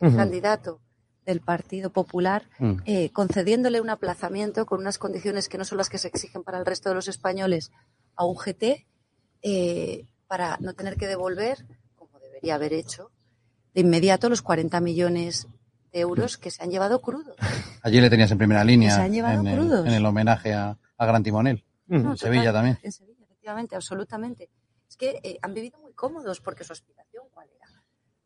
el 0.00 0.16
candidato 0.16 0.80
del 1.26 1.40
Partido 1.40 1.90
Popular, 1.90 2.48
Mm. 2.58 2.72
eh, 2.86 3.10
concediéndole 3.10 3.80
un 3.80 3.90
aplazamiento 3.90 4.64
con 4.64 4.80
unas 4.80 4.96
condiciones 4.98 5.48
que 5.48 5.58
no 5.58 5.64
son 5.64 5.76
las 5.78 5.90
que 5.90 5.98
se 5.98 6.08
exigen 6.08 6.42
para 6.44 6.58
el 6.58 6.64
resto 6.64 6.88
de 6.88 6.94
los 6.94 7.08
españoles 7.08 7.72
a 8.14 8.24
un 8.24 8.36
GT, 8.36 8.86
eh, 9.42 10.06
para 10.28 10.56
no 10.60 10.72
tener 10.74 10.96
que 10.96 11.06
devolver, 11.06 11.66
como 11.96 12.18
debería 12.20 12.54
haber 12.54 12.72
hecho, 12.72 13.10
de 13.74 13.80
inmediato 13.82 14.28
los 14.28 14.40
40 14.42 14.80
millones 14.80 15.46
de 15.92 16.00
euros 16.00 16.38
que 16.38 16.50
se 16.50 16.62
han 16.62 16.70
llevado 16.70 17.00
crudos. 17.00 17.36
Allí 17.82 18.00
le 18.00 18.08
tenías 18.10 18.30
en 18.30 18.38
primera 18.38 18.64
línea 18.64 18.94
se 18.94 19.02
han 19.02 19.12
llevado 19.12 19.40
en, 19.40 19.46
el, 19.46 19.58
crudos. 19.58 19.86
en 19.86 19.92
el 19.92 20.06
homenaje 20.06 20.54
a, 20.54 20.78
a 20.96 21.06
Gran 21.06 21.22
Timonel. 21.22 21.64
Ujú. 21.88 21.98
No, 22.02 22.10
En 22.12 22.16
Sevilla 22.16 22.52
también. 22.52 22.78
En 22.82 22.92
Sevilla, 22.92 23.24
efectivamente, 23.24 23.76
absolutamente. 23.76 24.50
Es 24.88 24.96
que 24.96 25.20
eh, 25.22 25.38
han 25.42 25.54
vivido 25.54 25.78
muy 25.80 25.92
cómodos 25.92 26.40
porque 26.40 26.64
su 26.64 26.72
aspiración, 26.72 27.24
¿cuál 27.30 27.48
era? 27.54 27.66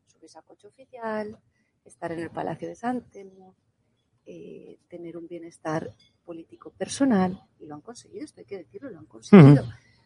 Subirse 0.07 0.37
a 0.39 0.41
coche 0.43 0.67
oficial, 0.67 1.37
estar 1.85 2.11
en 2.11 2.19
el 2.19 2.29
Palacio 2.29 2.67
de 2.67 2.75
San 2.75 3.01
Telmo, 3.09 3.55
eh, 4.25 4.77
tener 4.87 5.17
un 5.17 5.27
bienestar 5.27 5.93
político 6.25 6.69
personal, 6.71 7.41
y 7.59 7.65
lo 7.65 7.75
han 7.75 7.81
conseguido, 7.81 8.23
esto 8.23 8.39
hay 8.39 8.45
que 8.45 8.57
decirlo, 8.57 8.89
lo 8.89 8.99
han 8.99 9.05
conseguido. 9.05 9.63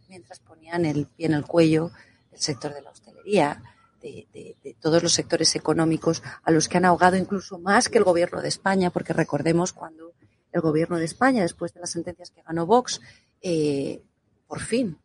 Mientras 0.07 0.39
ponían 0.39 0.85
el 0.85 1.07
pie 1.07 1.25
en 1.27 1.33
el 1.33 1.45
cuello 1.45 1.91
del 2.31 2.39
sector 2.39 2.73
de 2.73 2.81
la 2.81 2.91
hostelería, 2.91 3.61
de, 4.01 4.27
de- 4.33 4.55
de 4.63 4.73
todos 4.75 5.01
los 5.01 5.13
sectores 5.13 5.55
económicos, 5.55 6.21
a 6.43 6.51
los 6.51 6.67
que 6.69 6.77
han 6.77 6.85
ahogado 6.85 7.17
incluso 7.17 7.57
más 7.59 7.89
que 7.89 7.97
el 7.97 8.03
gobierno 8.03 8.41
de 8.41 8.47
España, 8.49 8.89
porque 8.91 9.13
recordemos 9.13 9.73
cuando 9.73 10.13
el 10.51 10.61
gobierno 10.61 10.97
de 10.97 11.05
España, 11.05 11.41
después 11.41 11.73
de 11.73 11.79
las 11.81 11.89
sentencias 11.91 12.29
que 12.31 12.41
ganó 12.43 12.65
Vox, 12.65 13.01
eh, 13.41 14.01
por 14.47 14.59
fin 14.61 14.97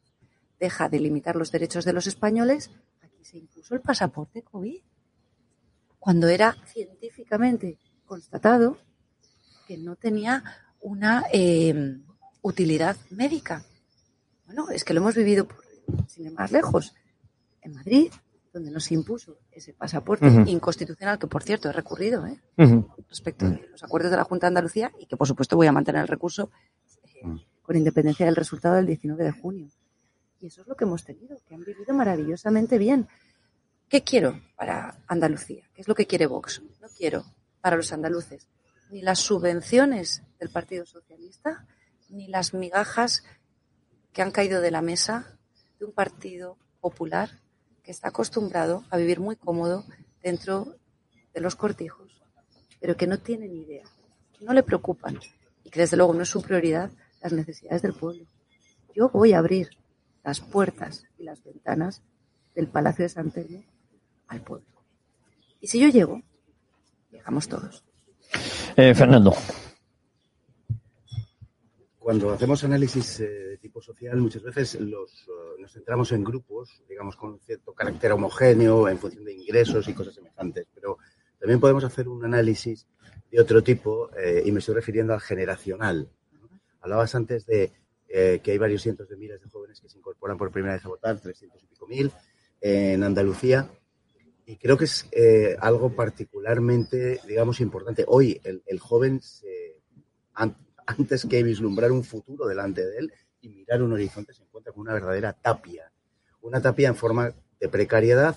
deja 0.60 0.88
de 0.90 1.00
limitar 1.00 1.34
los 1.36 1.50
derechos 1.50 1.84
de 1.86 1.94
los 1.94 2.06
españoles, 2.06 2.70
aquí 3.00 3.24
se 3.24 3.38
impuso 3.38 3.74
el 3.74 3.80
pasaporte 3.80 4.42
COVID, 4.42 4.80
cuando 6.00 6.28
era 6.28 6.56
científicamente 6.66 7.78
constatado 8.06 8.78
que 9.68 9.76
no 9.76 9.94
tenía 9.94 10.42
una 10.80 11.24
eh, 11.32 11.98
utilidad 12.42 12.96
médica. 13.10 13.64
Bueno, 14.46 14.70
es 14.70 14.82
que 14.82 14.94
lo 14.94 15.00
hemos 15.00 15.14
vivido, 15.14 15.46
por, 15.46 15.62
sin 16.08 16.26
ir 16.26 16.32
más 16.32 16.50
lejos, 16.50 16.94
en 17.62 17.74
Madrid, 17.74 18.10
donde 18.52 18.70
nos 18.70 18.90
impuso 18.90 19.38
ese 19.52 19.72
pasaporte 19.72 20.26
inconstitucional, 20.46 21.18
que 21.18 21.28
por 21.28 21.44
cierto 21.44 21.68
he 21.68 21.72
recurrido 21.72 22.26
¿eh? 22.26 22.40
Respecto 23.08 23.48
de 23.48 23.68
los 23.70 23.84
acuerdos 23.84 24.10
de 24.10 24.16
la 24.16 24.24
Junta 24.24 24.46
de 24.46 24.48
Andalucía 24.48 24.90
y 24.98 25.06
que 25.06 25.16
por 25.16 25.28
supuesto 25.28 25.54
voy 25.56 25.68
a 25.68 25.72
mantener 25.72 26.02
el 26.02 26.08
recurso 26.08 26.50
eh, 27.04 27.22
con 27.62 27.76
independencia 27.76 28.26
del 28.26 28.34
resultado 28.34 28.74
del 28.74 28.86
19 28.86 29.22
de 29.22 29.32
junio. 29.32 29.68
Y 30.40 30.46
eso 30.46 30.62
es 30.62 30.66
lo 30.66 30.74
que 30.74 30.84
hemos 30.84 31.04
tenido, 31.04 31.38
que 31.46 31.54
han 31.54 31.62
vivido 31.62 31.94
maravillosamente 31.94 32.78
bien. 32.78 33.06
¿Qué 33.90 34.04
quiero 34.04 34.40
para 34.54 35.02
Andalucía? 35.08 35.68
¿Qué 35.74 35.82
es 35.82 35.88
lo 35.88 35.96
que 35.96 36.06
quiere 36.06 36.26
Vox? 36.26 36.62
No 36.80 36.86
quiero 36.96 37.24
para 37.60 37.74
los 37.74 37.92
andaluces 37.92 38.46
ni 38.88 39.02
las 39.02 39.18
subvenciones 39.18 40.22
del 40.38 40.48
Partido 40.48 40.86
Socialista, 40.86 41.66
ni 42.08 42.28
las 42.28 42.54
migajas 42.54 43.24
que 44.12 44.22
han 44.22 44.30
caído 44.30 44.60
de 44.60 44.70
la 44.70 44.80
mesa 44.80 45.36
de 45.80 45.86
un 45.86 45.92
partido 45.92 46.56
popular 46.80 47.30
que 47.82 47.90
está 47.90 48.10
acostumbrado 48.10 48.84
a 48.90 48.96
vivir 48.96 49.18
muy 49.18 49.34
cómodo 49.34 49.84
dentro 50.22 50.76
de 51.34 51.40
los 51.40 51.56
cortijos, 51.56 52.22
pero 52.80 52.96
que 52.96 53.08
no 53.08 53.18
tiene 53.18 53.48
ni 53.48 53.62
idea, 53.62 53.86
que 54.38 54.44
no 54.44 54.52
le 54.52 54.62
preocupan 54.62 55.18
y 55.64 55.70
que 55.70 55.80
desde 55.80 55.96
luego 55.96 56.14
no 56.14 56.22
es 56.22 56.28
su 56.28 56.42
prioridad 56.42 56.92
las 57.20 57.32
necesidades 57.32 57.82
del 57.82 57.94
pueblo. 57.94 58.24
Yo 58.94 59.08
voy 59.08 59.32
a 59.32 59.40
abrir 59.40 59.70
las 60.22 60.38
puertas 60.40 61.02
y 61.18 61.24
las 61.24 61.42
ventanas 61.42 62.04
del 62.54 62.68
Palacio 62.68 63.02
de 63.02 63.08
San 63.08 63.32
Telmo 63.32 63.64
al 64.30 64.42
pueblo. 64.42 64.66
Y 65.60 65.66
si 65.66 65.78
yo 65.78 65.88
llego, 65.88 66.22
llegamos 67.10 67.46
todos. 67.48 67.84
Eh, 68.76 68.94
Fernando. 68.94 69.34
Cuando 71.98 72.30
hacemos 72.32 72.64
análisis 72.64 73.20
eh, 73.20 73.28
de 73.28 73.58
tipo 73.58 73.82
social, 73.82 74.16
muchas 74.16 74.42
veces 74.42 74.80
los, 74.80 75.12
eh, 75.28 75.60
nos 75.60 75.72
centramos 75.72 76.10
en 76.12 76.24
grupos, 76.24 76.82
digamos, 76.88 77.16
con 77.16 77.38
cierto 77.40 77.74
carácter 77.74 78.12
homogéneo 78.12 78.88
en 78.88 78.98
función 78.98 79.24
de 79.24 79.34
ingresos 79.34 79.86
y 79.88 79.94
cosas 79.94 80.14
semejantes, 80.14 80.66
pero 80.74 80.98
también 81.38 81.60
podemos 81.60 81.84
hacer 81.84 82.08
un 82.08 82.24
análisis 82.24 82.86
de 83.30 83.40
otro 83.40 83.62
tipo 83.62 84.10
eh, 84.16 84.42
y 84.44 84.52
me 84.52 84.60
estoy 84.60 84.74
refiriendo 84.74 85.12
al 85.12 85.20
generacional. 85.20 86.10
¿no? 86.32 86.48
Hablabas 86.80 87.14
antes 87.14 87.46
de 87.46 87.72
eh, 88.08 88.40
que 88.42 88.52
hay 88.52 88.58
varios 88.58 88.82
cientos 88.82 89.08
de 89.08 89.16
miles 89.16 89.40
de 89.40 89.48
jóvenes 89.48 89.80
que 89.80 89.88
se 89.88 89.98
incorporan 89.98 90.36
por 90.36 90.50
primera 90.50 90.74
vez 90.74 90.84
a 90.84 90.88
votar, 90.88 91.20
300 91.20 91.62
y 91.62 91.66
pico 91.66 91.86
mil, 91.86 92.10
en 92.60 93.04
Andalucía. 93.04 93.70
Y 94.50 94.56
creo 94.56 94.76
que 94.76 94.86
es 94.86 95.06
eh, 95.12 95.56
algo 95.60 95.94
particularmente, 95.94 97.20
digamos, 97.24 97.60
importante. 97.60 98.04
Hoy 98.08 98.40
el, 98.42 98.64
el 98.66 98.80
joven, 98.80 99.20
se, 99.22 99.80
an- 100.34 100.56
antes 100.86 101.24
que 101.26 101.44
vislumbrar 101.44 101.92
un 101.92 102.02
futuro 102.02 102.48
delante 102.48 102.84
de 102.84 102.98
él 102.98 103.12
y 103.42 103.48
mirar 103.48 103.80
un 103.80 103.92
horizonte, 103.92 104.34
se 104.34 104.42
encuentra 104.42 104.72
con 104.72 104.80
una 104.80 104.92
verdadera 104.94 105.34
tapia. 105.34 105.92
Una 106.40 106.60
tapia 106.60 106.88
en 106.88 106.96
forma 106.96 107.32
de 107.60 107.68
precariedad, 107.68 108.36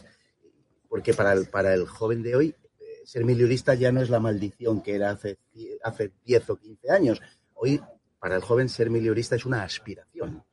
porque 0.87 1.15
para 1.15 1.33
el, 1.33 1.47
para 1.47 1.73
el 1.73 1.87
joven 1.87 2.21
de 2.21 2.35
hoy, 2.35 2.55
eh, 2.79 3.01
ser 3.05 3.25
milurista 3.25 3.73
ya 3.73 3.91
no 3.91 3.99
es 3.99 4.11
la 4.11 4.19
maldición 4.19 4.83
que 4.83 4.93
era 4.93 5.09
hace, 5.09 5.39
hace 5.83 6.11
10 6.25 6.47
o 6.51 6.57
15 6.57 6.91
años. 6.91 7.21
Hoy, 7.55 7.81
para 8.19 8.35
el 8.35 8.43
joven, 8.43 8.69
ser 8.69 8.91
milurista 8.91 9.35
es 9.35 9.47
una 9.47 9.63
aspiración, 9.63 10.43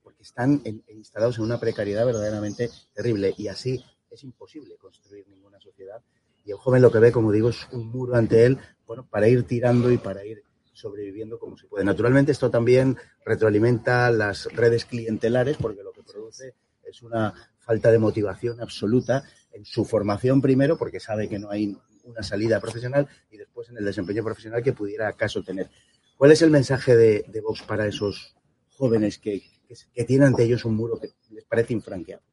porque 0.00 0.22
están 0.22 0.62
instalados 0.86 1.38
en 1.38 1.44
una 1.44 1.58
precariedad 1.58 2.06
verdaderamente 2.06 2.70
terrible 2.94 3.34
y 3.36 3.48
así 3.48 3.84
es 4.16 4.24
imposible 4.24 4.76
construir 4.76 5.28
ninguna 5.28 5.60
sociedad. 5.60 6.02
Y 6.44 6.50
el 6.50 6.56
joven 6.56 6.82
lo 6.82 6.90
que 6.90 6.98
ve, 6.98 7.12
como 7.12 7.32
digo, 7.32 7.50
es 7.50 7.68
un 7.72 7.88
muro 7.88 8.14
ante 8.16 8.44
él, 8.44 8.58
bueno, 8.86 9.06
para 9.08 9.28
ir 9.28 9.44
tirando 9.44 9.90
y 9.90 9.98
para 9.98 10.24
ir 10.24 10.42
sobreviviendo 10.72 11.38
como 11.38 11.56
se 11.56 11.66
puede. 11.66 11.84
Naturalmente, 11.84 12.32
esto 12.32 12.50
también 12.50 12.96
retroalimenta 13.24 14.10
las 14.10 14.46
redes 14.52 14.84
clientelares, 14.84 15.56
porque 15.56 15.82
lo 15.82 15.92
que 15.92 16.02
produce 16.02 16.54
es 16.84 17.02
una 17.02 17.32
falta 17.58 17.90
de 17.90 17.98
motivación 17.98 18.60
absoluta 18.60 19.24
en 19.52 19.64
su 19.64 19.84
formación 19.84 20.40
primero, 20.40 20.76
porque 20.76 21.00
sabe 21.00 21.28
que 21.28 21.38
no 21.38 21.50
hay 21.50 21.76
una 22.04 22.22
salida 22.22 22.60
profesional, 22.60 23.08
y 23.30 23.36
después 23.36 23.68
en 23.70 23.78
el 23.78 23.84
desempeño 23.84 24.22
profesional 24.22 24.62
que 24.62 24.72
pudiera 24.72 25.08
acaso 25.08 25.42
tener. 25.42 25.68
¿Cuál 26.16 26.32
es 26.32 26.42
el 26.42 26.50
mensaje 26.50 26.94
de, 26.96 27.40
Vox 27.42 27.62
para 27.62 27.86
esos 27.86 28.36
jóvenes 28.76 29.18
que, 29.18 29.42
que, 29.66 29.74
que 29.92 30.04
tienen 30.04 30.28
ante 30.28 30.44
ellos 30.44 30.64
un 30.64 30.76
muro 30.76 30.98
que 30.98 31.10
les 31.30 31.44
parece 31.44 31.72
infranqueable? 31.72 32.24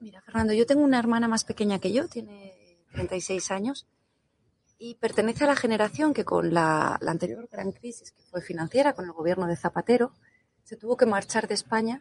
Mira, 0.00 0.22
Fernando, 0.22 0.54
yo 0.54 0.64
tengo 0.64 0.82
una 0.82 0.98
hermana 0.98 1.28
más 1.28 1.44
pequeña 1.44 1.78
que 1.78 1.92
yo, 1.92 2.08
tiene 2.08 2.78
36 2.92 3.50
años, 3.50 3.86
y 4.78 4.94
pertenece 4.94 5.44
a 5.44 5.48
la 5.48 5.56
generación 5.56 6.14
que 6.14 6.24
con 6.24 6.54
la, 6.54 6.98
anterior 7.06 7.46
gran 7.52 7.72
crisis, 7.72 8.12
que 8.12 8.22
fue 8.22 8.40
financiera, 8.40 8.94
con 8.94 9.04
el 9.04 9.12
gobierno 9.12 9.46
de 9.46 9.56
Zapatero, 9.56 10.14
se 10.64 10.78
tuvo 10.78 10.96
que 10.96 11.04
marchar 11.04 11.48
de 11.48 11.54
España 11.54 12.00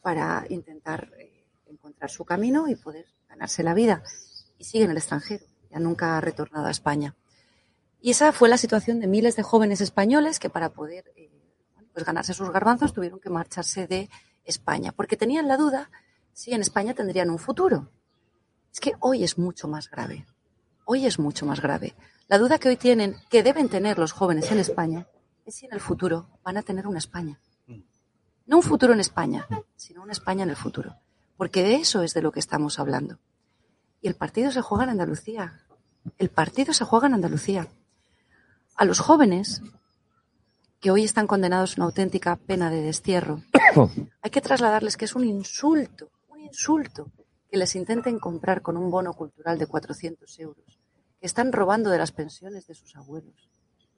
para 0.00 0.46
intentar 0.48 1.12
eh, 1.18 1.44
encontrar 1.66 2.08
su 2.08 2.24
camino 2.24 2.66
y 2.66 2.76
poder 2.76 3.04
ganarse 3.28 3.62
la 3.62 3.74
vida. 3.74 4.02
Y 4.56 4.64
sigue 4.64 4.84
en 4.84 4.92
el 4.92 4.96
extranjero, 4.96 5.44
ya 5.70 5.78
nunca 5.80 6.16
ha 6.16 6.22
retornado 6.22 6.66
a 6.66 6.70
España. 6.70 7.14
Y 8.00 8.12
esa 8.12 8.32
fue 8.32 8.48
la 8.48 8.56
situación 8.56 9.00
de 9.00 9.06
miles 9.06 9.36
de 9.36 9.42
jóvenes 9.42 9.82
españoles 9.82 10.38
que 10.38 10.48
para 10.48 10.70
poder 10.70 11.12
eh, 11.14 11.30
pues 11.92 12.06
ganarse 12.06 12.32
sus 12.32 12.50
garbanzos 12.50 12.94
tuvieron 12.94 13.20
que 13.20 13.28
marcharse 13.28 13.86
de 13.86 14.08
España, 14.44 14.92
porque 14.92 15.18
tenían 15.18 15.46
la 15.46 15.58
duda 15.58 15.90
si 16.34 16.52
en 16.52 16.60
España 16.60 16.94
tendrían 16.94 17.30
un 17.30 17.38
futuro. 17.38 17.90
Es 18.72 18.80
que 18.80 18.92
hoy 19.00 19.22
es 19.24 19.38
mucho 19.38 19.68
más 19.68 19.88
grave. 19.88 20.26
Hoy 20.84 21.06
es 21.06 21.18
mucho 21.18 21.46
más 21.46 21.60
grave. 21.60 21.94
La 22.28 22.38
duda 22.38 22.58
que 22.58 22.68
hoy 22.68 22.76
tienen, 22.76 23.16
que 23.30 23.42
deben 23.42 23.68
tener 23.68 23.98
los 23.98 24.12
jóvenes 24.12 24.50
en 24.50 24.58
España, 24.58 25.06
es 25.46 25.54
si 25.54 25.66
en 25.66 25.72
el 25.72 25.80
futuro 25.80 26.28
van 26.42 26.56
a 26.56 26.62
tener 26.62 26.86
una 26.86 26.98
España. 26.98 27.40
No 28.46 28.56
un 28.56 28.62
futuro 28.62 28.92
en 28.92 29.00
España, 29.00 29.46
sino 29.76 30.02
una 30.02 30.12
España 30.12 30.42
en 30.42 30.50
el 30.50 30.56
futuro. 30.56 30.96
Porque 31.36 31.62
de 31.62 31.76
eso 31.76 32.02
es 32.02 32.12
de 32.12 32.20
lo 32.20 32.32
que 32.32 32.40
estamos 32.40 32.78
hablando. 32.78 33.18
Y 34.02 34.08
el 34.08 34.16
partido 34.16 34.50
se 34.50 34.60
juega 34.60 34.84
en 34.84 34.90
Andalucía. 34.90 35.62
El 36.18 36.28
partido 36.28 36.74
se 36.74 36.84
juega 36.84 37.06
en 37.06 37.14
Andalucía. 37.14 37.68
A 38.76 38.84
los 38.84 39.00
jóvenes, 39.00 39.62
que 40.80 40.90
hoy 40.90 41.04
están 41.04 41.26
condenados 41.26 41.72
a 41.72 41.74
una 41.76 41.86
auténtica 41.86 42.36
pena 42.36 42.70
de 42.70 42.82
destierro, 42.82 43.42
hay 44.22 44.30
que 44.30 44.42
trasladarles 44.42 44.96
que 44.96 45.06
es 45.06 45.14
un 45.14 45.24
insulto, 45.24 46.10
insulto, 46.54 47.10
que 47.50 47.58
les 47.58 47.74
intenten 47.74 48.20
comprar 48.20 48.62
con 48.62 48.76
un 48.76 48.88
bono 48.90 49.12
cultural 49.12 49.58
de 49.58 49.66
400 49.66 50.38
euros, 50.38 50.78
que 51.18 51.26
están 51.26 51.52
robando 51.52 51.90
de 51.90 51.98
las 51.98 52.12
pensiones 52.12 52.66
de 52.68 52.74
sus 52.74 52.94
abuelos 52.94 53.50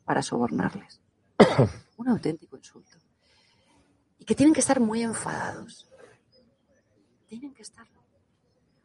para 0.04 0.22
sobornarles. 0.22 1.00
un 1.98 2.08
auténtico 2.08 2.56
insulto. 2.56 2.96
Y 4.18 4.24
que 4.24 4.34
tienen 4.34 4.54
que 4.54 4.60
estar 4.60 4.80
muy 4.80 5.02
enfadados. 5.02 5.86
Tienen 7.28 7.52
que 7.52 7.62
estarlo. 7.62 8.00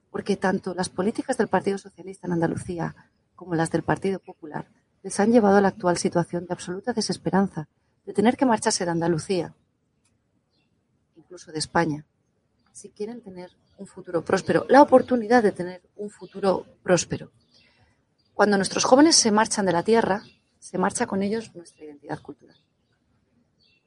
Porque 0.10 0.36
tanto 0.36 0.74
las 0.74 0.90
políticas 0.90 1.38
del 1.38 1.48
Partido 1.48 1.78
Socialista 1.78 2.28
en 2.28 2.34
Andalucía 2.34 2.94
como 3.36 3.56
las 3.56 3.72
del 3.72 3.84
Partido 3.84 4.20
Popular 4.20 4.68
les 5.02 5.18
han 5.20 5.32
llevado 5.32 5.58
a 5.58 5.62
la 5.62 5.70
actual 5.70 5.98
situación 5.98 6.46
de 6.46 6.54
absoluta 6.54 6.92
desesperanza, 6.92 7.70
de 8.06 8.14
tener 8.14 8.36
que 8.36 8.46
marcharse 8.46 8.84
de 8.84 8.92
Andalucía, 8.92 9.56
incluso 11.16 11.52
de 11.52 11.60
España, 11.60 12.06
si 12.72 12.90
quieren 12.90 13.22
tener 13.22 13.52
un 13.78 13.88
futuro 13.88 14.24
próspero, 14.24 14.66
la 14.70 14.82
oportunidad 14.82 15.44
de 15.44 15.52
tener 15.52 15.82
un 15.96 16.10
futuro 16.10 16.66
próspero. 16.84 17.32
Cuando 18.34 18.58
nuestros 18.58 18.86
jóvenes 18.86 19.16
se 19.16 19.32
marchan 19.32 19.66
de 19.66 19.72
la 19.74 19.84
tierra, 19.84 20.24
se 20.60 20.78
marcha 20.78 21.06
con 21.06 21.22
ellos 21.22 21.54
nuestra 21.56 21.86
identidad 21.86 22.20
cultural. 22.22 22.58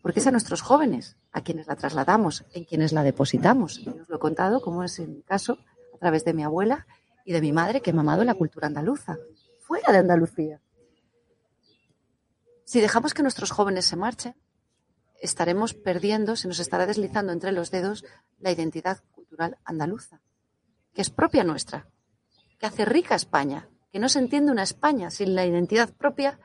Porque 0.03 0.21
es 0.21 0.27
a 0.27 0.31
nuestros 0.31 0.61
jóvenes 0.61 1.17
a 1.33 1.43
quienes 1.43 1.67
la 1.67 1.77
trasladamos, 1.77 2.45
en 2.53 2.65
quienes 2.65 2.93
la 2.93 3.03
depositamos. 3.03 3.79
Y 3.79 3.89
os 3.89 4.09
lo 4.09 4.17
he 4.17 4.19
contado, 4.19 4.61
como 4.61 4.85
es 4.85 4.99
en 4.99 5.15
mi 5.15 5.23
caso, 5.23 5.59
a 5.95 5.99
través 5.99 6.25
de 6.25 6.35
mi 6.35 6.43
abuela 6.43 6.87
y 7.25 7.33
de 7.33 7.41
mi 7.41 7.53
madre 7.53 7.81
que 7.81 7.91
ha 7.91 7.95
mamado 7.95 8.23
la 8.25 8.35
cultura 8.35 8.67
andaluza, 8.67 9.17
fuera 9.61 9.93
de 9.93 9.99
Andalucía. 9.99 10.61
Si 12.65 12.81
dejamos 12.81 13.15
que 13.15 13.23
nuestros 13.23 13.51
jóvenes 13.51 13.87
se 13.87 13.97
marchen, 13.97 14.35
estaremos 15.25 15.75
perdiendo, 15.75 16.37
se 16.37 16.49
nos 16.49 16.59
estará 16.59 16.87
deslizando 16.87 17.33
entre 17.33 17.53
los 17.53 17.71
dedos 17.71 18.05
la 18.39 18.53
identidad 18.53 19.03
cultural 19.13 19.59
andaluza, 19.65 20.21
que 20.93 21.03
es 21.03 21.11
propia 21.11 21.45
nuestra, 21.45 21.89
que 22.59 22.67
hace 22.67 22.85
rica 22.85 23.15
España, 23.15 23.69
que 23.91 23.99
no 23.99 24.09
se 24.09 24.19
entiende 24.19 24.53
una 24.53 24.63
España 24.63 25.11
sin 25.11 25.35
la 25.35 25.47
identidad 25.47 25.93
propia 25.93 26.39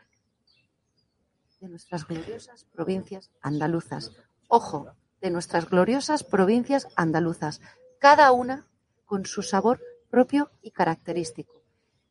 de 1.60 1.68
nuestras 1.68 2.08
gloriosas 2.08 2.66
provincias 2.74 3.32
andaluzas. 3.42 4.12
Ojo, 4.48 4.96
de 5.20 5.30
nuestras 5.30 5.70
gloriosas 5.70 6.24
provincias 6.24 6.88
andaluzas, 6.96 7.60
cada 8.00 8.32
una 8.32 8.66
con 9.06 9.26
su 9.26 9.42
sabor 9.42 9.82
propio 10.10 10.52
y 10.62 10.72
característico. 10.72 11.62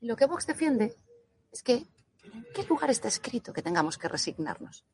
Y 0.01 0.07
lo 0.07 0.17
que 0.17 0.27
Vox 0.27 0.47
defiende 0.47 0.95
es 1.51 1.63
que 1.63 1.87
¿en 2.25 2.47
qué 2.55 2.65
lugar 2.65 2.91
está 2.91 3.09
escrito 3.09 3.55
que 3.55 3.63
tengamos 3.63 3.97
que 3.97 4.09
resignarnos? 4.09 4.85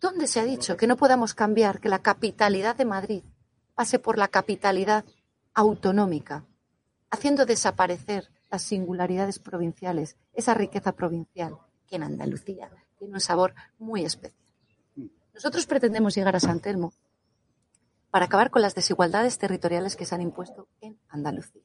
¿Dónde 0.00 0.28
se 0.28 0.38
ha 0.38 0.44
dicho 0.44 0.76
que 0.76 0.86
no 0.86 0.96
podamos 0.96 1.34
cambiar 1.34 1.80
que 1.80 1.88
la 1.88 1.98
capitalidad 2.00 2.76
de 2.76 2.84
Madrid 2.84 3.24
pase 3.74 3.98
por 3.98 4.16
la 4.16 4.28
capitalidad 4.28 5.04
autonómica, 5.54 6.44
haciendo 7.10 7.46
desaparecer 7.46 8.30
las 8.50 8.62
singularidades 8.62 9.40
provinciales, 9.40 10.16
esa 10.32 10.54
riqueza 10.54 10.92
provincial 10.92 11.58
que 11.88 11.96
en 11.96 12.04
Andalucía 12.04 12.70
tiene 12.96 13.14
un 13.14 13.20
sabor 13.20 13.54
muy 13.78 14.04
especial? 14.04 14.38
Nosotros 15.34 15.66
pretendemos 15.66 16.14
llegar 16.14 16.36
a 16.36 16.40
San 16.40 16.60
Telmo 16.60 16.92
para 18.10 18.26
acabar 18.26 18.50
con 18.50 18.62
las 18.62 18.74
desigualdades 18.74 19.38
territoriales 19.38 19.96
que 19.96 20.06
se 20.06 20.14
han 20.14 20.22
impuesto 20.22 20.68
en 20.80 20.98
Andalucía. 21.08 21.62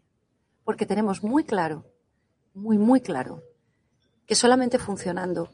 Porque 0.64 0.86
tenemos 0.86 1.24
muy 1.24 1.44
claro, 1.44 1.86
muy, 2.54 2.78
muy 2.78 3.02
claro, 3.02 3.44
que 4.26 4.36
solamente 4.36 4.80
funcionando 4.80 5.50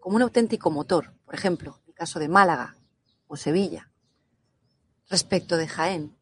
como 0.00 0.16
un 0.16 0.22
auténtico 0.22 0.70
motor, 0.70 1.12
por 1.24 1.34
ejemplo, 1.34 1.78
el 1.86 1.94
caso 1.94 2.18
de 2.18 2.28
Málaga 2.28 2.74
o 3.28 3.36
Sevilla, 3.36 3.90
respecto 5.08 5.56
de 5.56 5.68
Jaén, 5.68 6.16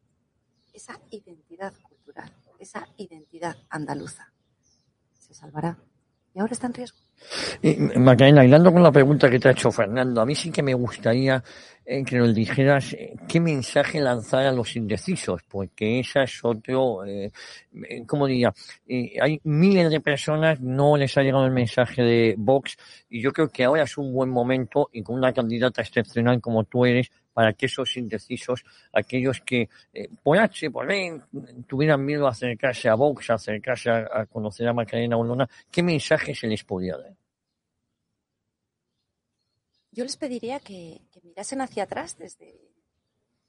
esa 0.73 0.99
identidad 1.09 1.73
cultural, 1.81 2.31
esa 2.59 2.87
identidad 2.97 3.55
andaluza, 3.69 4.31
se 5.17 5.33
salvará. 5.33 5.77
Y 6.33 6.39
ahora 6.39 6.53
está 6.53 6.67
en 6.67 6.73
riesgo. 6.73 6.99
Eh, 7.61 7.99
Macarena, 7.99 8.45
hilando 8.45 8.71
con 8.71 8.83
la 8.83 8.91
pregunta 8.91 9.29
que 9.29 9.39
te 9.39 9.49
ha 9.49 9.51
hecho 9.51 9.71
Fernando, 9.71 10.21
a 10.21 10.25
mí 10.25 10.35
sí 10.35 10.51
que 10.51 10.63
me 10.63 10.73
gustaría 10.73 11.43
que 12.05 12.17
nos 12.17 12.35
dijeras 12.35 12.93
eh, 12.93 13.15
qué 13.27 13.39
mensaje 13.39 13.99
lanzar 13.99 14.45
a 14.45 14.51
los 14.51 14.75
indecisos, 14.75 15.41
porque 15.47 15.99
esa 15.99 16.21
es 16.21 16.39
otro, 16.45 17.03
eh, 17.03 17.31
eh, 17.89 18.03
¿cómo 18.05 18.27
diría? 18.27 18.53
Eh, 18.87 19.13
hay 19.19 19.39
miles 19.43 19.89
de 19.89 19.99
personas, 19.99 20.61
no 20.61 20.97
les 20.97 21.17
ha 21.17 21.23
llegado 21.23 21.45
el 21.45 21.51
mensaje 21.51 22.03
de 22.03 22.35
Vox, 22.37 22.77
y 23.09 23.21
yo 23.21 23.31
creo 23.31 23.49
que 23.49 23.63
ahora 23.63 23.83
es 23.83 23.97
un 23.97 24.13
buen 24.13 24.29
momento, 24.29 24.89
y 24.93 25.01
con 25.01 25.15
una 25.15 25.33
candidata 25.33 25.81
excepcional 25.81 26.39
como 26.39 26.63
tú 26.65 26.85
eres, 26.85 27.11
para 27.33 27.53
que 27.53 27.65
esos 27.65 27.97
indecisos, 27.97 28.63
aquellos 28.93 29.41
que 29.41 29.69
por 30.21 30.37
H, 30.37 30.69
por 30.69 30.85
B, 30.85 31.19
tuvieran 31.67 32.05
miedo 32.05 32.27
a 32.27 32.31
acercarse 32.31 32.89
a 32.89 32.95
Vox, 32.95 33.29
a 33.29 33.35
acercarse 33.35 33.89
a, 33.89 34.07
a 34.13 34.25
conocer 34.25 34.67
a 34.67 34.73
Macarena 34.73 35.17
Olona, 35.17 35.49
¿qué 35.71 35.81
mensaje 35.81 36.35
se 36.35 36.47
les 36.47 36.63
podría 36.63 36.97
dar? 36.97 37.28
Yo 39.91 40.03
les 40.03 40.17
pediría 40.17 40.59
que, 40.59 41.01
mirasen 41.23 41.61
hacia 41.61 41.83
atrás 41.83 42.17
desde, 42.17 42.59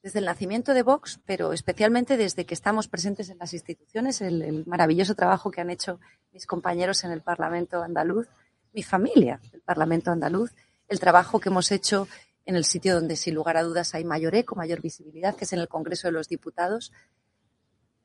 desde 0.02 0.18
el 0.18 0.24
nacimiento 0.24 0.74
de 0.74 0.82
Vox, 0.82 1.20
pero 1.26 1.52
especialmente 1.52 2.16
desde 2.16 2.46
que 2.46 2.54
estamos 2.54 2.88
presentes 2.88 3.28
en 3.28 3.38
las 3.38 3.52
instituciones, 3.52 4.20
el, 4.20 4.42
el 4.42 4.66
maravilloso 4.66 5.14
trabajo 5.14 5.50
que 5.50 5.60
han 5.60 5.70
hecho 5.70 6.00
mis 6.32 6.46
compañeros 6.46 7.04
en 7.04 7.12
el 7.12 7.22
Parlamento 7.22 7.82
andaluz, 7.82 8.28
mi 8.72 8.82
familia 8.82 9.40
del 9.52 9.60
Parlamento 9.62 10.10
andaluz, 10.10 10.52
el 10.88 11.00
trabajo 11.00 11.40
que 11.40 11.48
hemos 11.48 11.70
hecho 11.72 12.08
en 12.44 12.56
el 12.56 12.64
sitio 12.64 12.94
donde 12.94 13.16
sin 13.16 13.34
lugar 13.34 13.56
a 13.56 13.62
dudas 13.62 13.94
hay 13.94 14.04
mayor 14.04 14.34
eco, 14.34 14.56
mayor 14.56 14.80
visibilidad, 14.80 15.36
que 15.36 15.44
es 15.44 15.52
en 15.52 15.60
el 15.60 15.68
Congreso 15.68 16.08
de 16.08 16.12
los 16.12 16.28
Diputados, 16.28 16.92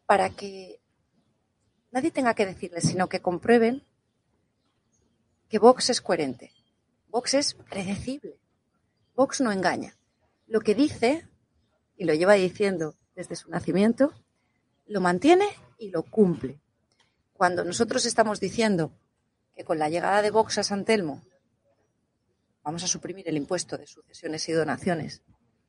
para 0.05 0.29
que 0.29 0.79
nadie 1.91 2.11
tenga 2.11 2.33
que 2.33 2.45
decirles, 2.45 2.83
sino 2.83 3.09
que 3.09 3.21
comprueben 3.21 3.83
que 5.49 5.59
Vox 5.59 5.89
es 5.89 6.01
coherente. 6.01 6.51
Vox 7.15 7.33
es 7.33 7.53
predecible. 7.53 8.41
Vox 9.15 9.39
no 9.39 9.53
engaña. 9.53 9.95
Lo 10.47 10.59
que 10.59 10.75
dice, 10.75 11.25
y 11.95 12.03
lo 12.03 12.13
lleva 12.13 12.33
diciendo 12.33 12.97
desde 13.15 13.37
su 13.37 13.49
nacimiento, 13.49 14.11
lo 14.85 14.99
mantiene 14.99 15.45
y 15.77 15.91
lo 15.91 16.03
cumple. 16.03 16.59
Cuando 17.31 17.63
nosotros 17.63 18.05
estamos 18.05 18.41
diciendo 18.41 18.91
que 19.55 19.63
con 19.63 19.79
la 19.79 19.87
llegada 19.87 20.21
de 20.21 20.29
Vox 20.29 20.57
a 20.57 20.63
San 20.63 20.83
Telmo 20.83 21.23
vamos 22.63 22.83
a 22.83 22.87
suprimir 22.87 23.29
el 23.29 23.37
impuesto 23.37 23.77
de 23.77 23.87
sucesiones 23.87 24.49
y 24.49 24.51
donaciones 24.51 25.23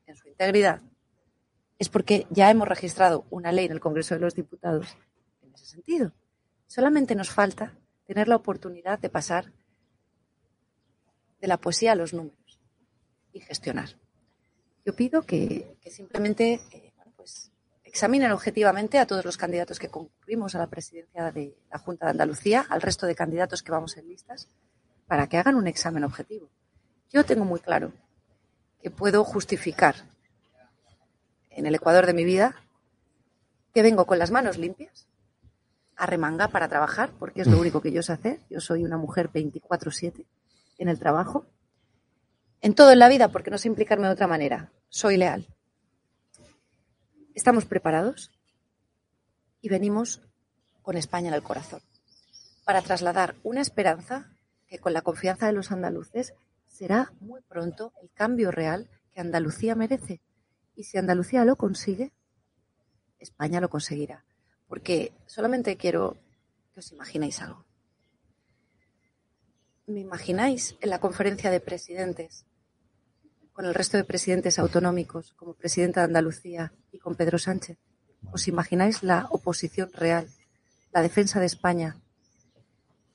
en 0.05 0.17
su 0.17 0.27
integridad, 0.27 0.81
es 1.79 1.87
porque 1.87 2.27
ya 2.29 2.51
hemos 2.51 2.67
registrado 2.67 3.25
una 3.29 3.53
ley 3.53 3.67
en 3.67 3.71
el 3.71 3.79
Congreso 3.79 4.15
de 4.15 4.19
los 4.19 4.35
Diputados 4.35 4.97
en 5.41 5.53
ese 5.53 5.65
sentido. 5.65 6.11
Solamente 6.65 7.15
nos 7.15 7.29
falta 7.29 7.73
tener 8.05 8.27
la 8.27 8.35
oportunidad 8.35 8.99
de 8.99 9.09
pasar 9.09 9.53
de 11.39 11.47
la 11.47 11.57
poesía 11.57 11.91
a 11.91 11.95
los 11.95 12.13
números 12.13 12.59
y 13.33 13.39
gestionar. 13.39 13.89
Yo 14.85 14.95
pido 14.95 15.21
que, 15.23 15.77
que 15.81 15.91
simplemente 15.91 16.61
eh, 16.71 16.93
bueno, 16.95 17.11
pues, 17.15 17.51
examinen 17.83 18.31
objetivamente 18.31 18.99
a 18.99 19.05
todos 19.05 19.25
los 19.25 19.37
candidatos 19.37 19.79
que 19.79 19.89
concurrimos 19.89 20.55
a 20.55 20.59
la 20.59 20.67
presidencia 20.67 21.31
de 21.31 21.57
la 21.71 21.77
Junta 21.77 22.05
de 22.05 22.11
Andalucía, 22.11 22.65
al 22.69 22.81
resto 22.81 23.05
de 23.05 23.15
candidatos 23.15 23.63
que 23.63 23.71
vamos 23.71 23.97
en 23.97 24.07
listas, 24.07 24.47
para 25.07 25.27
que 25.27 25.37
hagan 25.37 25.55
un 25.55 25.67
examen 25.67 26.03
objetivo. 26.03 26.49
Yo 27.11 27.25
tengo 27.25 27.45
muy 27.45 27.59
claro 27.59 27.93
que 28.81 28.91
puedo 28.91 29.23
justificar 29.23 29.95
en 31.49 31.65
el 31.65 31.75
Ecuador 31.75 32.05
de 32.05 32.13
mi 32.13 32.23
vida 32.23 32.55
que 33.73 33.81
vengo 33.81 34.05
con 34.05 34.19
las 34.19 34.31
manos 34.31 34.57
limpias, 34.57 35.07
a 35.95 36.05
remanga 36.05 36.47
para 36.47 36.67
trabajar, 36.67 37.11
porque 37.17 37.41
es 37.41 37.47
lo 37.47 37.59
único 37.59 37.81
que 37.81 37.91
yo 37.91 38.03
sé 38.03 38.13
hacer. 38.13 38.39
Yo 38.49 38.61
soy 38.61 38.83
una 38.83 38.97
mujer 38.97 39.31
24-7 39.31 40.25
en 40.77 40.89
el 40.89 40.99
trabajo, 40.99 41.45
en 42.61 42.73
todo 42.73 42.91
en 42.91 42.99
la 42.99 43.09
vida, 43.09 43.29
porque 43.29 43.51
no 43.51 43.57
sé 43.57 43.67
implicarme 43.67 44.07
de 44.07 44.13
otra 44.13 44.27
manera. 44.27 44.71
Soy 44.89 45.17
leal. 45.17 45.47
Estamos 47.35 47.65
preparados 47.65 48.31
y 49.61 49.69
venimos 49.69 50.21
con 50.81 50.97
España 50.97 51.27
en 51.27 51.33
el 51.33 51.43
corazón 51.43 51.81
para 52.67 52.81
trasladar 52.81 53.35
una 53.43 53.61
esperanza 53.61 54.29
que 54.67 54.79
con 54.79 54.91
la 54.91 55.01
confianza 55.01 55.45
de 55.47 55.53
los 55.53 55.71
andaluces 55.71 56.33
será 56.65 57.13
muy 57.19 57.41
pronto 57.41 57.93
el 58.01 58.11
cambio 58.11 58.51
real 58.51 58.89
que 59.13 59.21
Andalucía 59.21 59.73
merece. 59.73 60.21
Y 60.75 60.83
si 60.83 60.97
Andalucía 60.97 61.45
lo 61.45 61.55
consigue, 61.55 62.11
España 63.19 63.61
lo 63.61 63.69
conseguirá. 63.69 64.25
Porque 64.67 65.13
solamente 65.25 65.77
quiero 65.77 66.17
que 66.73 66.81
os 66.81 66.91
imaginéis 66.91 67.41
algo. 67.41 67.66
¿Me 69.87 70.01
imagináis 70.01 70.75
en 70.81 70.89
la 70.89 70.99
conferencia 70.99 71.49
de 71.49 71.61
presidentes, 71.61 72.45
con 73.53 73.65
el 73.65 73.73
resto 73.73 73.95
de 73.97 74.03
presidentes 74.03 74.59
autonómicos, 74.59 75.33
como 75.33 75.53
presidenta 75.53 76.01
de 76.01 76.05
Andalucía 76.07 76.73
y 76.91 76.99
con 76.99 77.15
Pedro 77.15 77.39
Sánchez? 77.39 77.77
¿Os 78.31 78.47
imagináis 78.49 79.01
la 79.03 79.27
oposición 79.29 79.89
real, 79.93 80.27
la 80.91 81.01
defensa 81.01 81.39
de 81.39 81.45
España, 81.45 81.95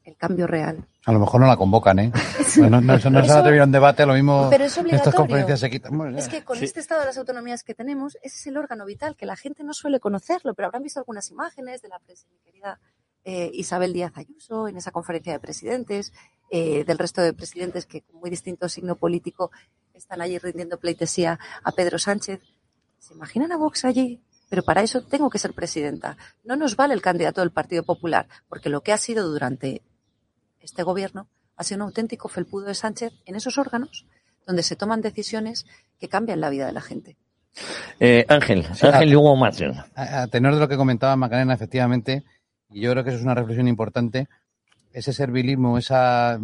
el 0.05 0.17
cambio 0.17 0.47
real? 0.47 0.89
A 1.05 1.13
lo 1.13 1.19
mejor 1.19 1.43
no 1.43 1.47
la 1.47 1.57
convocan, 1.59 1.99
¿eh? 1.99 2.13
Bueno, 2.57 2.81
no, 2.81 2.95
eso 2.95 3.11
no 3.11 3.23
se 3.25 3.33
ha 3.33 3.39
atrevido 3.41 3.65
un 3.65 3.73
debate, 3.73 4.05
lo 4.07 4.15
mismo 4.15 4.49
Pero 4.51 4.65
es 4.65 4.77
en 4.77 4.87
estas 4.87 5.01
obligatorio. 5.01 5.17
conferencias 5.19 5.61
se 5.61 5.71
quitan. 5.71 5.97
Bueno, 5.99 6.17
Es 6.19 6.29
que 6.29 6.43
con 6.45 6.57
Sí. 6.59 6.65
este 6.65 6.81
estado 6.81 7.01
de 7.01 7.07
las 7.09 7.19
autonomías 7.19 7.65
que 7.65 7.75
tenemos, 7.75 8.17
ese 8.23 8.37
es 8.39 8.47
el 8.47 8.57
órgano 8.57 8.85
vital, 8.87 9.15
que 9.17 9.27
la 9.27 9.37
gente 9.37 9.63
no 9.65 9.75
suele 9.75 10.01
conocerlo, 10.01 10.55
pero 10.55 10.67
habrán 10.69 10.83
visto 10.83 11.01
algunas 11.01 11.31
imágenes 11.31 11.83
de 11.83 11.89
la 11.89 11.99
pres- 11.99 12.27
mi 12.31 12.39
querida 12.39 12.81
eh, 13.25 13.51
Isabel 13.55 13.93
Díaz 13.93 14.13
Ayuso 14.17 14.67
en 14.69 14.77
esa 14.77 14.91
conferencia 14.91 15.33
de 15.33 15.39
presidentes, 15.39 16.13
eh, 16.55 16.85
del 16.85 16.99
resto 16.99 17.23
de 17.23 17.33
presidentes 17.33 17.87
que 17.87 18.03
con 18.03 18.21
muy 18.21 18.29
distinto 18.29 18.69
signo 18.69 18.97
político 18.97 19.51
están 19.95 20.21
allí 20.21 20.37
rindiendo 20.39 20.79
pleitesía 20.79 21.39
a 21.65 21.73
Pedro 21.73 21.99
Sánchez. 21.99 22.41
¿Se 22.99 23.15
imaginan 23.15 23.53
a 23.53 23.57
Vox 23.57 23.87
allí? 23.87 24.21
Pero 24.51 24.63
para 24.63 24.83
eso 24.83 25.03
tengo 25.03 25.31
que 25.31 25.39
ser 25.39 25.55
presidenta. 25.55 26.19
No 26.45 26.57
nos 26.57 26.77
vale 26.77 26.93
el 26.93 27.01
candidato 27.01 27.41
del 27.41 27.53
Partido 27.53 27.85
Popular, 27.85 28.29
porque 28.51 28.69
lo 28.69 28.83
que 28.83 28.93
ha 28.93 28.99
sido 28.99 29.27
durante 29.31 29.81
este 30.61 30.83
gobierno 30.83 31.27
ha 31.57 31.65
sido 31.65 31.77
un 31.79 31.89
auténtico 31.89 32.29
felpudo 32.29 32.67
de 32.67 32.75
Sánchez 32.75 33.15
en 33.25 33.35
esos 33.35 33.57
órganos 33.57 34.05
donde 34.47 34.63
se 34.63 34.77
toman 34.77 35.01
decisiones 35.01 35.65
que 35.99 36.09
cambian 36.11 36.41
la 36.43 36.51
vida 36.51 36.67
de 36.67 36.73
la 36.73 36.83
gente. 36.83 37.17
Eh, 37.99 38.27
Ángel, 38.29 38.67
Sí, 38.75 38.87
Ángel 38.87 39.11
y 39.11 39.17
Hugo 39.17 39.37
Martín. 39.37 39.73
a, 39.95 40.23
a 40.23 40.27
tenor 40.27 40.53
de 40.55 40.61
lo 40.61 40.69
que 40.69 40.77
comentaba 40.77 41.17
Macarena, 41.17 41.55
efectivamente, 41.55 42.25
y 42.69 42.81
yo 42.83 42.91
creo 42.91 43.05
que 43.05 43.11
eso 43.11 43.19
es 43.19 43.25
una 43.25 43.35
reflexión 43.35 43.69
importante, 43.69 44.29
ese 44.93 45.13
servilismo, 45.13 45.79
esa 45.79 46.39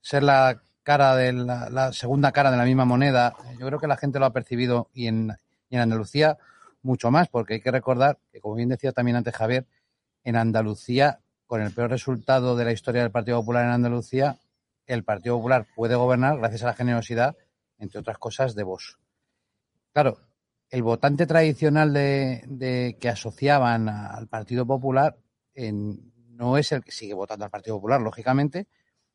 ser 0.00 0.22
la 0.22 0.60
cara 0.82 1.14
de 1.16 1.32
la, 1.32 1.92
segunda 1.92 2.32
cara 2.32 2.50
de 2.50 2.56
la 2.56 2.64
misma 2.64 2.84
moneda, 2.84 3.34
yo 3.58 3.66
creo 3.66 3.78
que 3.78 3.86
la 3.86 3.96
gente 3.96 4.18
lo 4.18 4.26
ha 4.26 4.32
percibido 4.32 4.90
y 4.92 5.06
en, 5.06 5.32
y 5.68 5.76
en 5.76 5.82
Andalucía 5.82 6.38
mucho 6.82 7.10
más, 7.10 7.28
porque 7.28 7.54
hay 7.54 7.60
que 7.60 7.70
recordar 7.70 8.18
que, 8.32 8.40
como 8.40 8.56
bien 8.56 8.68
decía 8.68 8.92
también 8.92 9.16
antes 9.16 9.34
Javier, 9.34 9.66
en 10.24 10.36
Andalucía, 10.36 11.20
con 11.46 11.62
el 11.62 11.72
peor 11.72 11.90
resultado 11.90 12.56
de 12.56 12.64
la 12.64 12.72
historia 12.72 13.02
del 13.02 13.10
Partido 13.12 13.38
Popular 13.40 13.64
en 13.64 13.72
Andalucía, 13.72 14.38
el 14.86 15.04
Partido 15.04 15.36
Popular 15.36 15.66
puede 15.76 15.94
gobernar 15.94 16.38
gracias 16.38 16.62
a 16.64 16.66
la 16.66 16.74
generosidad, 16.74 17.36
entre 17.78 18.00
otras 18.00 18.18
cosas, 18.18 18.54
de 18.54 18.64
Vox. 18.64 18.98
Claro, 19.92 20.18
el 20.70 20.82
votante 20.82 21.26
tradicional 21.26 21.92
de, 21.92 22.42
de 22.46 22.96
que 23.00 23.08
asociaban 23.08 23.88
al 23.88 24.26
Partido 24.26 24.66
Popular 24.66 25.16
en- 25.54 26.11
no 26.42 26.58
es 26.58 26.72
el 26.72 26.82
que 26.82 26.90
sigue 26.90 27.14
votando 27.14 27.44
al 27.44 27.52
Partido 27.52 27.76
Popular, 27.76 28.00
lógicamente, 28.00 28.66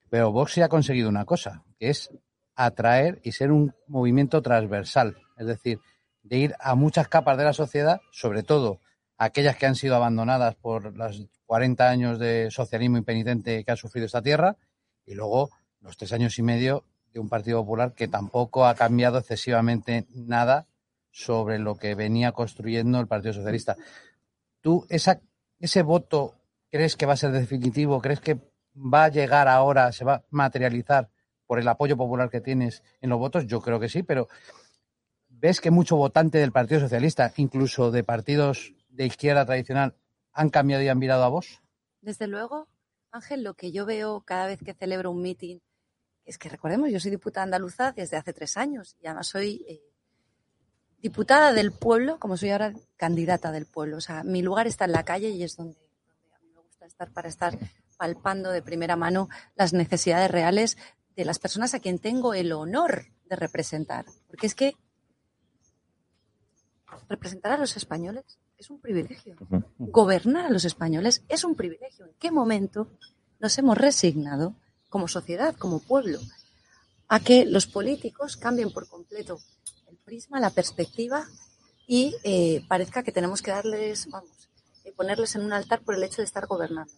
pero 0.09 0.31
Vox 0.31 0.59
ha 0.59 0.69
conseguido 0.69 1.09
una 1.09 1.25
cosa, 1.25 1.65
que 1.77 1.89
es 1.89 2.09
atraer 2.55 3.19
y 3.21 3.33
ser 3.33 3.51
un 3.51 3.75
movimiento 3.85 4.41
transversal, 4.41 5.17
es 5.35 5.45
decir, 5.45 5.81
de 6.23 6.37
ir 6.37 6.55
a 6.57 6.75
muchas 6.75 7.09
capas 7.09 7.37
de 7.37 7.43
la 7.43 7.51
sociedad, 7.51 7.99
sobre 8.11 8.43
todo 8.43 8.79
aquellas 9.17 9.57
que 9.57 9.65
han 9.65 9.75
sido 9.75 9.97
abandonadas 9.97 10.55
por 10.55 10.95
los 10.95 11.27
40 11.45 11.89
años 11.89 12.17
de 12.17 12.49
socialismo 12.49 12.97
impenitente 12.97 13.65
que 13.65 13.71
ha 13.73 13.75
sufrido 13.75 14.05
esta 14.05 14.21
tierra, 14.21 14.55
y 15.05 15.13
luego 15.13 15.49
los 15.81 15.97
tres 15.97 16.13
años 16.13 16.39
y 16.39 16.43
medio 16.43 16.85
de 17.11 17.19
un 17.19 17.27
Partido 17.27 17.59
Popular 17.59 17.91
que 17.93 18.07
tampoco 18.07 18.65
ha 18.65 18.75
cambiado 18.75 19.17
excesivamente 19.17 20.07
nada 20.15 20.65
sobre 21.11 21.59
lo 21.59 21.75
que 21.75 21.93
venía 21.93 22.31
construyendo 22.31 23.01
el 23.01 23.07
Partido 23.07 23.33
Socialista. 23.33 23.75
¿Tú 24.61 24.87
ese 24.89 25.81
voto 25.81 26.36
crees 26.69 26.95
que 26.95 27.05
va 27.05 27.13
a 27.13 27.17
ser 27.17 27.31
definitivo? 27.31 28.01
¿Crees 28.01 28.19
que 28.19 28.39
va 28.75 29.05
a 29.05 29.09
llegar 29.09 29.47
ahora, 29.47 29.91
se 29.91 30.05
va 30.05 30.15
a 30.15 30.23
materializar 30.29 31.09
por 31.45 31.59
el 31.59 31.67
apoyo 31.67 31.97
popular 31.97 32.29
que 32.29 32.41
tienes 32.41 32.83
en 33.01 33.09
los 33.09 33.19
votos? 33.19 33.47
Yo 33.47 33.61
creo 33.61 33.79
que 33.79 33.89
sí, 33.89 34.03
pero 34.03 34.27
¿ves 35.29 35.61
que 35.61 35.71
mucho 35.71 35.95
votante 35.95 36.37
del 36.37 36.51
Partido 36.51 36.81
Socialista, 36.81 37.31
incluso 37.37 37.91
de 37.91 38.03
partidos 38.03 38.73
de 38.89 39.05
izquierda 39.05 39.45
tradicional, 39.45 39.95
han 40.33 40.49
cambiado 40.49 40.83
y 40.83 40.89
han 40.89 40.99
virado 40.99 41.23
a 41.23 41.29
vos? 41.29 41.61
Desde 42.01 42.27
luego, 42.27 42.67
Ángel, 43.11 43.43
lo 43.43 43.53
que 43.53 43.71
yo 43.71 43.85
veo 43.85 44.21
cada 44.21 44.47
vez 44.47 44.59
que 44.63 44.73
celebro 44.73 45.11
un 45.11 45.21
meeting 45.21 45.59
es 46.25 46.37
que 46.37 46.49
recordemos, 46.49 46.89
yo 46.89 46.99
soy 46.99 47.11
diputada 47.11 47.45
andaluza 47.45 47.93
desde 47.93 48.17
hace 48.17 48.33
tres 48.33 48.57
años 48.57 48.97
y 49.01 49.07
además 49.07 49.27
soy 49.27 49.65
eh, 49.67 49.81
diputada 50.99 51.53
del 51.53 51.71
pueblo, 51.71 52.19
como 52.19 52.35
soy 52.35 52.49
ahora 52.49 52.73
candidata 52.97 53.51
del 53.51 53.65
pueblo. 53.65 53.97
O 53.97 54.01
sea, 54.01 54.23
mi 54.23 54.41
lugar 54.41 54.67
está 54.67 54.85
en 54.85 54.91
la 54.91 55.03
calle 55.03 55.29
y 55.29 55.43
es 55.43 55.55
donde, 55.55 55.79
donde 56.19 56.35
a 56.35 56.39
mí 56.39 56.49
me 56.53 56.61
gusta 56.61 56.76
estar 56.87 57.11
para 57.11 57.29
estar 57.29 57.57
palpando 57.97 58.51
de 58.51 58.61
primera 58.61 58.95
mano 58.95 59.29
las 59.55 59.73
necesidades 59.73 60.31
reales 60.31 60.77
de 61.15 61.25
las 61.25 61.39
personas 61.39 61.73
a 61.73 61.79
quien 61.79 61.99
tengo 61.99 62.33
el 62.33 62.51
honor 62.51 63.05
de 63.25 63.35
representar. 63.35 64.05
Porque 64.27 64.47
es 64.47 64.55
que 64.55 64.75
representar 67.09 67.53
a 67.53 67.57
los 67.57 67.75
españoles 67.75 68.39
es 68.57 68.69
un 68.69 68.79
privilegio. 68.79 69.35
Gobernar 69.77 70.45
a 70.45 70.49
los 70.49 70.65
españoles 70.65 71.23
es 71.27 71.43
un 71.43 71.55
privilegio. 71.55 72.05
¿En 72.05 72.13
qué 72.19 72.31
momento 72.31 72.87
nos 73.39 73.57
hemos 73.57 73.77
resignado 73.77 74.55
como 74.89 75.07
sociedad, 75.07 75.55
como 75.55 75.79
pueblo, 75.79 76.19
a 77.07 77.19
que 77.19 77.45
los 77.45 77.67
políticos 77.67 78.37
cambien 78.37 78.71
por 78.71 78.87
completo 78.87 79.39
el 79.87 79.97
prisma, 79.97 80.39
la 80.39 80.49
perspectiva 80.49 81.25
y 81.87 82.15
eh, 82.23 82.65
parezca 82.67 83.03
que 83.03 83.11
tenemos 83.11 83.41
que 83.41 83.51
darles, 83.51 84.09
vamos, 84.09 84.46
eh, 84.87 84.93
ponerles 84.95 85.35
en 85.35 85.43
un 85.43 85.53
altar 85.53 85.81
por 85.81 85.95
el 85.95 86.03
hecho 86.03 86.21
de 86.21 86.25
estar 86.25 86.47
gobernando? 86.47 86.93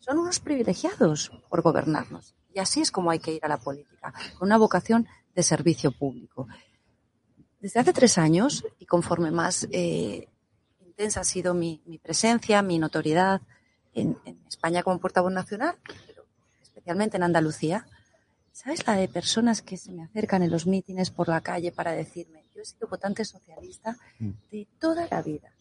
Son 0.00 0.18
unos 0.18 0.40
privilegiados 0.40 1.30
por 1.48 1.62
gobernarnos. 1.62 2.34
Y 2.52 2.58
así 2.58 2.80
es 2.80 2.90
como 2.90 3.10
hay 3.10 3.20
que 3.20 3.32
ir 3.32 3.44
a 3.44 3.48
la 3.48 3.58
política, 3.58 4.12
con 4.38 4.48
una 4.48 4.58
vocación 4.58 5.06
de 5.34 5.42
servicio 5.42 5.92
público. 5.92 6.48
Desde 7.60 7.80
hace 7.80 7.92
tres 7.92 8.18
años, 8.18 8.64
y 8.78 8.86
conforme 8.86 9.30
más 9.30 9.68
eh, 9.70 10.28
intensa 10.84 11.20
ha 11.20 11.24
sido 11.24 11.54
mi, 11.54 11.82
mi, 11.86 11.98
presencia, 11.98 12.62
mi 12.62 12.78
notoriedad 12.78 13.42
en, 13.94 14.16
en, 14.24 14.40
España 14.48 14.82
como 14.82 14.98
portavoz 14.98 15.32
nacional, 15.32 15.76
pero 15.86 16.24
especialmente 16.62 17.18
en 17.18 17.22
Andalucía, 17.22 17.86
¿sabes 18.52 18.86
la 18.86 18.94
de 18.94 19.08
personas 19.08 19.62
que 19.62 19.76
se 19.76 19.92
me 19.92 20.02
acercan 20.02 20.42
en 20.42 20.50
los 20.50 20.66
mítines 20.66 21.10
por 21.10 21.28
la 21.28 21.42
calle 21.42 21.70
para 21.70 21.92
decirme, 21.92 22.44
yo 22.54 22.62
he 22.62 22.64
sido 22.64 22.88
votante 22.88 23.24
socialista 23.24 23.96
de 24.18 24.66
toda 24.80 25.06
la 25.10 25.22
vida, 25.22 25.52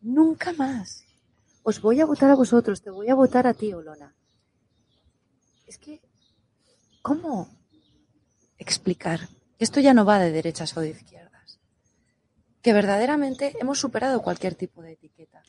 nunca 0.00 0.52
más, 0.52 1.04
os 1.62 1.80
voy 1.80 2.00
a 2.00 2.06
votar 2.06 2.30
a 2.30 2.34
vosotros, 2.34 2.82
te 2.82 2.90
voy 2.90 3.08
a 3.08 3.14
votar 3.14 3.46
a 3.46 3.54
ti, 3.54 3.72
Olona. 3.72 4.14
Es 5.66 5.78
que, 5.78 6.00
¿cómo 7.02 7.48
explicar 8.56 9.28
esto 9.58 9.80
ya 9.80 9.92
no 9.92 10.04
va 10.04 10.18
de 10.18 10.32
derechas 10.32 10.76
o 10.76 10.80
de 10.80 10.90
izquierdas? 10.90 11.60
Que 12.62 12.72
verdaderamente 12.72 13.54
hemos 13.60 13.78
superado 13.78 14.22
cualquier 14.22 14.54
tipo 14.54 14.82
de 14.82 14.92
etiqueta. 14.92 15.42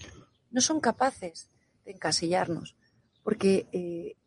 No 0.52 0.62
son 0.62 0.80
capaces 0.80 1.50
de 1.86 1.92
encasillarnos, 1.92 2.76
porque 3.24 3.68
eh, 3.72 4.18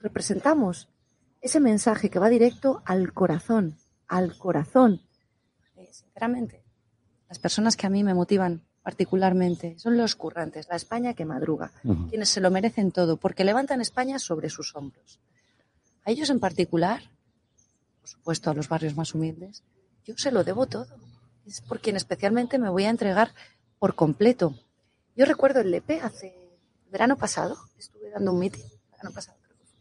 representamos 0.00 0.88
ese 1.40 1.60
mensaje 1.60 2.08
que 2.08 2.18
va 2.18 2.28
directo 2.28 2.82
al 2.86 3.12
corazón, 3.12 3.76
al 4.06 4.38
corazón. 4.38 5.02
Eh, 5.76 5.88
sinceramente, 5.92 6.64
las 7.28 7.38
personas 7.38 7.76
que 7.76 7.86
a 7.86 7.90
mí 7.90 8.04
me 8.04 8.14
motivan 8.14 8.64
particularmente 8.82 9.78
son 9.78 9.96
los 9.96 10.16
currantes, 10.16 10.66
la 10.68 10.76
España 10.76 11.14
que 11.14 11.24
madruga, 11.24 11.72
uh 11.84 11.92
-huh. 11.92 12.08
quienes 12.10 12.28
se 12.28 12.40
lo 12.40 12.50
merecen 12.50 12.90
todo, 12.90 13.16
porque 13.16 13.44
levantan 13.44 13.80
España 13.80 14.18
sobre 14.18 14.50
sus 14.50 14.74
hombros. 14.74 15.20
A 16.04 16.10
ellos 16.10 16.30
en 16.30 16.40
particular, 16.40 17.00
por 18.00 18.08
supuesto 18.08 18.50
a 18.50 18.54
los 18.54 18.68
barrios 18.68 18.96
más 18.96 19.14
humildes, 19.14 19.62
yo 20.04 20.14
se 20.16 20.32
lo 20.32 20.42
debo 20.42 20.66
todo. 20.66 20.96
Es 21.46 21.60
por 21.60 21.80
quien 21.80 21.96
especialmente 21.96 22.58
me 22.58 22.68
voy 22.68 22.84
a 22.84 22.90
entregar 22.90 23.32
por 23.78 23.94
completo. 23.94 24.54
Yo 25.16 25.24
recuerdo 25.26 25.60
el 25.60 25.70
Lepe 25.70 26.00
hace 26.00 26.34
verano 26.90 27.16
pasado, 27.16 27.56
estuve 27.78 28.10
dando 28.10 28.32
un 28.32 28.38
meeting, 28.40 28.64
verano 28.90 29.12
pasado 29.14 29.38
creo 29.42 29.56
que 29.58 29.64
fue, 29.64 29.80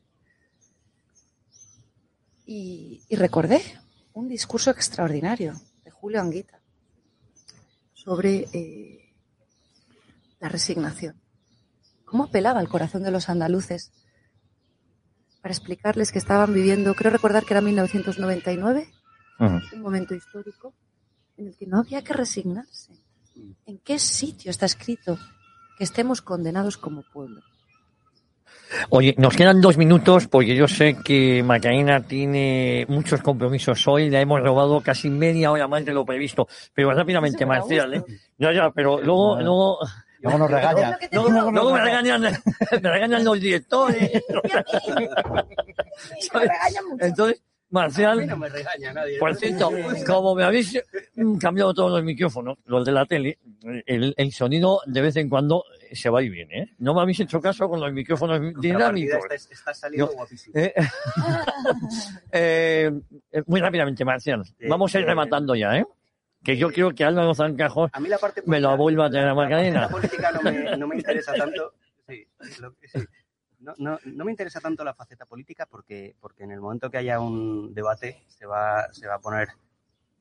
y, 2.45 3.01
y 3.09 3.15
recordé 3.15 3.61
un 4.13 4.27
discurso 4.27 4.69
extraordinario 4.71 5.59
de 5.83 5.91
Julio 5.91 6.21
Anguita 6.21 6.60
sobre 8.03 8.47
eh, 8.53 9.13
la 10.39 10.49
resignación. 10.49 11.21
¿Cómo 12.05 12.25
apelaba 12.25 12.59
al 12.59 12.67
corazón 12.67 13.03
de 13.03 13.11
los 13.11 13.29
andaluces 13.29 13.91
para 15.41 15.53
explicarles 15.53 16.11
que 16.11 16.19
estaban 16.19 16.53
viviendo, 16.53 16.93
creo 16.95 17.11
recordar 17.11 17.45
que 17.45 17.53
era 17.53 17.61
1999, 17.61 18.87
uh 19.39 19.43
-huh. 19.43 19.73
un 19.73 19.81
momento 19.81 20.15
histórico 20.15 20.73
en 21.37 21.47
el 21.47 21.57
que 21.57 21.67
no 21.67 21.79
había 21.79 22.03
que 22.03 22.13
resignarse? 22.13 22.93
¿En 23.65 23.77
qué 23.79 23.99
sitio 23.99 24.51
está 24.51 24.65
escrito 24.65 25.17
que 25.77 25.83
estemos 25.83 26.21
condenados 26.21 26.77
como 26.77 27.03
pueblo? 27.03 27.41
Oye, 28.89 29.13
nos 29.17 29.35
quedan 29.35 29.59
dos 29.59 29.77
minutos 29.77 30.27
porque 30.27 30.55
yo 30.55 30.67
sé 30.67 30.95
que 31.03 31.43
Macarena 31.43 32.01
tiene 32.01 32.85
muchos 32.87 33.21
compromisos 33.21 33.85
hoy. 33.87 34.09
Le 34.09 34.21
hemos 34.21 34.41
robado 34.41 34.79
casi 34.81 35.09
media 35.09 35.51
hora 35.51 35.67
más 35.67 35.83
de 35.83 35.93
lo 35.93 36.05
previsto. 36.05 36.47
Pero 36.73 36.93
rápidamente, 36.93 37.45
Marcial, 37.45 37.93
¿eh? 37.95 38.03
Ya, 38.37 38.53
ya, 38.53 38.71
pero 38.71 39.01
luego, 39.01 39.35
Bueno. 39.35 39.43
luego, 39.43 39.79
Luego 40.21 40.37
nos 40.37 40.51
regañan. 40.51 40.97
luego, 41.11 41.51
luego 41.51 41.73
me 41.73 41.81
regañan, 41.81 42.21
me 42.81 42.89
regañan 42.91 43.23
los 43.25 43.39
directores. 43.41 44.11
¿sabes? 46.31 46.49
Entonces, 46.99 47.41
Marcial, 47.71 48.27
no 48.27 48.37
me 48.37 48.49
regaña 48.49 48.93
nadie. 48.93 49.17
por 49.17 49.35
cierto, 49.35 49.71
como 50.05 50.35
me 50.35 50.43
habéis 50.43 50.77
cambiado 51.39 51.73
todos 51.73 51.91
los 51.91 52.03
micrófonos, 52.03 52.57
los 52.65 52.85
de 52.85 52.91
la 52.91 53.05
tele, 53.05 53.39
el, 53.85 54.13
el 54.17 54.31
sonido 54.33 54.81
de 54.85 55.01
vez 55.01 55.15
en 55.15 55.29
cuando 55.29 55.63
se 55.95 56.09
va 56.09 56.21
y 56.23 56.29
viene, 56.29 56.59
¿eh? 56.63 56.75
No 56.79 56.93
me 56.93 57.01
habéis 57.01 57.19
hecho 57.19 57.39
caso 57.41 57.69
con 57.69 57.79
los 57.79 57.91
micrófonos 57.93 58.39
dinámicos. 58.59 59.19
Está, 59.29 59.53
está 59.53 59.73
saliendo 59.73 60.07
Yo- 60.07 60.13
guapísimo. 60.15 60.57
Eh, 60.57 60.73
eh, 62.31 62.91
eh, 63.31 63.43
muy 63.47 63.59
rápidamente, 63.61 64.05
Marcial. 64.05 64.45
Sí, 64.45 64.67
Vamos 64.67 64.93
a 64.93 64.99
ir 64.99 65.05
eh, 65.05 65.07
rematando 65.07 65.55
ya, 65.55 65.77
¿eh? 65.77 65.85
Que 66.43 66.57
yo 66.57 66.71
quiero 66.71 66.91
que 66.91 67.03
Álvaro 67.03 67.35
Zancajos 67.35 67.91
A 67.93 67.99
mí 67.99 68.09
la 68.09 68.17
parte 68.17 68.41
me 68.47 68.59
lo 68.59 68.75
vuelva 68.75 69.05
a 69.05 69.09
tener 69.09 69.25
a 69.25 69.27
la 69.29 69.35
Macarena. 69.35 69.87
política 69.89 70.31
no 70.31 70.41
me, 70.41 70.77
no 70.77 70.87
me 70.87 70.95
interesa 70.95 71.33
tanto. 71.33 71.73
Sí, 72.07 72.27
lo 72.59 72.73
sí. 72.81 72.99
No, 73.59 73.75
no, 73.77 73.99
no 74.05 74.25
me 74.25 74.31
interesa 74.31 74.59
tanto 74.59 74.83
la 74.83 74.95
faceta 74.95 75.25
política 75.27 75.67
porque, 75.69 76.15
porque 76.19 76.43
en 76.43 76.51
el 76.51 76.59
momento 76.59 76.89
que 76.89 76.97
haya 76.97 77.19
un 77.19 77.75
debate 77.75 78.23
se 78.27 78.47
va, 78.47 78.91
se 78.91 79.05
va 79.07 79.15
a 79.15 79.19
poner 79.19 79.49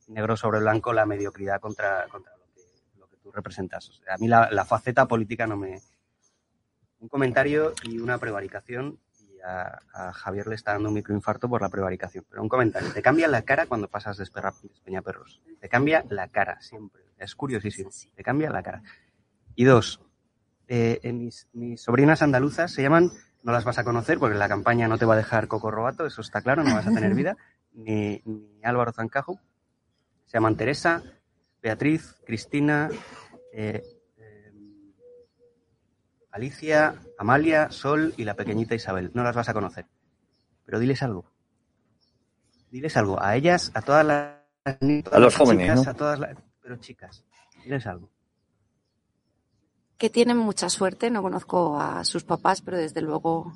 negro 0.09 0.37
sobre 0.37 0.61
blanco 0.61 0.93
la 0.93 1.07
mediocridad 1.07 1.59
contra, 1.59 2.07
contra 2.09 2.37
lo, 2.37 2.45
que, 2.55 2.61
lo 2.99 3.07
que 3.09 3.17
tú 3.31 3.37
representas. 3.37 3.89
O 3.89 3.93
sea, 3.93 4.15
a 4.15 4.19
mí 4.19 4.29
la, 4.29 4.51
la 4.51 4.65
faceta 4.65 5.07
política 5.07 5.47
no 5.47 5.57
me... 5.57 5.81
Un 6.99 7.09
comentario 7.09 7.73
y 7.85 7.99
una 7.99 8.19
prevaricación 8.19 8.99
y 9.21 9.41
a, 9.41 9.81
a 9.95 10.13
Javier 10.13 10.49
le 10.49 10.55
está 10.55 10.73
dando 10.73 10.89
un 10.89 10.95
microinfarto 10.95 11.49
por 11.49 11.63
la 11.63 11.71
prevaricación. 11.71 12.27
Pero 12.29 12.43
un 12.43 12.49
comentario. 12.49 12.93
Te 12.93 13.01
cambia 13.01 13.27
la 13.27 13.43
cara 13.43 13.67
cuando 13.67 13.89
pasas 13.89 14.19
de 14.19 14.27
Peñaperros. 14.85 15.41
Te 15.61 15.69
cambia 15.69 16.05
la 16.11 16.29
cara 16.29 16.61
siempre. 16.61 17.03
Es 17.17 17.35
curiosísimo. 17.35 17.91
Te 18.15 18.23
cambia 18.23 18.51
la 18.51 18.63
cara. 18.63 18.83
Y 19.55 19.65
dos, 19.65 20.01
eh, 20.73 21.01
eh, 21.03 21.13
mis, 21.13 21.49
mis 21.53 21.83
sobrinas 21.83 22.23
andaluzas 22.23 22.71
se 22.71 22.81
llaman, 22.81 23.11
no 23.43 23.51
las 23.51 23.65
vas 23.65 23.79
a 23.79 23.85
conocer 23.85 24.21
porque 24.21 24.39
la 24.39 24.49
campaña 24.49 24.87
no 24.87 24.99
te 24.99 25.05
va 25.05 25.15
a 25.15 25.17
dejar 25.17 25.49
Coco 25.49 25.73
Robato, 25.73 26.07
eso 26.07 26.21
está 26.21 26.43
claro, 26.43 26.63
no 26.63 26.77
vas 26.77 26.87
a 26.87 26.93
tener 26.95 27.13
vida, 27.17 27.37
ni, 27.73 28.23
ni 28.25 28.61
Álvaro 28.63 28.93
Zancajo. 28.93 29.41
Se 30.27 30.35
llaman 30.35 30.57
Teresa, 30.57 31.03
Beatriz, 31.63 32.15
Cristina, 32.25 32.89
eh, 33.53 33.83
eh, 34.17 34.53
Alicia, 36.33 36.95
Amalia, 37.19 37.71
Sol 37.71 38.15
y 38.17 38.25
la 38.25 38.35
pequeñita 38.35 38.75
Isabel. 38.75 39.11
No 39.15 39.23
las 39.23 39.37
vas 39.37 39.49
a 39.49 39.53
conocer. 39.55 39.87
Pero 40.65 40.79
diles 40.79 41.03
algo. 41.03 41.25
Diles 42.71 42.97
algo. 42.97 43.23
A 43.23 43.37
ellas, 43.37 43.71
a 43.75 43.83
todas 43.83 44.07
las 44.07 44.37
ni- 44.81 45.03
todas 45.03 45.17
A 45.17 45.21
los 45.21 45.37
jóvenes, 45.37 45.65
chicas, 45.67 45.85
¿no? 45.85 45.91
a 45.91 45.95
todas 45.95 46.19
las, 46.21 46.37
pero 46.63 46.77
chicas, 46.77 47.25
diles 47.65 47.87
algo. 47.87 48.11
que 49.99 50.09
tienen 50.09 50.39
mucha 50.39 50.71
suerte, 50.71 51.11
no 51.11 51.21
conozco 51.23 51.79
a 51.79 52.05
sus 52.05 52.25
papás, 52.25 52.63
pero 52.63 52.79
desde 52.79 53.03
luego 53.03 53.53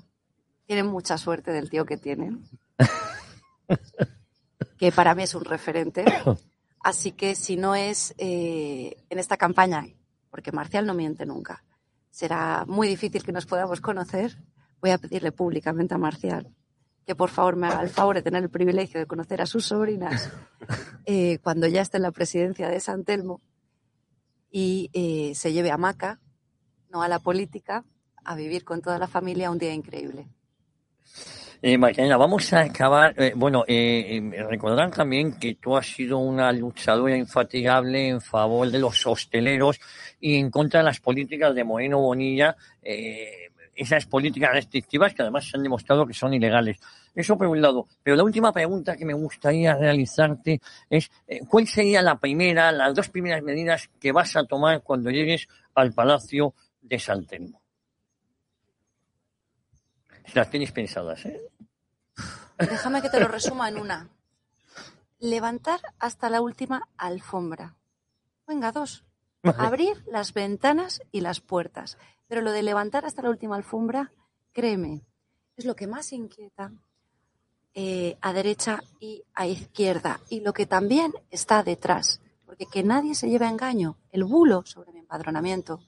tienen 0.67 0.87
mucha 0.87 1.17
suerte 1.17 1.53
del 1.53 1.71
tío 1.71 1.87
que 1.87 1.97
tienen, 1.97 2.43
que 4.79 4.93
para 4.93 5.15
mí 5.15 5.23
es 5.23 5.35
un 5.35 5.45
referente. 5.45 6.05
Así 6.85 7.13
que 7.13 7.35
si 7.35 7.57
no 7.57 7.75
es 7.75 8.15
eh, 8.19 8.95
en 9.09 9.19
esta 9.19 9.39
campaña, 9.39 9.87
porque 10.31 10.53
Marcial 10.53 10.85
no 10.85 10.93
miente 10.93 11.25
nunca, 11.25 11.65
será 12.11 12.67
muy 12.67 12.87
difícil 12.87 13.23
que 13.25 13.33
nos 13.33 13.47
podamos 13.47 13.81
conocer, 13.81 14.37
voy 14.83 14.91
a 14.91 14.99
pedirle 14.99 15.33
públicamente 15.33 15.95
a 15.95 15.99
Marcial 15.99 16.55
que 17.07 17.15
por 17.15 17.31
favor 17.31 17.57
me 17.57 17.67
haga 17.67 17.83
el 17.83 17.89
favor 17.89 18.17
de 18.17 18.23
tener 18.23 18.43
el 18.43 18.51
privilegio 18.51 19.01
de 19.01 19.07
conocer 19.07 19.41
a 19.41 19.47
sus 19.47 19.67
sobrinas 19.67 20.31
eh, 21.07 21.39
cuando 21.39 21.67
ya 21.67 21.81
esté 21.81 21.99
en 21.99 22.03
la 22.03 22.13
presidencia 22.13 22.69
de 22.69 22.81
San 22.81 23.05
Telmo 23.05 23.41
y 24.51 24.91
eh, 24.93 25.35
se 25.35 25.53
lleve 25.53 25.71
a 25.71 25.79
Maca, 25.79 26.21
no 26.91 27.03
a 27.03 27.09
la 27.09 27.19
política, 27.19 27.85
a 28.25 28.35
vivir 28.37 28.65
con 28.65 28.83
toda 28.83 28.99
la 28.99 29.09
familia 29.09 29.51
un 29.51 29.59
día 29.59 29.73
increíble. 29.73 30.29
Eh, 31.67 31.79
vamos 31.79 32.53
a 32.53 32.61
acabar. 32.61 33.15
eh, 33.17 33.33
bueno, 33.35 33.65
eh, 33.67 34.21
eh, 34.35 34.43
recordarán 34.51 34.91
también 34.91 35.39
que 35.39 35.55
tú 35.55 35.75
has 35.79 35.87
sido 35.87 36.19
una 36.19 36.53
luchadora 36.53 37.17
infatigable 37.17 38.07
en 38.09 38.21
favor 38.21 38.71
de 38.71 38.79
los 38.79 39.07
hosteleros 39.07 39.81
y 40.21 40.37
en 40.37 40.51
contra 40.51 40.81
de 40.81 40.85
las 40.85 41.01
políticas 41.01 41.55
de 41.55 41.65
Moreno 41.65 42.01
Bonilla, 42.01 42.55
eh, 42.83 43.49
esas 43.75 44.05
políticas 44.05 44.53
restrictivas 44.53 45.15
que 45.15 45.23
además 45.23 45.49
se 45.49 45.57
han 45.57 45.63
demostrado 45.63 46.07
que 46.07 46.13
son 46.13 46.35
ilegales. 46.35 46.77
Eso 47.15 47.39
por 47.39 47.47
un 47.47 47.63
lado. 47.63 47.89
Pero 48.03 48.15
la 48.15 48.25
última 48.25 48.53
pregunta 48.53 48.95
que 48.95 49.07
me 49.07 49.15
gustaría 49.15 49.75
realizarte 49.75 50.61
es, 50.91 51.11
¿cuál 51.49 51.67
sería 51.67 52.03
la 52.03 52.19
primera, 52.19 52.73
las 52.73 52.95
dos 52.95 53.09
primeras 53.09 53.43
medidas 53.43 53.89
que 53.99 54.13
vas 54.13 54.37
a 54.37 54.45
tomar 54.45 54.83
cuando 54.83 55.11
llegues 55.11 55.49
al 55.75 55.95
Palacio 55.95 56.53
de 56.83 56.99
San? 56.99 57.27
Las 60.33 60.51
tienes 60.51 60.73
pensadas, 60.73 61.27
¿eh? 61.27 61.51
Déjame 62.59 63.03
que 63.03 63.11
te 63.11 63.21
lo 63.21 63.29
resuma 63.29 63.69
en 63.69 63.79
una. 63.79 64.09
Levantar 65.19 65.81
hasta 65.99 66.31
la 66.31 66.41
última 66.41 66.89
alfombra. 66.97 67.77
Venga, 68.47 68.73
dos. 68.73 69.05
Abrir 69.43 70.03
las 70.07 70.33
ventanas 70.33 71.03
y 71.11 71.21
las 71.21 71.41
puertas. 71.41 71.99
Pero 72.29 72.41
lo 72.41 72.53
de 72.53 72.63
levantar 72.63 73.05
hasta 73.05 73.23
la 73.23 73.31
última 73.31 73.57
alfombra, 73.57 74.13
créeme, 74.53 75.03
es 75.57 75.65
lo 75.67 75.77
que 75.77 75.87
más 75.87 76.13
inquieta 76.13 76.73
eh, 77.75 78.17
a 78.21 78.33
derecha 78.33 78.83
y 79.01 79.23
a 79.35 79.47
izquierda. 79.47 80.21
Y 80.31 80.41
lo 80.41 80.53
que 80.53 80.67
también 80.67 81.13
está 81.31 81.63
detrás. 81.63 82.21
Porque 82.47 82.67
que 82.67 82.83
nadie 82.83 83.15
se 83.15 83.29
lleve 83.29 83.47
a 83.47 83.51
engaño. 83.51 83.99
El 84.11 84.25
bulo 84.25 84.65
sobre 84.65 84.93
mi 84.93 85.01
empadronamiento, 85.01 85.81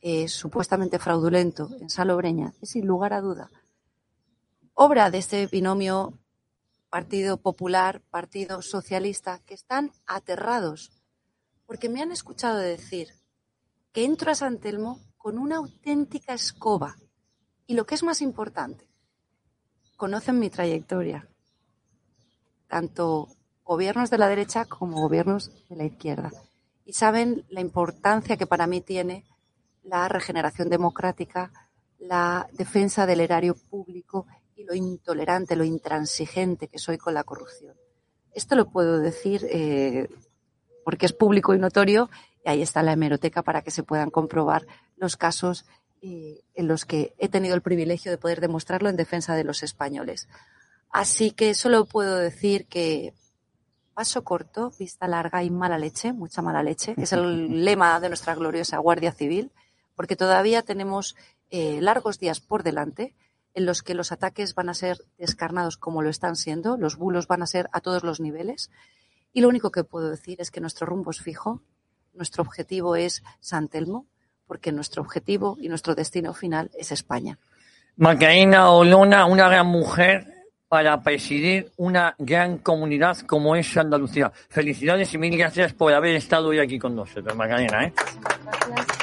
eh, 0.00 0.28
supuestamente 0.28 0.98
fraudulento 0.98 1.70
en 1.80 1.88
Salobreña, 1.88 2.52
es 2.60 2.70
sin 2.70 2.86
lugar 2.86 3.12
a 3.12 3.20
duda 3.20 3.50
obra 4.74 5.10
de 5.10 5.18
este 5.18 5.46
binomio 5.46 6.18
Partido 6.88 7.36
Popular, 7.36 8.02
Partido 8.10 8.62
Socialista, 8.62 9.40
que 9.46 9.54
están 9.54 9.92
aterrados 10.06 10.90
porque 11.66 11.88
me 11.88 12.02
han 12.02 12.10
escuchado 12.10 12.58
decir 12.58 13.08
que 13.92 14.04
entro 14.04 14.32
a 14.32 14.34
San 14.34 14.58
Telmo 14.58 15.00
con 15.16 15.38
una 15.38 15.56
auténtica 15.56 16.34
escoba 16.34 16.96
y 17.66 17.74
lo 17.74 17.86
que 17.86 17.94
es 17.94 18.02
más 18.02 18.22
importante, 18.22 18.88
conocen 19.96 20.40
mi 20.40 20.50
trayectoria, 20.50 21.28
tanto 22.66 23.28
gobiernos 23.62 24.10
de 24.10 24.18
la 24.18 24.28
derecha 24.28 24.64
como 24.64 25.00
gobiernos 25.00 25.52
de 25.68 25.76
la 25.76 25.84
izquierda 25.84 26.32
y 26.84 26.94
saben 26.94 27.44
la 27.50 27.60
importancia 27.60 28.36
que 28.36 28.46
para 28.46 28.66
mí 28.66 28.80
tiene 28.80 29.24
la 29.84 30.08
regeneración 30.08 30.68
democrática, 30.68 31.52
la 32.00 32.48
defensa 32.52 33.06
del 33.06 33.20
erario 33.20 33.54
público 33.54 34.26
y 34.60 34.64
lo 34.64 34.74
intolerante, 34.74 35.56
lo 35.56 35.64
intransigente 35.64 36.68
que 36.68 36.78
soy 36.78 36.98
con 36.98 37.14
la 37.14 37.24
corrupción. 37.24 37.74
Esto 38.32 38.56
lo 38.56 38.70
puedo 38.70 38.98
decir 38.98 39.46
eh, 39.50 40.08
porque 40.84 41.06
es 41.06 41.12
público 41.12 41.54
y 41.54 41.58
notorio 41.58 42.10
y 42.44 42.50
ahí 42.50 42.62
está 42.62 42.82
la 42.82 42.92
hemeroteca 42.92 43.42
para 43.42 43.62
que 43.62 43.70
se 43.70 43.82
puedan 43.82 44.10
comprobar 44.10 44.66
los 44.96 45.16
casos 45.16 45.64
eh, 46.02 46.42
en 46.54 46.68
los 46.68 46.84
que 46.84 47.14
he 47.18 47.28
tenido 47.28 47.54
el 47.54 47.62
privilegio 47.62 48.10
de 48.10 48.18
poder 48.18 48.40
demostrarlo 48.40 48.88
en 48.88 48.96
defensa 48.96 49.34
de 49.34 49.44
los 49.44 49.62
españoles. 49.62 50.28
Así 50.90 51.30
que 51.30 51.54
solo 51.54 51.86
puedo 51.86 52.16
decir 52.16 52.66
que 52.66 53.14
paso 53.94 54.24
corto, 54.24 54.72
vista 54.78 55.08
larga 55.08 55.42
y 55.42 55.50
mala 55.50 55.78
leche, 55.78 56.12
mucha 56.12 56.42
mala 56.42 56.62
leche, 56.62 56.94
que 56.94 57.02
es 57.02 57.12
el 57.12 57.64
lema 57.64 57.98
de 58.00 58.08
nuestra 58.08 58.34
gloriosa 58.34 58.78
Guardia 58.78 59.12
Civil, 59.12 59.52
porque 59.94 60.16
todavía 60.16 60.62
tenemos 60.62 61.16
eh, 61.50 61.80
largos 61.80 62.18
días 62.18 62.40
por 62.40 62.62
delante 62.62 63.14
en 63.54 63.66
los 63.66 63.82
que 63.82 63.94
los 63.94 64.12
ataques 64.12 64.54
van 64.54 64.68
a 64.68 64.74
ser 64.74 64.98
descarnados 65.18 65.76
como 65.76 66.02
lo 66.02 66.10
están 66.10 66.36
siendo, 66.36 66.76
los 66.76 66.96
bulos 66.96 67.26
van 67.26 67.42
a 67.42 67.46
ser 67.46 67.68
a 67.72 67.80
todos 67.80 68.04
los 68.04 68.20
niveles. 68.20 68.70
Y 69.32 69.40
lo 69.40 69.48
único 69.48 69.70
que 69.70 69.84
puedo 69.84 70.10
decir 70.10 70.40
es 70.40 70.50
que 70.50 70.60
nuestro 70.60 70.86
rumbo 70.86 71.10
es 71.10 71.20
fijo, 71.20 71.62
nuestro 72.14 72.42
objetivo 72.42 72.96
es 72.96 73.22
San 73.40 73.68
Telmo, 73.68 74.06
porque 74.46 74.72
nuestro 74.72 75.02
objetivo 75.02 75.56
y 75.60 75.68
nuestro 75.68 75.94
destino 75.94 76.34
final 76.34 76.70
es 76.76 76.90
España. 76.92 77.38
Macarena 77.96 78.70
Olona, 78.70 79.26
una 79.26 79.48
gran 79.48 79.66
mujer 79.66 80.40
para 80.68 81.02
presidir 81.02 81.72
una 81.76 82.14
gran 82.18 82.58
comunidad 82.58 83.18
como 83.26 83.56
es 83.56 83.76
Andalucía. 83.76 84.32
Felicidades 84.48 85.12
y 85.14 85.18
mil 85.18 85.36
gracias 85.36 85.72
por 85.72 85.92
haber 85.92 86.14
estado 86.14 86.48
hoy 86.48 86.60
aquí 86.60 86.78
con 86.78 86.94
nosotros, 86.94 87.36
Macarena. 87.36 87.86
¿eh? 87.86 87.92
Gracias. 88.68 88.99